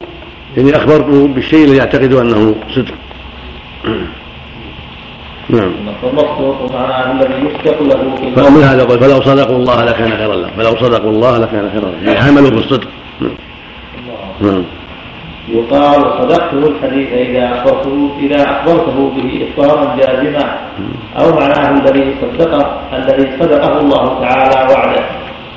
يعني 0.57 0.75
أخبرته 0.75 1.27
بالشيء 1.27 1.65
الذي 1.65 1.77
يعتقد 1.77 2.13
أنه 2.13 2.55
صدق. 2.75 2.93
نعم. 5.49 5.71
معناه 6.73 7.11
الذي 7.11 7.47
يصدق 7.47 7.81
له 7.81 8.15
في 8.15 8.35
فمن 8.35 8.63
هذا 8.63 8.83
قول 8.83 8.99
فلو 8.99 9.21
صدقوا 9.21 9.55
الله 9.55 9.83
لكان 9.83 10.11
خيرا 10.11 10.35
لهم 10.35 10.51
فلو 10.57 10.75
صدقوا 10.75 11.11
الله 11.11 11.37
لكان 11.37 11.69
خيرا 11.73 11.91
لهم 11.91 12.07
يعني 12.07 12.19
حملوا 12.19 12.49
بالصدق. 12.49 12.87
نعم. 14.41 14.63
يقال 15.49 16.01
صدقته 16.19 16.67
الحديث 16.67 17.13
إذا 17.13 17.53
أخبرته 17.53 18.11
إذا 18.19 18.51
أخبرته 18.51 19.11
به 19.15 19.47
إخبارا 19.47 19.95
جازما. 19.95 20.57
أو 21.19 21.35
معناه 21.39 21.69
الذي 21.69 22.15
صدقه 22.21 22.79
الذي 22.93 23.31
صدقه 23.39 23.79
الله 23.79 24.19
تعالى 24.21 24.73
وعده. 24.73 25.03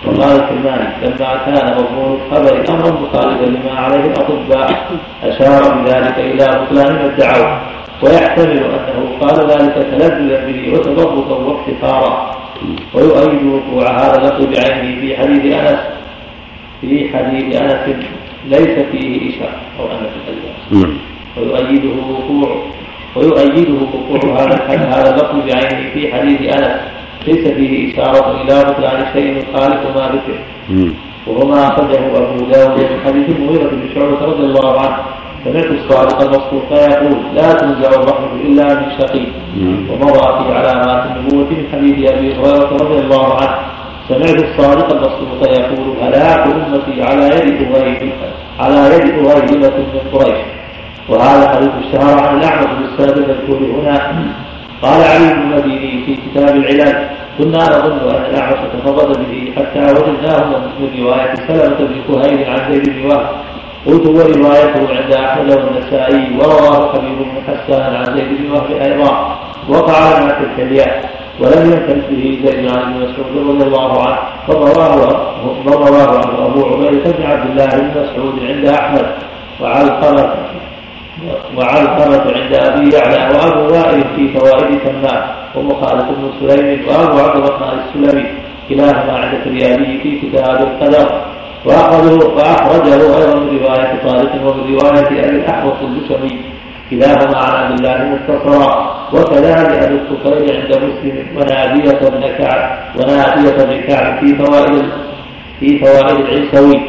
وقال 0.06 0.36
الكرماني 0.36 0.88
لما 1.02 1.40
كان 1.46 1.74
مضمون 1.76 2.20
الخبر 2.20 2.64
أمرا 2.68 2.90
مخالفا 2.90 3.44
لما 3.44 3.80
عليه 3.80 4.04
الأطباء 4.04 4.86
أشار 5.22 5.74
بذلك 5.74 6.18
إلى 6.18 6.60
بطلان 6.60 6.92
ما 6.94 7.04
ادعوا 7.04 7.58
ويحتمل 8.02 8.58
أنه 8.58 9.18
قال 9.20 9.50
ذلك 9.50 9.74
تلذذا 9.90 10.46
به 10.46 10.72
وتضرقا 10.72 11.36
وافتخارا 11.36 12.36
ويؤيد 12.94 13.44
وقوع 13.46 13.90
هذا 13.90 14.16
اللفظ 14.18 14.44
بعينه 14.44 15.00
في 15.00 15.16
حديث 15.16 15.54
أنس. 15.54 15.80
في 16.80 17.08
حديث 17.16 17.56
أنس 17.56 17.96
ليس 18.48 18.78
فيه 18.92 19.30
إشارة 19.30 19.60
أو 19.80 19.84
انس 19.84 20.12
الالباس 20.28 20.88
ويؤيده 21.36 21.88
وقوع 22.10 22.62
ويؤيده 23.16 23.74
وقوع 24.12 24.42
هذا 24.42 24.56
هذا 24.68 25.10
اللفظ 25.10 25.36
بعينه 25.46 25.90
في 25.94 26.12
حديث 26.12 26.40
أنس. 26.56 26.80
ليس 27.26 27.48
فيه 27.48 27.92
إشارة 27.92 28.42
إلى 28.42 28.64
بطلان 28.64 29.06
شيء 29.12 29.42
يخالف 29.42 29.96
ما 29.96 30.10
ذكر. 30.14 30.38
وهو 31.26 31.48
ما 31.48 31.68
أخرجه 31.68 31.98
أبو 32.16 32.44
داود 32.44 32.78
من 32.78 33.00
حديث 33.04 33.28
المغيرة 33.28 33.68
بن 33.68 33.88
شعبة 33.94 34.24
رضي 34.24 34.44
الله 34.44 34.80
عنه. 34.80 34.96
سمعت 35.44 35.66
الصادق 35.66 36.20
المصدوق 36.20 36.72
يقول 36.72 37.16
لا 37.34 37.52
تنزع 37.52 37.88
الرحمة 37.88 38.32
إلا 38.44 38.74
من 38.74 38.90
شقي. 38.98 39.26
ومضى 39.90 40.44
في 40.44 40.54
علامات 40.54 41.02
النبوة 41.06 41.44
من 41.50 41.64
حديث 41.72 42.10
أبي 42.12 42.34
هريرة 42.34 42.70
رضي 42.72 42.98
الله 43.00 43.34
عنه. 43.34 43.56
سمعت 44.08 44.44
الصادق 44.44 44.90
المصدوق 44.92 45.50
يقول 45.50 45.96
هلاك 46.02 46.46
أمتي 46.46 47.02
على 47.02 47.24
يد 47.26 47.74
أغيب 47.74 48.12
على 48.60 48.94
يد 48.94 49.26
أغيبة 49.26 49.76
من 49.76 50.00
قريش؟ 50.12 50.38
وهذا 51.08 51.48
حديث 51.48 51.70
اشتهر 51.84 52.28
عن 52.28 52.38
الأعمش 52.38 52.66
بالسند 52.80 53.18
المذكور 53.18 53.80
هنا. 53.80 54.24
قال 54.82 55.02
علي 55.02 55.34
بن 55.34 55.40
المديني 55.40 56.04
في 56.06 56.16
كتاب 56.16 56.56
العلاج 56.56 56.96
كنا 57.38 57.58
نظن 57.58 58.08
أن 58.14 58.24
الاعمش 58.30 58.58
تفرد 58.72 59.18
به 59.18 59.52
حتى 59.56 59.82
وجدناه 59.92 60.44
من 60.80 60.88
رواية 61.00 61.34
سلمة 61.34 61.78
بن 61.78 61.96
كهيل 62.08 62.44
عن 62.50 62.72
زيد 62.72 62.88
بن 62.88 63.06
وهب. 63.06 63.26
قلت 63.86 64.06
وروايته 64.06 64.82
عند 64.96 65.12
أحمد 65.12 65.50
والنسائي 65.50 66.38
ورواه 66.38 66.92
حبيب 66.92 67.18
بن 67.18 67.42
حسان 67.46 67.94
عن 67.96 68.04
زيد 68.04 68.28
بن 68.38 68.50
وهب 68.50 68.70
أيضا 68.72 69.38
وقع 69.68 70.18
لنا 70.18 70.30
تلك 70.30 70.58
الياء 70.58 71.10
ولم 71.40 71.72
ينفرد 71.72 72.02
به 72.10 72.38
زيد 72.44 72.70
عن 72.70 72.78
ابن 72.78 72.94
مسعود 73.02 73.48
رضي 73.48 73.64
الله 73.64 74.02
عنه 74.06 74.18
بل 74.48 74.54
رواه 75.72 76.18
عنه 76.18 76.46
أبو 76.46 76.66
عبيدة 76.66 77.10
بن 77.10 77.22
عبد 77.26 77.50
الله 77.50 77.66
بن 77.66 77.90
مسعود 78.00 78.34
عند 78.48 78.64
أحمد 78.66 79.06
وعلقمة 79.60 80.34
وعلقمة 81.56 82.24
عند 82.36 82.54
أبي 82.54 82.90
يعلى 82.96 83.38
وأبو 83.38 83.74
وائل 83.74 84.04
في 84.16 84.38
فوائد 84.38 84.78
تمام 84.80 85.22
ومخالف 85.54 86.04
بن 86.04 86.30
سليم 86.40 86.88
وأبو 86.88 87.18
عبد 87.18 87.36
الرحمن 87.36 87.78
السلمي 87.84 88.26
كلاهما 88.68 89.18
عند 89.18 89.34
الرياضي 89.46 90.00
في 90.02 90.20
كتاب 90.20 90.56
القدر. 90.62 91.33
وأخذه 91.66 92.24
وأخرجه 92.36 92.94
أيضا 92.94 93.34
من 93.34 93.58
رواية 93.58 93.92
طارق 94.04 94.32
ومن 94.44 94.74
رواية 94.74 95.06
أبي 95.06 95.36
الأحوص 95.36 95.78
البشري. 95.82 96.40
كلاهما 96.90 97.36
عن 97.36 97.52
عبد 97.52 97.78
الله 97.78 97.98
مختصرا 98.04 98.94
وكذلك 99.12 99.70
أبي 99.82 99.94
الطفيل 99.94 100.56
عند 100.56 100.76
مسلم. 100.76 101.26
ونادية 101.36 102.08
بن 102.08 102.22
كعب 102.38 102.78
ونادية 102.96 103.64
بن 103.64 103.80
كعب 103.88 104.18
في 104.18 104.34
فوائد 104.34 104.84
في 105.60 105.78
فوائد 105.78 106.16
العيسوي. 106.20 106.80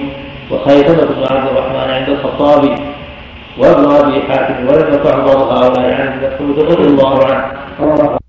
وخيثمة 0.52 1.06
بن 1.06 1.24
عبد 1.32 1.48
الرحمن 1.48 1.90
عند 1.94 2.10
الخطابي. 2.10 2.76
وابن 3.58 3.92
أبي 3.92 4.22
حاتم 4.22 4.68
ولم 4.68 4.94
يقع 4.94 5.16
بعض 5.20 5.42
هؤلاء 5.42 5.94
عن 5.94 6.20
مسعود 6.20 6.60
رضي 6.72 6.88
الله 6.88 7.26
عنه. 7.26 8.25